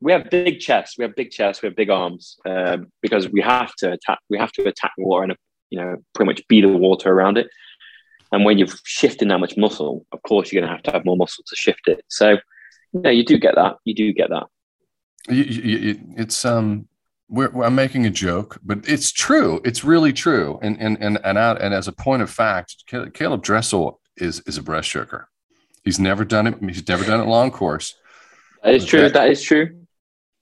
we 0.00 0.12
have 0.12 0.30
big 0.30 0.60
chests, 0.60 0.98
we 0.98 1.04
have 1.04 1.14
big 1.14 1.30
chests, 1.30 1.62
we 1.62 1.66
have 1.66 1.76
big 1.76 1.90
arms 1.90 2.36
um, 2.46 2.88
because 3.00 3.28
we 3.28 3.40
have 3.40 3.74
to 3.76 3.92
attack. 3.92 4.18
We 4.28 4.38
have 4.38 4.52
to 4.52 4.66
attack 4.66 4.92
water 4.98 5.24
and 5.24 5.36
you 5.70 5.80
know 5.80 5.96
pretty 6.14 6.30
much 6.30 6.46
beat 6.48 6.62
the 6.62 6.68
water 6.68 7.10
around 7.10 7.38
it. 7.38 7.48
And 8.32 8.44
when 8.46 8.56
you're 8.56 8.68
shifting 8.84 9.28
that 9.28 9.40
much 9.40 9.56
muscle, 9.58 10.06
of 10.12 10.22
course 10.22 10.50
you're 10.50 10.62
going 10.62 10.70
to 10.70 10.74
have 10.74 10.82
to 10.84 10.90
have 10.92 11.04
more 11.04 11.18
muscle 11.18 11.44
to 11.46 11.54
shift 11.56 11.86
it. 11.86 12.02
So 12.08 12.38
no, 12.94 13.10
you 13.10 13.24
do 13.24 13.38
get 13.38 13.56
that. 13.56 13.76
You 13.84 13.94
do 13.94 14.12
get 14.12 14.30
that. 14.30 14.46
You, 15.28 15.42
you, 15.44 16.00
it's 16.16 16.44
um, 16.44 16.88
we're, 17.32 17.62
I'm 17.62 17.74
making 17.74 18.04
a 18.04 18.10
joke, 18.10 18.58
but 18.62 18.86
it's 18.86 19.10
true. 19.10 19.60
It's 19.64 19.82
really 19.82 20.12
true. 20.12 20.58
And 20.62 20.78
and 20.78 20.98
and 21.00 21.18
and 21.24 21.38
out, 21.38 21.62
and 21.62 21.72
as 21.72 21.88
a 21.88 21.92
point 21.92 22.20
of 22.20 22.30
fact, 22.30 22.84
Caeleb 22.88 23.42
Dressel 23.42 24.00
is 24.18 24.40
is 24.40 24.58
a 24.58 24.62
breaststroker. 24.62 25.24
He's 25.82 25.98
never 25.98 26.24
done 26.24 26.46
it. 26.46 26.58
He's 26.60 26.86
never 26.86 27.04
done 27.04 27.20
it 27.20 27.26
long 27.26 27.50
course. 27.50 27.94
That 28.62 28.74
is 28.74 28.84
true. 28.84 29.00
That, 29.00 29.14
that 29.14 29.30
is 29.30 29.42
true. 29.42 29.86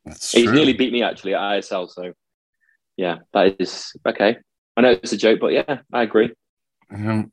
That's 0.05 0.33
He's 0.33 0.45
true. 0.45 0.53
nearly 0.53 0.73
beat 0.73 0.93
me 0.93 1.03
actually 1.05 1.35
at 1.35 1.41
ISL. 1.41 1.89
So 1.89 2.13
yeah, 2.97 3.19
that 3.33 3.57
is 3.61 3.93
okay. 4.05 4.39
I 4.77 4.81
know 4.81 4.91
it's 4.91 5.13
a 5.13 5.17
joke, 5.17 5.39
but 5.41 5.53
yeah, 5.53 5.79
I 5.93 6.03
agree. 6.03 6.33
Um, 6.93 7.31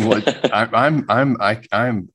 well, 0.00 0.22
I, 0.52 0.68
I'm 0.70 1.06
I'm 1.08 1.40
I, 1.40 1.62
I'm 1.72 2.11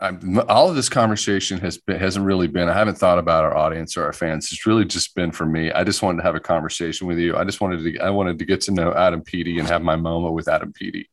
I'm, 0.00 0.40
all 0.48 0.70
of 0.70 0.76
this 0.76 0.88
conversation 0.88 1.58
has 1.58 1.76
been 1.76 1.98
hasn't 1.98 2.24
really 2.24 2.46
been. 2.46 2.68
I 2.68 2.72
haven't 2.72 2.98
thought 2.98 3.18
about 3.18 3.44
our 3.44 3.56
audience 3.56 3.96
or 3.96 4.04
our 4.04 4.12
fans. 4.12 4.52
It's 4.52 4.64
really 4.64 4.84
just 4.84 5.14
been 5.16 5.32
for 5.32 5.44
me. 5.44 5.72
I 5.72 5.82
just 5.82 6.02
wanted 6.02 6.18
to 6.18 6.22
have 6.22 6.36
a 6.36 6.40
conversation 6.40 7.08
with 7.08 7.18
you. 7.18 7.36
I 7.36 7.44
just 7.44 7.60
wanted 7.60 7.82
to. 7.82 7.98
I 7.98 8.10
wanted 8.10 8.38
to 8.38 8.44
get 8.44 8.60
to 8.62 8.70
know 8.70 8.92
Adam 8.92 9.22
Peaty 9.22 9.58
and 9.58 9.66
have 9.68 9.82
my 9.82 9.96
moment 9.96 10.34
with 10.34 10.46
Adam 10.46 10.72
Peaty. 10.72 11.08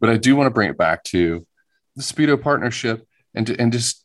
But 0.00 0.10
I 0.10 0.16
do 0.16 0.36
want 0.36 0.46
to 0.46 0.52
bring 0.52 0.70
it 0.70 0.78
back 0.78 1.02
to 1.04 1.44
the 1.96 2.02
Speedo 2.02 2.40
partnership 2.40 3.06
and 3.34 3.48
and 3.50 3.72
just. 3.72 4.04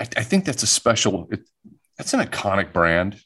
I, 0.00 0.04
I 0.16 0.22
think 0.22 0.46
that's 0.46 0.62
a 0.62 0.66
special. 0.66 1.28
It, 1.30 1.40
that's 1.98 2.14
an 2.14 2.20
iconic 2.20 2.72
brand. 2.72 3.20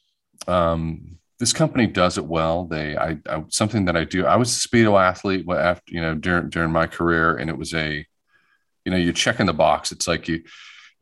Um, 0.48 1.18
this 1.38 1.52
company 1.52 1.86
does 1.86 2.18
it 2.18 2.24
well. 2.24 2.64
They, 2.64 2.96
I, 2.96 3.18
I, 3.28 3.44
something 3.50 3.84
that 3.84 3.96
I 3.96 4.04
do. 4.04 4.26
I 4.26 4.36
was 4.36 4.56
a 4.56 4.68
speedo 4.68 5.00
athlete 5.00 5.46
what 5.46 5.58
after 5.58 5.92
you 5.92 6.00
know 6.00 6.14
during 6.14 6.48
during 6.50 6.72
my 6.72 6.88
career, 6.88 7.36
and 7.36 7.48
it 7.48 7.56
was 7.56 7.72
a 7.72 8.04
you 8.84 8.92
know 8.92 8.98
you're 8.98 9.12
checking 9.12 9.46
the 9.46 9.52
box. 9.52 9.92
It's 9.92 10.08
like 10.08 10.28
you 10.28 10.42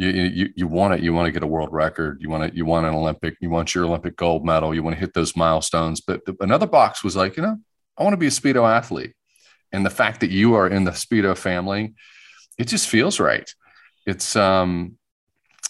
you 0.00 0.08
you, 0.08 0.48
you 0.56 0.66
want 0.66 0.94
it. 0.94 1.00
You 1.00 1.12
want 1.12 1.26
to 1.26 1.32
get 1.32 1.42
a 1.42 1.46
world 1.46 1.70
record. 1.72 2.18
You 2.20 2.30
want 2.30 2.50
to 2.50 2.56
you 2.56 2.64
want 2.64 2.86
an 2.86 2.94
olympic 2.94 3.36
you 3.40 3.50
want 3.50 3.74
your 3.74 3.84
olympic 3.84 4.16
gold 4.16 4.44
medal. 4.44 4.74
You 4.74 4.82
want 4.82 4.96
to 4.96 5.00
hit 5.00 5.14
those 5.14 5.36
milestones. 5.36 6.00
But 6.00 6.24
the, 6.24 6.36
another 6.40 6.66
box 6.66 7.04
was 7.04 7.16
like 7.16 7.36
you 7.36 7.42
know 7.42 7.58
i 7.98 8.02
want 8.02 8.14
to 8.14 8.18
be 8.18 8.26
a 8.26 8.30
speedo 8.30 8.68
athlete. 8.68 9.14
And 9.72 9.86
the 9.86 9.90
fact 9.90 10.20
that 10.20 10.30
you 10.30 10.54
are 10.54 10.66
in 10.66 10.84
the 10.84 10.92
speedo 10.92 11.36
family 11.36 11.94
it 12.58 12.68
just 12.68 12.88
feels 12.88 13.20
right. 13.20 13.48
It's 14.06 14.36
um 14.36 14.96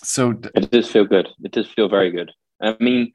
so 0.02 0.30
it 0.54 0.70
does 0.70 0.90
feel 0.90 1.04
good. 1.04 1.28
It 1.42 1.52
does 1.52 1.68
feel 1.68 1.88
very 1.88 2.10
good. 2.10 2.30
I 2.62 2.76
mean 2.80 3.12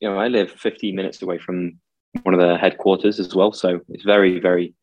you 0.00 0.08
know 0.08 0.18
i 0.18 0.28
live 0.28 0.50
15 0.52 0.96
minutes 0.96 1.20
away 1.20 1.38
from 1.38 1.78
one 2.22 2.34
of 2.34 2.40
the 2.40 2.58
headquarters 2.58 3.18
as 3.18 3.34
well. 3.34 3.52
So 3.52 3.80
it's 3.88 4.04
very 4.04 4.40
very 4.40 4.74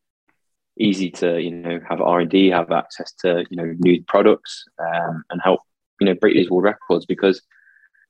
easy 0.78 1.10
to 1.10 1.40
you 1.40 1.50
know 1.50 1.80
have 1.88 2.00
R 2.00 2.20
and 2.20 2.30
D, 2.30 2.48
have 2.48 2.70
access 2.70 3.12
to 3.20 3.44
you 3.50 3.56
know 3.56 3.74
new 3.78 4.02
products, 4.04 4.64
um, 4.78 5.24
and 5.30 5.40
help 5.42 5.60
you 6.00 6.06
know 6.06 6.14
break 6.14 6.34
these 6.34 6.50
world 6.50 6.64
records 6.64 7.06
because 7.06 7.42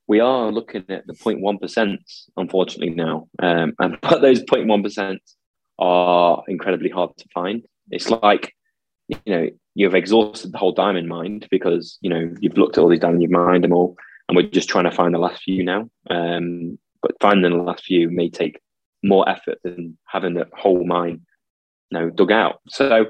we 0.07 0.19
are 0.19 0.51
looking 0.51 0.83
at 0.89 1.05
the 1.05 1.13
0.1 1.13 1.61
percent, 1.61 2.01
unfortunately 2.37 2.95
now, 2.95 3.27
um, 3.41 3.73
and 3.79 3.97
but 4.01 4.21
those 4.21 4.41
0.1 4.43 4.83
percent 4.83 5.21
are 5.77 6.43
incredibly 6.47 6.89
hard 6.89 7.15
to 7.17 7.27
find. 7.33 7.65
It's 7.91 8.09
like 8.09 8.53
you 9.07 9.17
know 9.27 9.49
you've 9.75 9.95
exhausted 9.95 10.51
the 10.51 10.57
whole 10.57 10.73
diamond 10.73 11.07
mine 11.07 11.43
because 11.49 11.97
you 12.01 12.09
know 12.09 12.33
you've 12.41 12.57
looked 12.57 12.77
at 12.77 12.81
all 12.81 12.89
these 12.89 12.99
diamonds, 12.99 13.21
you've 13.21 13.31
mined 13.31 13.63
them 13.63 13.73
all, 13.73 13.95
and 14.27 14.35
we're 14.35 14.49
just 14.49 14.69
trying 14.69 14.85
to 14.85 14.91
find 14.91 15.13
the 15.13 15.19
last 15.19 15.43
few 15.43 15.63
now. 15.63 15.89
Um, 16.09 16.77
but 17.01 17.11
finding 17.21 17.51
the 17.51 17.63
last 17.63 17.85
few 17.85 18.09
may 18.09 18.29
take 18.29 18.59
more 19.03 19.27
effort 19.29 19.59
than 19.63 19.97
having 20.05 20.33
the 20.33 20.47
whole 20.53 20.85
mine 20.85 21.21
know 21.91 22.09
dug 22.09 22.31
out. 22.31 22.59
So 22.69 23.05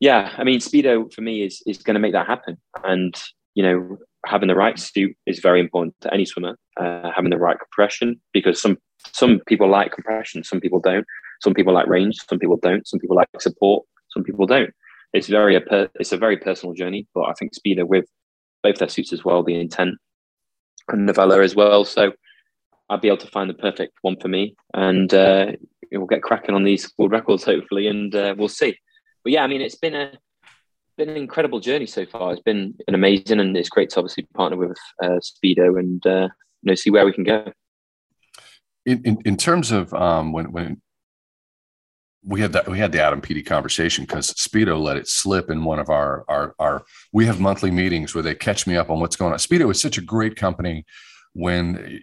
yeah, 0.00 0.34
I 0.36 0.44
mean, 0.44 0.60
speedo 0.60 1.12
for 1.12 1.22
me 1.22 1.42
is 1.42 1.62
is 1.66 1.82
going 1.82 1.94
to 1.94 2.00
make 2.00 2.12
that 2.12 2.26
happen, 2.26 2.58
and 2.82 3.14
you 3.54 3.62
know, 3.62 3.96
having 4.26 4.48
the 4.48 4.54
right 4.54 4.78
suit 4.78 5.16
is 5.26 5.38
very 5.38 5.60
important 5.60 5.94
to 6.02 6.12
any 6.12 6.24
swimmer. 6.24 6.58
Uh, 6.78 7.10
having 7.14 7.30
the 7.30 7.38
right 7.38 7.58
compression 7.58 8.20
because 8.32 8.60
some 8.60 8.76
some 9.12 9.40
people 9.46 9.68
like 9.68 9.92
compression, 9.92 10.42
some 10.42 10.60
people 10.60 10.80
don't. 10.80 11.06
Some 11.42 11.54
people 11.54 11.72
like 11.72 11.86
range, 11.86 12.16
some 12.28 12.38
people 12.38 12.56
don't. 12.56 12.86
Some 12.86 12.98
people 13.00 13.16
like 13.16 13.28
support, 13.40 13.84
some 14.10 14.24
people 14.24 14.46
don't. 14.46 14.70
It's 15.12 15.28
very 15.28 15.54
a 15.54 15.60
per, 15.60 15.88
it's 16.00 16.12
a 16.12 16.18
very 16.18 16.36
personal 16.36 16.74
journey, 16.74 17.06
but 17.14 17.22
I 17.22 17.32
think 17.34 17.52
speedo 17.54 17.86
with 17.86 18.06
both 18.62 18.78
their 18.78 18.88
suits 18.88 19.12
as 19.12 19.24
well, 19.24 19.42
the 19.44 19.60
intent 19.60 19.94
and 20.88 21.08
the 21.08 21.12
valor 21.12 21.42
as 21.42 21.54
well. 21.54 21.84
So 21.84 22.12
I'll 22.90 22.98
be 22.98 23.08
able 23.08 23.18
to 23.18 23.28
find 23.28 23.48
the 23.48 23.54
perfect 23.54 23.94
one 24.02 24.16
for 24.20 24.28
me, 24.28 24.56
and 24.74 25.12
uh, 25.14 25.52
we'll 25.98 26.06
get 26.06 26.22
cracking 26.22 26.54
on 26.54 26.64
these 26.64 26.92
world 26.98 27.12
records 27.12 27.44
hopefully, 27.44 27.86
and 27.88 28.14
uh, 28.14 28.34
we'll 28.36 28.48
see. 28.48 28.76
But 29.22 29.32
yeah, 29.32 29.44
I 29.44 29.46
mean, 29.46 29.60
it's 29.60 29.76
been 29.76 29.94
a 29.94 30.12
been 30.96 31.08
an 31.08 31.16
incredible 31.16 31.60
journey 31.60 31.86
so 31.86 32.06
far. 32.06 32.32
It's 32.32 32.42
been 32.42 32.74
an 32.86 32.94
amazing, 32.94 33.40
and 33.40 33.56
it's 33.56 33.68
great 33.68 33.90
to 33.90 34.00
obviously 34.00 34.26
partner 34.34 34.56
with 34.56 34.78
uh, 35.02 35.18
Speedo 35.20 35.78
and 35.78 36.04
uh, 36.06 36.28
you 36.62 36.70
know 36.70 36.74
see 36.74 36.90
where 36.90 37.04
we 37.04 37.12
can 37.12 37.24
go. 37.24 37.52
In 38.86 39.02
in, 39.04 39.18
in 39.24 39.36
terms 39.36 39.72
of 39.72 39.92
um, 39.94 40.32
when 40.32 40.52
when 40.52 40.82
we 42.24 42.40
had 42.40 42.52
that 42.52 42.68
we 42.68 42.78
had 42.78 42.92
the 42.92 43.02
Adam 43.02 43.20
Peaty 43.20 43.42
conversation 43.42 44.04
because 44.04 44.32
Speedo 44.32 44.80
let 44.80 44.96
it 44.96 45.08
slip 45.08 45.50
in 45.50 45.64
one 45.64 45.78
of 45.78 45.90
our 45.90 46.24
our 46.28 46.54
our 46.58 46.84
we 47.12 47.26
have 47.26 47.40
monthly 47.40 47.70
meetings 47.70 48.14
where 48.14 48.22
they 48.22 48.34
catch 48.34 48.66
me 48.66 48.76
up 48.76 48.90
on 48.90 49.00
what's 49.00 49.16
going 49.16 49.32
on. 49.32 49.38
Speedo 49.38 49.70
is 49.70 49.80
such 49.80 49.98
a 49.98 50.02
great 50.02 50.36
company 50.36 50.84
when 51.34 52.02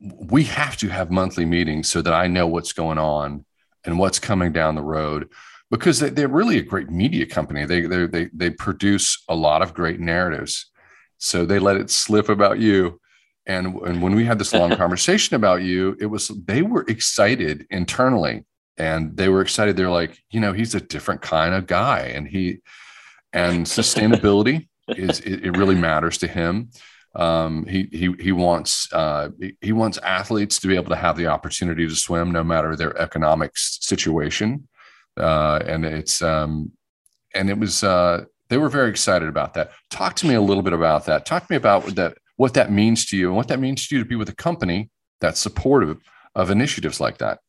we 0.00 0.44
have 0.44 0.76
to 0.78 0.88
have 0.88 1.10
monthly 1.10 1.44
meetings 1.44 1.88
so 1.88 2.02
that 2.02 2.12
I 2.12 2.26
know 2.26 2.46
what's 2.46 2.72
going 2.72 2.98
on 2.98 3.44
and 3.84 3.98
what's 3.98 4.18
coming 4.18 4.52
down 4.52 4.74
the 4.74 4.82
road 4.82 5.28
because 5.70 6.00
they, 6.00 6.22
are 6.22 6.28
really 6.28 6.58
a 6.58 6.62
great 6.62 6.90
media 6.90 7.26
company. 7.26 7.64
They, 7.66 7.82
they, 7.82 8.06
they, 8.06 8.30
they 8.32 8.50
produce 8.50 9.22
a 9.28 9.34
lot 9.34 9.62
of 9.62 9.74
great 9.74 10.00
narratives. 10.00 10.70
So 11.18 11.44
they 11.44 11.58
let 11.58 11.76
it 11.76 11.90
slip 11.90 12.28
about 12.28 12.58
you. 12.58 13.00
And, 13.46 13.74
and 13.82 14.02
when 14.02 14.14
we 14.14 14.24
had 14.24 14.38
this 14.38 14.54
long 14.54 14.76
conversation 14.76 15.36
about 15.36 15.62
you, 15.62 15.96
it 16.00 16.06
was, 16.06 16.28
they 16.28 16.62
were 16.62 16.84
excited 16.88 17.66
internally 17.70 18.44
and 18.76 19.16
they 19.16 19.28
were 19.28 19.42
excited. 19.42 19.76
They're 19.76 19.90
like, 19.90 20.18
you 20.30 20.40
know, 20.40 20.52
he's 20.52 20.74
a 20.74 20.80
different 20.80 21.22
kind 21.22 21.54
of 21.54 21.66
guy 21.66 22.00
and 22.14 22.26
he, 22.26 22.58
and 23.32 23.66
sustainability 23.66 24.68
is, 24.88 25.20
it, 25.20 25.44
it 25.44 25.56
really 25.56 25.74
matters 25.74 26.18
to 26.18 26.28
him. 26.28 26.70
Um, 27.18 27.66
he 27.66 27.88
he 27.90 28.14
he 28.20 28.32
wants 28.32 28.90
uh, 28.92 29.30
he 29.60 29.72
wants 29.72 29.98
athletes 29.98 30.60
to 30.60 30.68
be 30.68 30.76
able 30.76 30.90
to 30.90 30.96
have 30.96 31.16
the 31.16 31.26
opportunity 31.26 31.86
to 31.86 31.96
swim 31.96 32.30
no 32.30 32.44
matter 32.44 32.76
their 32.76 32.96
economic 32.96 33.52
situation, 33.56 34.68
uh, 35.16 35.58
and 35.66 35.84
it's 35.84 36.22
um, 36.22 36.70
and 37.34 37.50
it 37.50 37.58
was 37.58 37.82
uh, 37.82 38.24
they 38.48 38.56
were 38.56 38.68
very 38.68 38.88
excited 38.88 39.28
about 39.28 39.54
that. 39.54 39.72
Talk 39.90 40.14
to 40.16 40.28
me 40.28 40.34
a 40.34 40.40
little 40.40 40.62
bit 40.62 40.72
about 40.72 41.06
that. 41.06 41.26
Talk 41.26 41.48
to 41.48 41.52
me 41.52 41.56
about 41.56 41.86
that 41.96 42.18
what 42.36 42.54
that 42.54 42.70
means 42.70 43.04
to 43.06 43.16
you 43.16 43.26
and 43.26 43.36
what 43.36 43.48
that 43.48 43.58
means 43.58 43.88
to 43.88 43.96
you 43.96 44.02
to 44.02 44.08
be 44.08 44.14
with 44.14 44.28
a 44.28 44.34
company 44.34 44.88
that's 45.20 45.40
supportive 45.40 45.98
of 46.36 46.50
initiatives 46.50 47.00
like 47.00 47.18
that. 47.18 47.40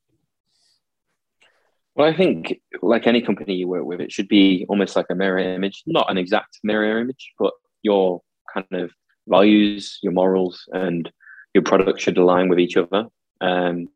Well, 1.93 2.09
I 2.09 2.17
think 2.17 2.59
like 2.81 3.05
any 3.05 3.21
company 3.21 3.53
you 3.53 3.67
work 3.67 3.85
with, 3.85 4.01
it 4.01 4.11
should 4.11 4.27
be 4.27 4.65
almost 4.67 4.95
like 4.95 5.05
a 5.11 5.15
mirror 5.15 5.37
image, 5.37 5.83
not 5.85 6.09
an 6.09 6.17
exact 6.17 6.57
mirror 6.63 6.99
image, 6.99 7.33
but 7.37 7.53
your 7.83 8.21
kind 8.51 8.65
of 8.71 8.91
values, 9.29 9.99
your 10.01 10.13
morals, 10.13 10.63
and 10.71 11.11
your 11.53 11.63
product 11.63 12.01
should 12.01 12.17
align 12.17 12.49
with 12.49 12.59
each 12.59 12.77
other. 12.77 13.07
Um, 13.41 13.89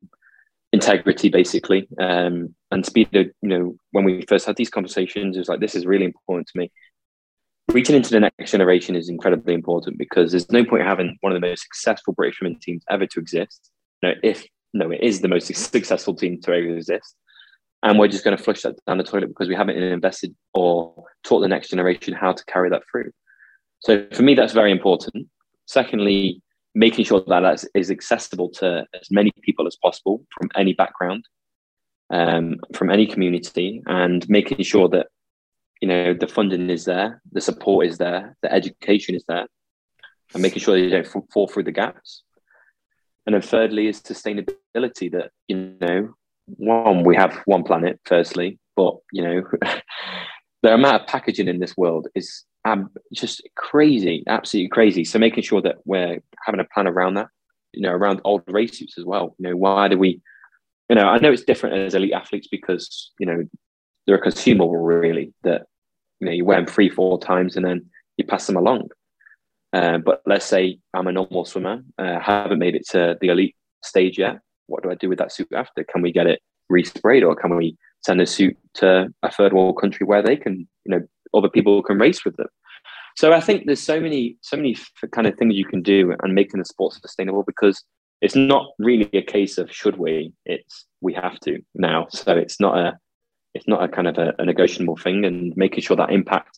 integrity, 0.72 1.30
basically, 1.30 1.88
um, 2.00 2.54
and 2.72 2.86
speed. 2.86 3.10
You 3.14 3.32
know, 3.42 3.76
when 3.92 4.04
we 4.04 4.26
first 4.28 4.46
had 4.46 4.56
these 4.56 4.70
conversations, 4.70 5.36
it 5.36 5.40
was 5.40 5.50
like 5.50 5.60
this 5.60 5.76
is 5.76 5.86
really 5.86 6.06
important 6.06 6.48
to 6.48 6.60
me. 6.60 6.72
reaching 7.72 7.96
into 7.96 8.12
the 8.12 8.20
next 8.20 8.52
generation 8.52 8.96
is 8.96 9.10
incredibly 9.10 9.54
important 9.54 9.98
because 9.98 10.32
there's 10.32 10.52
no 10.52 10.66
point 10.66 10.84
having 10.84 11.18
one 11.22 11.34
of 11.34 11.40
the 11.40 11.48
most 11.48 11.64
successful 11.64 12.14
British 12.14 12.42
women 12.42 12.60
teams 12.60 12.84
ever 12.90 13.08
to 13.08 13.20
exist. 13.20 13.72
No, 14.02 14.14
if 14.22 14.46
no, 14.74 14.92
it 14.92 15.02
is 15.02 15.22
the 15.22 15.28
most 15.28 15.48
successful 15.72 16.16
team 16.16 16.42
to 16.42 16.52
ever 16.52 16.76
exist. 16.76 17.16
And 17.84 18.00
we're 18.00 18.08
just 18.08 18.24
going 18.24 18.38
to 18.38 18.42
flush 18.42 18.62
that 18.62 18.76
down 18.86 18.98
the 18.98 19.04
toilet 19.04 19.28
because 19.28 19.50
we 19.50 19.56
haven't 19.56 19.78
invested 19.78 20.34
or 20.54 21.04
taught 21.26 21.42
the 21.42 21.50
next 21.50 21.70
generation 21.70 22.14
how 22.14 22.32
to 22.32 22.46
carry 22.46 22.70
that 22.70 22.84
through. 22.90 23.12
So 23.84 24.08
for 24.14 24.24
me, 24.24 24.34
that's 24.34 24.54
very 24.54 24.72
important. 24.72 25.28
Secondly, 25.66 26.42
making 26.74 27.06
sure 27.06 27.22
that 27.28 27.42
that 27.42 27.64
is 27.76 27.92
accessible 27.92 28.50
to 28.50 28.86
as 29.00 29.12
many 29.12 29.32
people 29.42 29.68
as 29.68 29.76
possible 29.76 30.26
from 30.32 30.50
any 30.56 30.74
background, 30.74 31.26
um, 32.10 32.56
from 32.74 32.90
any 32.90 33.06
community, 33.06 33.84
and 33.86 34.28
making 34.30 34.64
sure 34.64 34.88
that 34.90 35.08
you 35.82 35.88
know 35.90 36.14
the 36.14 36.28
funding 36.28 36.70
is 36.70 36.86
there, 36.86 37.22
the 37.34 37.42
support 37.42 37.86
is 37.86 37.98
there, 37.98 38.38
the 38.42 38.52
education 38.52 39.16
is 39.16 39.26
there, 39.28 39.48
and 40.34 40.42
making 40.42 40.62
sure 40.62 40.80
they 40.80 40.90
don't 40.90 41.32
fall 41.34 41.48
through 41.48 41.64
the 41.64 41.72
gaps. 41.72 42.24
And 43.26 43.34
then 43.34 43.42
thirdly 43.42 43.88
is 43.88 44.02
sustainability. 44.02 45.12
That 45.12 45.32
you 45.50 45.76
know, 45.82 46.14
one 46.46 47.04
we 47.04 47.18
have 47.18 47.42
one 47.46 47.64
planet, 47.64 48.00
firstly, 48.06 48.60
but 48.78 48.96
you 49.12 49.24
know, 49.24 49.44
the 50.64 50.74
amount 50.74 51.02
of 51.02 51.08
packaging 51.08 51.50
in 51.50 51.60
this 51.60 51.76
world 51.76 52.08
is 52.16 52.46
um, 52.66 52.90
just 53.14 53.48
crazy, 53.56 54.24
absolutely 54.28 54.70
crazy. 54.70 55.04
So 55.04 55.20
making 55.20 55.44
sure 55.44 55.62
that 55.62 55.78
we're 55.86 56.20
having 56.46 56.60
a 56.60 56.66
plan 56.74 56.88
around 56.88 57.16
that, 57.16 57.28
you 57.74 57.82
know, 57.82 57.92
around 57.92 58.22
old 58.24 58.44
race 58.48 58.78
suits 58.78 58.98
as 58.98 59.06
well. 59.06 59.36
You 59.38 59.50
know, 59.50 59.58
why 59.58 59.88
do 59.88 59.98
we, 59.98 60.22
you 60.90 60.96
know, 60.96 61.08
I 61.08 61.18
know 61.18 61.32
it's 61.32 61.44
different 61.44 61.76
as 61.76 61.96
elite 61.96 62.14
athletes 62.14 62.48
because, 62.50 63.12
you 63.20 63.26
know, 63.26 63.44
they're 64.06 64.16
a 64.16 64.22
consumable 64.22 64.78
really 64.78 65.34
that, 65.44 65.64
you 66.20 66.28
know, 66.28 66.34
you 66.34 66.46
wear 66.46 66.58
them 66.58 66.66
three, 66.66 66.90
four 66.90 67.20
times 67.20 67.56
and 67.56 67.66
then 67.66 67.86
you 68.18 68.26
pass 68.26 68.48
them 68.48 68.58
along. 68.58 68.90
Uh, 69.74 69.98
but 69.98 70.22
let's 70.26 70.46
say 70.46 70.80
I'm 70.94 71.08
a 71.08 71.12
normal 71.12 71.46
swimmer, 71.46 71.84
uh, 71.98 72.20
haven't 72.20 72.60
made 72.60 72.76
it 72.76 72.88
to 72.90 73.18
the 73.20 73.30
elite 73.30 73.56
stage 73.84 74.20
yet. 74.20 74.40
What 74.68 74.84
do 74.84 74.92
I 74.92 74.96
do 74.96 75.10
with 75.10 75.18
that 75.18 75.32
suit 75.32 75.50
after? 75.54 75.84
Can 75.84 76.02
we 76.02 76.12
get 76.12 76.28
it 76.28 76.42
resprayed 76.72 77.28
or 77.28 77.36
can 77.36 77.56
we 77.58 77.76
send 78.06 78.22
a 78.22 78.26
suit 78.26 78.56
to 78.76 79.08
a 79.24 79.32
third 79.32 79.54
world 79.54 79.80
country 79.80 80.06
where 80.06 80.22
they 80.22 80.36
can, 80.36 80.68
you 80.86 80.96
know, 80.96 81.02
other 81.34 81.50
people 81.50 81.82
can 81.84 81.98
race 81.98 82.24
with 82.24 82.36
them. 82.38 82.48
So 83.16 83.34
I 83.34 83.40
think 83.40 83.66
there's 83.66 83.82
so 83.82 84.00
many, 84.00 84.38
so 84.42 84.58
many 84.58 84.76
kind 85.12 85.28
of 85.28 85.36
things 85.38 85.56
you 85.56 85.66
can 85.66 85.82
do 85.82 86.16
and 86.24 86.34
making 86.34 86.60
the 86.60 86.66
sport 86.66 86.94
sustainable 86.94 87.44
because 87.44 87.84
it's 88.22 88.36
not 88.36 88.68
really 88.80 89.10
a 89.14 89.22
case 89.22 89.58
of 89.58 89.72
should 89.72 89.98
we, 89.98 90.34
it's 90.46 90.86
we 91.02 91.14
have 91.14 91.40
to 91.42 91.62
now. 91.76 92.08
So 92.10 92.36
it's 92.36 92.60
not 92.60 92.78
a, 92.78 92.98
it's 93.54 93.68
not 93.68 93.84
a 93.84 93.88
kind 93.88 94.08
of 94.08 94.18
a, 94.18 94.34
a 94.40 94.46
negotiable 94.46 94.98
thing 94.98 95.26
and 95.26 95.56
making 95.56 95.84
sure 95.84 95.98
that 95.98 96.12
impact, 96.12 96.58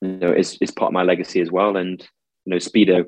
you 0.00 0.08
know, 0.08 0.32
is, 0.32 0.56
is 0.60 0.70
part 0.70 0.88
of 0.88 0.94
my 0.94 1.02
legacy 1.02 1.40
as 1.40 1.50
well. 1.50 1.76
And, 1.76 2.00
you 2.46 2.50
know, 2.50 2.56
Speedo, 2.56 3.04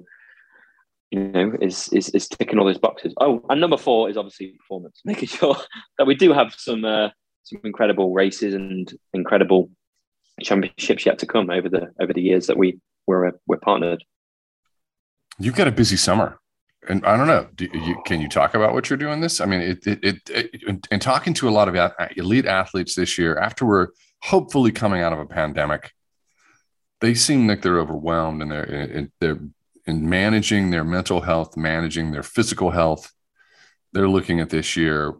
you 1.10 1.20
know, 1.20 1.52
is, 1.62 1.88
is, 1.94 2.10
is 2.10 2.28
ticking 2.28 2.58
all 2.58 2.66
those 2.66 2.78
boxes. 2.78 3.14
Oh, 3.20 3.42
and 3.48 3.60
number 3.60 3.78
four 3.78 4.10
is 4.10 4.18
obviously 4.18 4.48
performance, 4.48 5.00
making 5.04 5.28
sure 5.28 5.56
that 5.96 6.06
we 6.06 6.14
do 6.14 6.32
have 6.34 6.54
some, 6.58 6.84
uh, 6.84 7.08
some 7.44 7.60
incredible 7.64 8.12
races 8.12 8.52
and 8.52 8.92
incredible 9.14 9.70
championships 10.42 11.06
yet 11.06 11.18
to 11.20 11.26
come 11.26 11.50
over 11.50 11.68
the 11.68 11.92
over 12.00 12.12
the 12.12 12.22
years 12.22 12.46
that 12.46 12.56
we 12.56 12.78
were 13.06 13.38
we're 13.46 13.58
partnered. 13.58 14.04
You've 15.38 15.54
got 15.54 15.68
a 15.68 15.72
busy 15.72 15.96
summer, 15.96 16.40
and 16.88 17.04
I 17.04 17.16
don't 17.16 17.26
know. 17.26 17.48
Do 17.54 17.68
you, 17.72 18.00
can 18.04 18.20
you 18.20 18.28
talk 18.28 18.54
about 18.54 18.72
what 18.72 18.88
you're 18.88 18.96
doing 18.96 19.20
this? 19.20 19.40
I 19.40 19.46
mean, 19.46 19.60
it, 19.60 19.86
it, 19.86 20.04
it, 20.04 20.30
it 20.30 20.86
and 20.90 21.02
talking 21.02 21.34
to 21.34 21.48
a 21.48 21.50
lot 21.50 21.68
of 21.68 21.92
elite 22.16 22.46
athletes 22.46 22.94
this 22.94 23.18
year 23.18 23.38
after 23.38 23.66
we're 23.66 23.88
hopefully 24.22 24.72
coming 24.72 25.02
out 25.02 25.12
of 25.12 25.18
a 25.18 25.26
pandemic, 25.26 25.92
they 27.00 27.14
seem 27.14 27.46
like 27.46 27.62
they're 27.62 27.80
overwhelmed 27.80 28.42
and 28.42 28.50
they're 28.50 29.08
they're 29.20 29.40
in 29.86 30.08
managing 30.08 30.70
their 30.70 30.84
mental 30.84 31.20
health, 31.20 31.56
managing 31.56 32.10
their 32.10 32.22
physical 32.22 32.70
health. 32.70 33.12
They're 33.92 34.08
looking 34.08 34.40
at 34.40 34.50
this 34.50 34.76
year, 34.76 35.14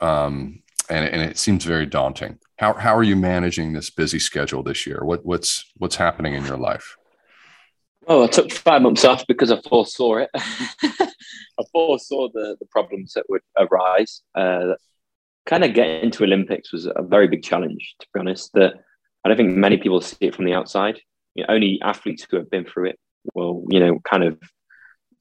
um, 0.00 0.62
and, 0.88 1.08
and 1.08 1.22
it 1.22 1.38
seems 1.38 1.64
very 1.64 1.86
daunting. 1.86 2.38
How 2.60 2.74
how 2.74 2.94
are 2.94 3.02
you 3.02 3.16
managing 3.16 3.72
this 3.72 3.88
busy 3.88 4.18
schedule 4.18 4.62
this 4.62 4.86
year? 4.86 5.00
What 5.02 5.24
what's 5.24 5.64
what's 5.78 5.96
happening 5.96 6.34
in 6.34 6.44
your 6.44 6.58
life? 6.58 6.94
Oh, 8.06 8.24
I 8.24 8.26
took 8.26 8.52
five 8.52 8.82
months 8.82 9.02
off 9.02 9.26
because 9.26 9.50
I 9.50 9.58
foresaw 9.62 10.16
it. 10.16 10.28
I 10.34 11.64
foresaw 11.72 12.28
the, 12.34 12.58
the 12.60 12.66
problems 12.66 13.14
that 13.14 13.24
would 13.30 13.40
arise. 13.58 14.20
Uh, 14.34 14.74
kind 15.46 15.64
of 15.64 15.72
getting 15.72 16.02
into 16.02 16.22
Olympics 16.22 16.70
was 16.70 16.84
a 16.84 17.02
very 17.02 17.28
big 17.28 17.42
challenge, 17.42 17.94
to 17.98 18.06
be 18.12 18.20
honest. 18.20 18.52
That 18.52 18.74
I 19.24 19.28
don't 19.28 19.38
think 19.38 19.56
many 19.56 19.78
people 19.78 20.02
see 20.02 20.26
it 20.26 20.34
from 20.34 20.44
the 20.44 20.52
outside. 20.52 21.00
You 21.34 21.44
know, 21.44 21.54
only 21.54 21.80
athletes 21.82 22.26
who 22.30 22.36
have 22.36 22.50
been 22.50 22.66
through 22.66 22.90
it 22.90 22.98
will, 23.34 23.64
you 23.70 23.80
know, 23.80 24.00
kind 24.00 24.22
of 24.22 24.38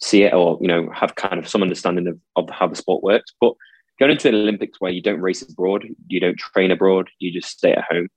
see 0.01 0.23
it 0.23 0.33
or 0.33 0.57
you 0.59 0.67
know 0.67 0.89
have 0.93 1.15
kind 1.15 1.39
of 1.39 1.47
some 1.47 1.61
understanding 1.61 2.07
of, 2.09 2.19
of 2.35 2.49
how 2.49 2.67
the 2.67 2.75
sport 2.75 3.01
works. 3.01 3.31
But 3.39 3.53
going 3.99 4.11
into 4.11 4.31
the 4.31 4.37
Olympics 4.37 4.79
where 4.79 4.91
you 4.91 5.01
don't 5.01 5.21
race 5.21 5.41
abroad, 5.41 5.85
you 6.07 6.19
don't 6.19 6.37
train 6.37 6.71
abroad, 6.71 7.09
you 7.19 7.31
just 7.31 7.49
stay 7.49 7.73
at 7.73 7.85
home, 7.89 8.07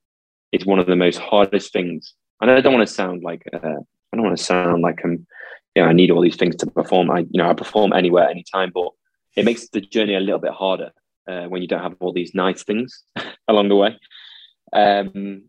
is 0.51 0.65
one 0.65 0.79
of 0.79 0.87
the 0.87 0.95
most 0.95 1.19
hardest 1.19 1.73
things. 1.73 2.13
And 2.41 2.49
I 2.49 2.61
don't 2.61 2.73
want 2.73 2.87
to 2.87 2.93
sound 2.93 3.23
like 3.23 3.43
uh, 3.53 3.57
I 4.13 4.15
don't 4.15 4.25
want 4.25 4.37
to 4.37 4.43
sound 4.43 4.81
like 4.81 5.01
I'm, 5.03 5.25
you 5.75 5.83
know, 5.83 5.89
I 5.89 5.93
need 5.93 6.11
all 6.11 6.21
these 6.21 6.35
things 6.35 6.55
to 6.57 6.67
perform. 6.67 7.09
I, 7.11 7.19
you 7.19 7.41
know, 7.41 7.49
I 7.49 7.53
perform 7.53 7.93
anywhere, 7.93 8.29
anytime, 8.29 8.71
but 8.73 8.89
it 9.35 9.45
makes 9.45 9.69
the 9.69 9.81
journey 9.81 10.15
a 10.15 10.19
little 10.19 10.39
bit 10.39 10.51
harder 10.51 10.91
uh, 11.27 11.45
when 11.45 11.61
you 11.61 11.67
don't 11.67 11.81
have 11.81 11.95
all 11.99 12.13
these 12.13 12.35
nice 12.35 12.63
things 12.63 13.03
along 13.47 13.69
the 13.69 13.75
way. 13.75 13.97
Um, 14.71 15.43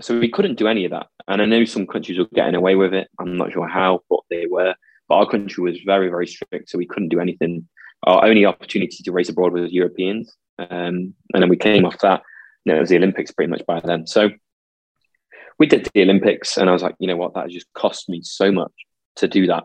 so 0.00 0.18
we 0.18 0.28
couldn't 0.28 0.58
do 0.58 0.68
any 0.68 0.84
of 0.84 0.90
that. 0.90 1.08
And 1.28 1.40
I 1.42 1.44
know 1.44 1.64
some 1.64 1.86
countries 1.86 2.18
were 2.18 2.26
getting 2.34 2.54
away 2.54 2.74
with 2.74 2.94
it. 2.94 3.08
I'm 3.18 3.36
not 3.36 3.52
sure 3.52 3.68
how, 3.68 4.00
but 4.10 4.20
they 4.30 4.46
were. 4.46 4.74
But 5.08 5.14
our 5.14 5.28
country 5.28 5.62
was 5.62 5.78
very, 5.84 6.08
very 6.08 6.26
strict, 6.26 6.70
so 6.70 6.78
we 6.78 6.86
couldn't 6.86 7.10
do 7.10 7.20
anything 7.20 7.68
our 8.04 8.24
only 8.24 8.46
opportunity 8.46 9.02
to 9.02 9.12
race 9.12 9.28
abroad 9.28 9.52
was 9.52 9.72
Europeans. 9.72 10.34
Um, 10.58 11.14
and 11.32 11.42
then 11.42 11.48
we 11.48 11.56
came 11.56 11.84
off 11.84 11.98
that. 12.00 12.22
And 12.66 12.76
it 12.76 12.80
was 12.80 12.88
the 12.88 12.96
Olympics 12.96 13.30
pretty 13.30 13.50
much 13.50 13.62
by 13.66 13.80
then. 13.80 14.06
So 14.06 14.30
we 15.58 15.66
did 15.66 15.88
the 15.94 16.02
Olympics, 16.02 16.56
and 16.56 16.68
I 16.68 16.72
was 16.72 16.82
like, 16.82 16.96
you 16.98 17.06
know 17.06 17.16
what, 17.16 17.34
that 17.34 17.50
just 17.50 17.72
cost 17.74 18.08
me 18.08 18.20
so 18.22 18.50
much 18.50 18.72
to 19.16 19.28
do 19.28 19.46
that 19.46 19.64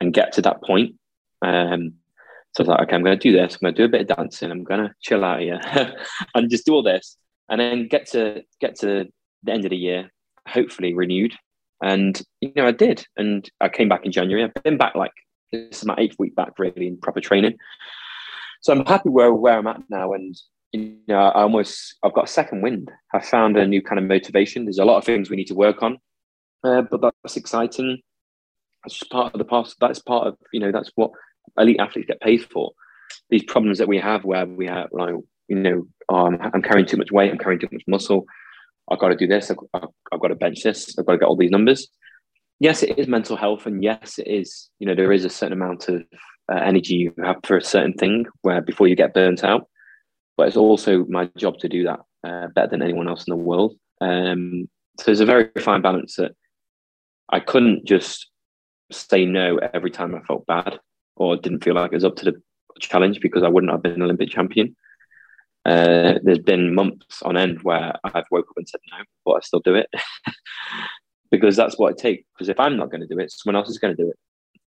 and 0.00 0.12
get 0.12 0.32
to 0.32 0.42
that 0.42 0.62
point. 0.62 0.96
Um, 1.42 1.94
so 2.56 2.60
I 2.60 2.62
was 2.62 2.68
like, 2.68 2.80
okay, 2.80 2.96
I'm 2.96 3.04
going 3.04 3.18
to 3.18 3.22
do 3.30 3.36
this. 3.36 3.54
I'm 3.54 3.60
going 3.60 3.74
to 3.74 3.82
do 3.82 3.84
a 3.84 3.88
bit 3.88 4.10
of 4.10 4.16
dancing. 4.16 4.50
I'm 4.50 4.64
going 4.64 4.80
to 4.80 4.94
chill 5.00 5.24
out 5.24 5.40
here 5.40 5.60
and 6.34 6.50
just 6.50 6.66
do 6.66 6.74
all 6.74 6.82
this, 6.82 7.16
and 7.48 7.60
then 7.60 7.88
get 7.88 8.06
to 8.12 8.42
get 8.60 8.76
to 8.80 9.06
the 9.42 9.52
end 9.52 9.64
of 9.64 9.70
the 9.70 9.76
year, 9.76 10.10
hopefully 10.48 10.94
renewed. 10.94 11.34
And 11.82 12.20
you 12.40 12.52
know, 12.56 12.66
I 12.66 12.72
did, 12.72 13.06
and 13.16 13.48
I 13.60 13.68
came 13.68 13.88
back 13.88 14.04
in 14.04 14.12
January. 14.12 14.44
I've 14.44 14.62
been 14.64 14.78
back 14.78 14.94
like 14.94 15.12
this 15.52 15.78
is 15.78 15.84
my 15.84 15.94
eighth 15.98 16.16
week 16.18 16.34
back 16.34 16.58
really 16.58 16.86
in 16.86 16.98
proper 16.98 17.20
training. 17.20 17.56
So 18.60 18.72
I'm 18.72 18.84
happy 18.84 19.08
where 19.08 19.32
where 19.32 19.58
I'm 19.58 19.66
at 19.66 19.82
now, 19.88 20.12
and 20.12 20.36
you 20.72 20.98
know, 21.08 21.18
I 21.18 21.42
almost 21.42 21.96
I've 22.02 22.14
got 22.14 22.24
a 22.24 22.32
second 22.32 22.62
wind. 22.62 22.90
I 23.14 23.20
found 23.20 23.56
a 23.56 23.66
new 23.66 23.82
kind 23.82 23.98
of 23.98 24.04
motivation. 24.04 24.64
There's 24.64 24.78
a 24.78 24.84
lot 24.84 24.98
of 24.98 25.04
things 25.04 25.30
we 25.30 25.36
need 25.36 25.46
to 25.46 25.54
work 25.54 25.82
on, 25.82 25.98
uh, 26.64 26.82
but 26.82 27.00
that's 27.00 27.36
exciting. 27.36 27.98
That's 28.84 28.98
just 28.98 29.10
part 29.10 29.34
of 29.34 29.38
the 29.38 29.44
past. 29.44 29.76
That's 29.80 30.00
part 30.00 30.26
of 30.26 30.36
you 30.52 30.60
know 30.60 30.72
that's 30.72 30.90
what 30.96 31.10
elite 31.56 31.80
athletes 31.80 32.08
get 32.08 32.20
paid 32.20 32.44
for. 32.44 32.72
These 33.30 33.44
problems 33.44 33.78
that 33.78 33.88
we 33.88 33.98
have, 33.98 34.24
where 34.24 34.46
we 34.46 34.66
have 34.66 34.88
like 34.92 35.14
you 35.48 35.56
know, 35.56 35.86
um, 36.10 36.38
I'm 36.40 36.62
carrying 36.62 36.86
too 36.86 36.98
much 36.98 37.10
weight, 37.10 37.30
I'm 37.30 37.38
carrying 37.38 37.60
too 37.60 37.68
much 37.72 37.84
muscle. 37.86 38.26
I've 38.90 38.98
got 38.98 39.08
to 39.08 39.16
do 39.16 39.26
this. 39.26 39.50
I've, 39.50 39.58
I've 40.12 40.20
got 40.20 40.28
to 40.28 40.34
bench 40.34 40.62
this. 40.62 40.98
I've 40.98 41.06
got 41.06 41.12
to 41.12 41.18
get 41.18 41.26
all 41.26 41.36
these 41.36 41.50
numbers 41.50 41.88
yes, 42.60 42.82
it 42.82 42.98
is 42.98 43.08
mental 43.08 43.36
health, 43.36 43.66
and 43.66 43.82
yes, 43.82 44.18
it 44.18 44.26
is. 44.28 44.70
You 44.78 44.86
know, 44.86 44.94
there 44.94 45.12
is 45.12 45.24
a 45.24 45.30
certain 45.30 45.52
amount 45.52 45.88
of 45.88 46.02
uh, 46.50 46.56
energy 46.56 46.94
you 46.94 47.14
have 47.22 47.36
for 47.44 47.56
a 47.56 47.64
certain 47.64 47.92
thing 47.92 48.26
where 48.42 48.60
before 48.60 48.88
you 48.88 48.96
get 48.96 49.14
burnt 49.14 49.44
out. 49.44 49.68
But 50.36 50.48
it's 50.48 50.56
also 50.56 51.04
my 51.08 51.28
job 51.36 51.58
to 51.58 51.68
do 51.68 51.84
that 51.84 52.00
uh, 52.24 52.48
better 52.54 52.68
than 52.68 52.82
anyone 52.82 53.08
else 53.08 53.26
in 53.26 53.32
the 53.32 53.44
world. 53.44 53.74
Um, 54.00 54.68
so 54.98 55.06
there's 55.06 55.20
a 55.20 55.26
very 55.26 55.50
fine 55.60 55.82
balance 55.82 56.16
that 56.16 56.32
I 57.28 57.40
couldn't 57.40 57.86
just 57.86 58.30
say 58.90 59.24
no 59.24 59.58
every 59.74 59.90
time 59.90 60.14
I 60.14 60.20
felt 60.22 60.46
bad 60.46 60.78
or 61.16 61.36
didn't 61.36 61.64
feel 61.64 61.74
like 61.74 61.92
it 61.92 61.96
was 61.96 62.04
up 62.04 62.16
to 62.16 62.24
the 62.24 62.42
challenge 62.80 63.20
because 63.20 63.42
I 63.42 63.48
wouldn't 63.48 63.72
have 63.72 63.82
been 63.82 63.92
an 63.94 64.02
Olympic 64.02 64.30
champion. 64.30 64.76
Uh, 65.64 66.14
there's 66.22 66.38
been 66.38 66.74
months 66.74 67.20
on 67.22 67.36
end 67.36 67.62
where 67.62 67.94
I've 68.04 68.24
woke 68.30 68.46
up 68.48 68.56
and 68.56 68.68
said 68.68 68.80
no, 68.90 69.04
but 69.24 69.32
I 69.32 69.40
still 69.40 69.60
do 69.60 69.74
it. 69.74 69.88
because 71.30 71.56
that's 71.56 71.78
what 71.78 71.92
it 71.92 71.98
takes. 71.98 72.24
Because 72.34 72.48
if 72.48 72.60
I'm 72.60 72.76
not 72.76 72.90
going 72.90 73.00
to 73.00 73.06
do 73.06 73.18
it, 73.18 73.30
someone 73.30 73.56
else 73.56 73.68
is 73.68 73.78
going 73.78 73.96
to 73.96 74.02
do 74.02 74.08
it. 74.08 74.16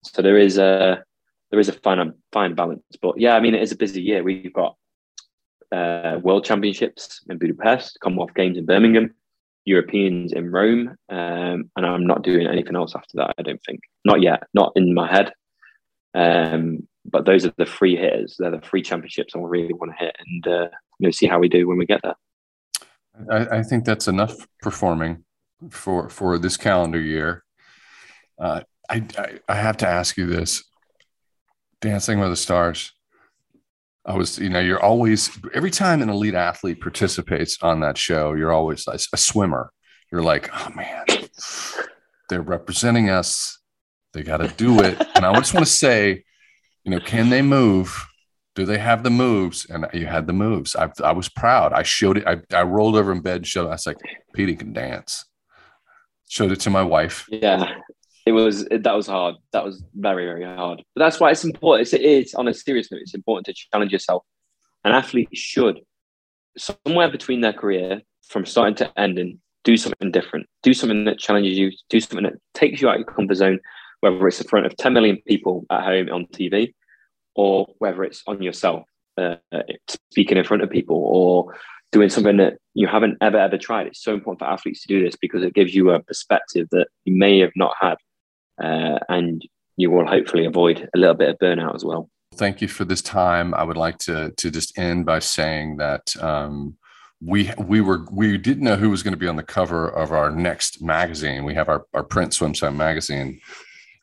So 0.04 0.22
there 0.22 0.38
is 0.38 0.58
a 0.58 1.02
there 1.50 1.61
is 1.61 1.68
a 1.68 1.72
fine 1.72 2.12
fine 2.32 2.54
balance. 2.54 2.82
But 3.00 3.18
yeah, 3.18 3.34
I 3.34 3.40
mean, 3.40 3.54
it 3.54 3.62
is 3.62 3.72
a 3.72 3.76
busy 3.76 4.02
year. 4.02 4.22
We've 4.22 4.52
got 4.52 4.76
uh, 5.72 6.18
World 6.22 6.44
Championships 6.44 7.20
in 7.28 7.38
Budapest, 7.38 7.98
Commonwealth 8.00 8.34
Games 8.34 8.58
in 8.58 8.66
Birmingham, 8.66 9.14
Europeans 9.64 10.32
in 10.32 10.50
Rome, 10.50 10.96
um, 11.08 11.70
and 11.76 11.86
I'm 11.86 12.06
not 12.06 12.22
doing 12.22 12.46
anything 12.46 12.76
else 12.76 12.94
after 12.94 13.16
that. 13.16 13.34
I 13.38 13.42
don't 13.42 13.62
think, 13.64 13.80
not 14.04 14.20
yet, 14.20 14.44
not 14.54 14.72
in 14.76 14.94
my 14.94 15.11
head. 15.11 15.32
Um, 16.14 16.88
but 17.04 17.24
those 17.24 17.46
are 17.46 17.52
the 17.56 17.66
three 17.66 17.96
hitters. 17.96 18.36
They're 18.38 18.50
the 18.50 18.61
three 18.61 18.82
championships 18.82 19.34
I 19.34 19.38
really 19.40 19.74
want 19.74 19.92
to 19.92 20.04
hit, 20.04 20.16
and 20.18 20.46
uh, 20.46 20.68
you 20.98 21.06
know, 21.06 21.11
see 21.11 21.26
how 21.26 21.38
we 21.38 21.48
do 21.48 21.66
when 21.68 21.78
we 21.78 21.86
get 21.86 22.00
there. 22.02 22.16
I, 23.30 23.58
I 23.58 23.62
think 23.62 23.84
that's 23.84 24.08
enough 24.08 24.46
performing 24.62 25.24
for 25.68 26.08
for 26.08 26.38
this 26.38 26.56
calendar 26.56 27.00
year. 27.00 27.44
Uh, 28.38 28.62
I, 28.88 29.06
I 29.18 29.38
I 29.48 29.54
have 29.54 29.76
to 29.78 29.88
ask 29.88 30.16
you 30.16 30.26
this: 30.26 30.64
Dancing 31.80 32.18
with 32.20 32.30
the 32.30 32.36
Stars. 32.36 32.92
I 34.06 34.14
was, 34.14 34.38
you 34.38 34.48
know, 34.48 34.61
you're 34.61 34.82
always 34.82 35.30
every 35.54 35.70
time 35.70 36.00
an 36.00 36.08
elite 36.08 36.34
athlete 36.34 36.80
participates 36.80 37.58
on 37.62 37.80
that 37.80 37.98
show, 37.98 38.32
you're 38.32 38.52
always 38.52 38.86
a, 38.88 38.98
swimmer. 38.98 39.72
You're 40.11 40.22
like, 40.22 40.48
oh 40.52 40.70
man, 40.74 41.04
they're 42.28 42.40
representing 42.40 43.11
us. 43.11 43.58
They 44.12 44.22
got 44.22 44.38
to 44.38 44.48
do 44.48 44.80
it. 44.80 45.00
And 45.14 45.24
I 45.24 45.32
just 45.34 45.54
want 45.54 45.66
to 45.66 45.72
say, 45.72 46.24
you 46.82 46.90
know, 46.90 46.98
can 46.98 47.28
they 47.28 47.42
move? 47.42 48.04
Do 48.56 48.64
they 48.64 48.78
have 48.78 49.04
the 49.04 49.11
moves? 49.11 49.66
And 49.66 49.86
you 49.92 50.06
had 50.06 50.26
the 50.26 50.32
moves. 50.32 50.74
I, 50.74 50.90
I 51.04 51.12
was 51.12 51.28
proud. 51.28 51.72
I 51.72 51.82
showed 51.82 52.18
it. 52.18 52.26
I, 52.26 52.40
I 52.52 52.62
rolled 52.62 52.96
over 52.96 53.12
in 53.12 53.20
bed, 53.20 53.36
and 53.36 53.46
showed. 53.46 53.66
It. 53.66 53.68
I 53.68 53.72
was 53.72 53.86
like, 53.86 53.98
Peaty 54.34 54.56
can 54.56 54.72
dance. 54.72 55.24
Showed 56.31 56.53
it 56.53 56.61
to 56.61 56.70
my 56.70 56.85
wife. 56.85 57.26
Yeah, 57.28 57.74
it 58.24 58.31
was 58.31 58.64
that 58.66 58.95
was 58.95 59.09
hard. 59.09 59.35
That 59.53 59.64
was 59.64 59.83
very 59.95 60.26
very 60.26 60.45
hard. 60.45 60.81
But 60.95 61.01
that's 61.05 61.18
why 61.18 61.33
it's 61.33 61.43
important. 61.43 61.83
It's, 61.83 61.93
it 61.93 62.03
is 62.03 62.35
on 62.35 62.47
a 62.47 62.55
serious 62.55 62.89
note. 62.93 63.01
It's 63.01 63.14
important 63.14 63.47
to 63.47 63.53
challenge 63.53 63.91
yourself. 63.91 64.22
An 64.85 64.93
athlete 64.93 65.28
should 65.33 65.81
somewhere 66.57 67.11
between 67.11 67.41
their 67.41 67.53
career, 67.53 68.03
from 68.28 68.47
starting 68.47 68.76
to 68.76 68.93
ending, 68.97 69.41
do 69.64 69.76
something 69.76 70.12
different. 70.12 70.47
Do 70.62 70.72
something 70.72 71.05
that 71.07 71.18
challenges 71.18 71.59
you. 71.59 71.72
Do 71.89 71.99
something 71.99 72.22
that 72.22 72.35
takes 72.55 72.81
you 72.81 72.89
out 72.89 72.95
of 72.95 73.01
your 73.01 73.12
comfort 73.12 73.35
zone. 73.35 73.59
Whether 73.99 74.28
it's 74.28 74.41
in 74.41 74.47
front 74.47 74.66
of 74.66 74.76
10 74.76 74.93
million 74.93 75.18
people 75.26 75.66
at 75.68 75.83
home 75.83 76.11
on 76.11 76.26
TV, 76.26 76.74
or 77.35 77.66
whether 77.78 78.05
it's 78.05 78.22
on 78.28 78.41
yourself, 78.41 78.85
uh, 79.18 79.35
speaking 80.12 80.39
in 80.39 80.45
front 80.45 80.62
of 80.62 80.70
people, 80.70 80.97
or 80.97 81.57
doing 81.93 82.09
something 82.09 82.36
that 82.36 82.59
you 82.74 82.86
haven't 82.86 83.18
ever 83.20 83.38
ever 83.38 83.59
tried. 83.59 83.88
It's 83.88 84.03
so 84.03 84.14
important 84.14 84.41
for 84.41 84.47
athletes 84.47 84.82
to 84.82 84.88
do 84.88 85.05
this 85.05 85.16
because 85.16 85.43
it 85.43 85.55
gives 85.55 85.74
you 85.74 85.91
a 85.91 86.03
perspective 86.03 86.68
that 86.70 86.88
you 87.05 87.16
may 87.16 87.38
have 87.41 87.53
not 87.57 87.74
had 87.80 87.97
uh, 88.62 88.99
and 89.09 89.47
you 89.76 89.91
will 89.91 90.07
hopefully 90.07 90.45
avoid 90.45 90.88
a 90.95 90.99
little 90.99 91.14
bit 91.14 91.30
of 91.30 91.38
burnout 91.38 91.74
as 91.74 91.84
well. 91.84 92.09
Thank 92.34 92.61
you 92.61 92.68
for 92.68 92.84
this 92.84 93.03
time. 93.03 93.55
I 93.55 93.64
would 93.64 93.76
like 93.76 93.99
to 93.99 94.32
to 94.36 94.51
just 94.51 94.78
end 94.78 95.05
by 95.05 95.18
saying 95.18 95.78
that 95.78 96.14
um, 96.22 96.76
we 97.20 97.51
we 97.59 97.80
were 97.80 98.07
we 98.11 98.38
didn't 98.38 98.64
know 98.64 98.76
who 98.76 98.91
was 98.91 99.03
going 99.03 99.12
to 99.12 99.18
be 99.18 99.26
on 99.26 99.36
the 99.36 99.43
cover 99.43 99.88
of 99.88 100.12
our 100.12 100.30
next 100.30 100.80
magazine. 100.80 101.45
We 101.45 101.55
have 101.55 101.68
our 101.68 101.86
our 101.93 102.05
print 102.05 102.32
swimsuit 102.32 102.74
magazine, 102.74 103.41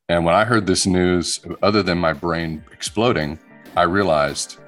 and 0.09 0.25
when 0.25 0.35
I 0.35 0.43
heard 0.43 0.67
this 0.67 0.85
news, 0.85 1.39
other 1.63 1.81
than 1.81 1.97
my 1.99 2.13
brain 2.13 2.63
exploding, 2.71 3.39
I 3.77 3.83
realized 3.83 4.59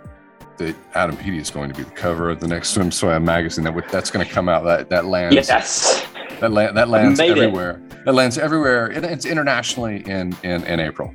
that 0.59 0.75
Adam 0.93 1.17
Peaty 1.17 1.39
is 1.39 1.49
going 1.49 1.69
to 1.69 1.75
be 1.75 1.83
the 1.83 1.91
cover 1.91 2.29
of 2.29 2.39
the 2.39 2.47
next 2.47 2.77
SwimSwam 2.77 3.23
magazine. 3.23 3.65
That 3.65 3.89
that's 3.89 4.11
going 4.11 4.25
to 4.25 4.31
come 4.31 4.47
out. 4.47 4.63
That 4.63 4.89
that 4.89 5.05
lands. 5.05 5.35
Yes. 5.35 6.05
That, 6.39 6.51
la- 6.51 6.71
that 6.71 6.87
lands 6.87 7.19
everywhere. 7.19 7.71
It. 7.71 8.05
That 8.05 8.13
lands 8.13 8.37
everywhere. 8.37 8.91
It, 8.91 9.03
it's 9.03 9.25
internationally 9.25 10.07
in, 10.07 10.35
in, 10.43 10.63
in 10.63 10.79
April. 10.79 11.13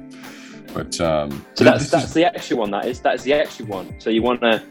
But 0.75 1.01
um, 1.01 1.47
so 1.55 1.65
that's 1.65 1.89
that's 1.89 2.07
is, 2.07 2.15
the 2.15 2.27
extra 2.27 2.57
one. 2.57 2.71
That 2.73 2.87
is 2.87 3.01
that's 3.01 3.23
the 3.23 3.33
extra 3.33 3.65
one. 3.65 3.95
So 4.01 4.11
you 4.11 4.23
want 4.23 4.41
to 4.41 4.63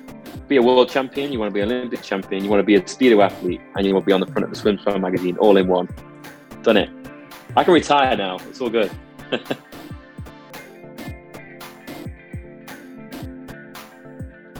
be 0.47 0.57
a 0.57 0.61
world 0.61 0.89
champion, 0.89 1.32
you 1.32 1.39
want 1.39 1.49
to 1.49 1.53
be 1.53 1.61
an 1.61 1.71
Olympic 1.71 2.01
champion, 2.01 2.43
you 2.43 2.49
want 2.49 2.59
to 2.59 2.65
be 2.65 2.76
a 2.76 2.82
speedo 2.82 3.24
athlete, 3.24 3.61
and 3.76 3.86
you 3.86 3.93
want 3.93 4.03
to 4.03 4.07
be 4.07 4.11
on 4.11 4.19
the 4.19 4.28
front 4.28 4.43
of 4.43 4.51
the 4.51 4.59
SwimSwam 4.59 4.99
magazine, 4.99 5.38
all 5.38 5.55
in 5.55 5.67
one. 5.67 5.88
Done 6.61 6.78
it. 6.78 6.89
I 7.55 7.63
can 7.63 7.74
retire 7.74 8.17
now. 8.17 8.38
It's 8.49 8.59
all 8.59 8.69
good. 8.69 8.91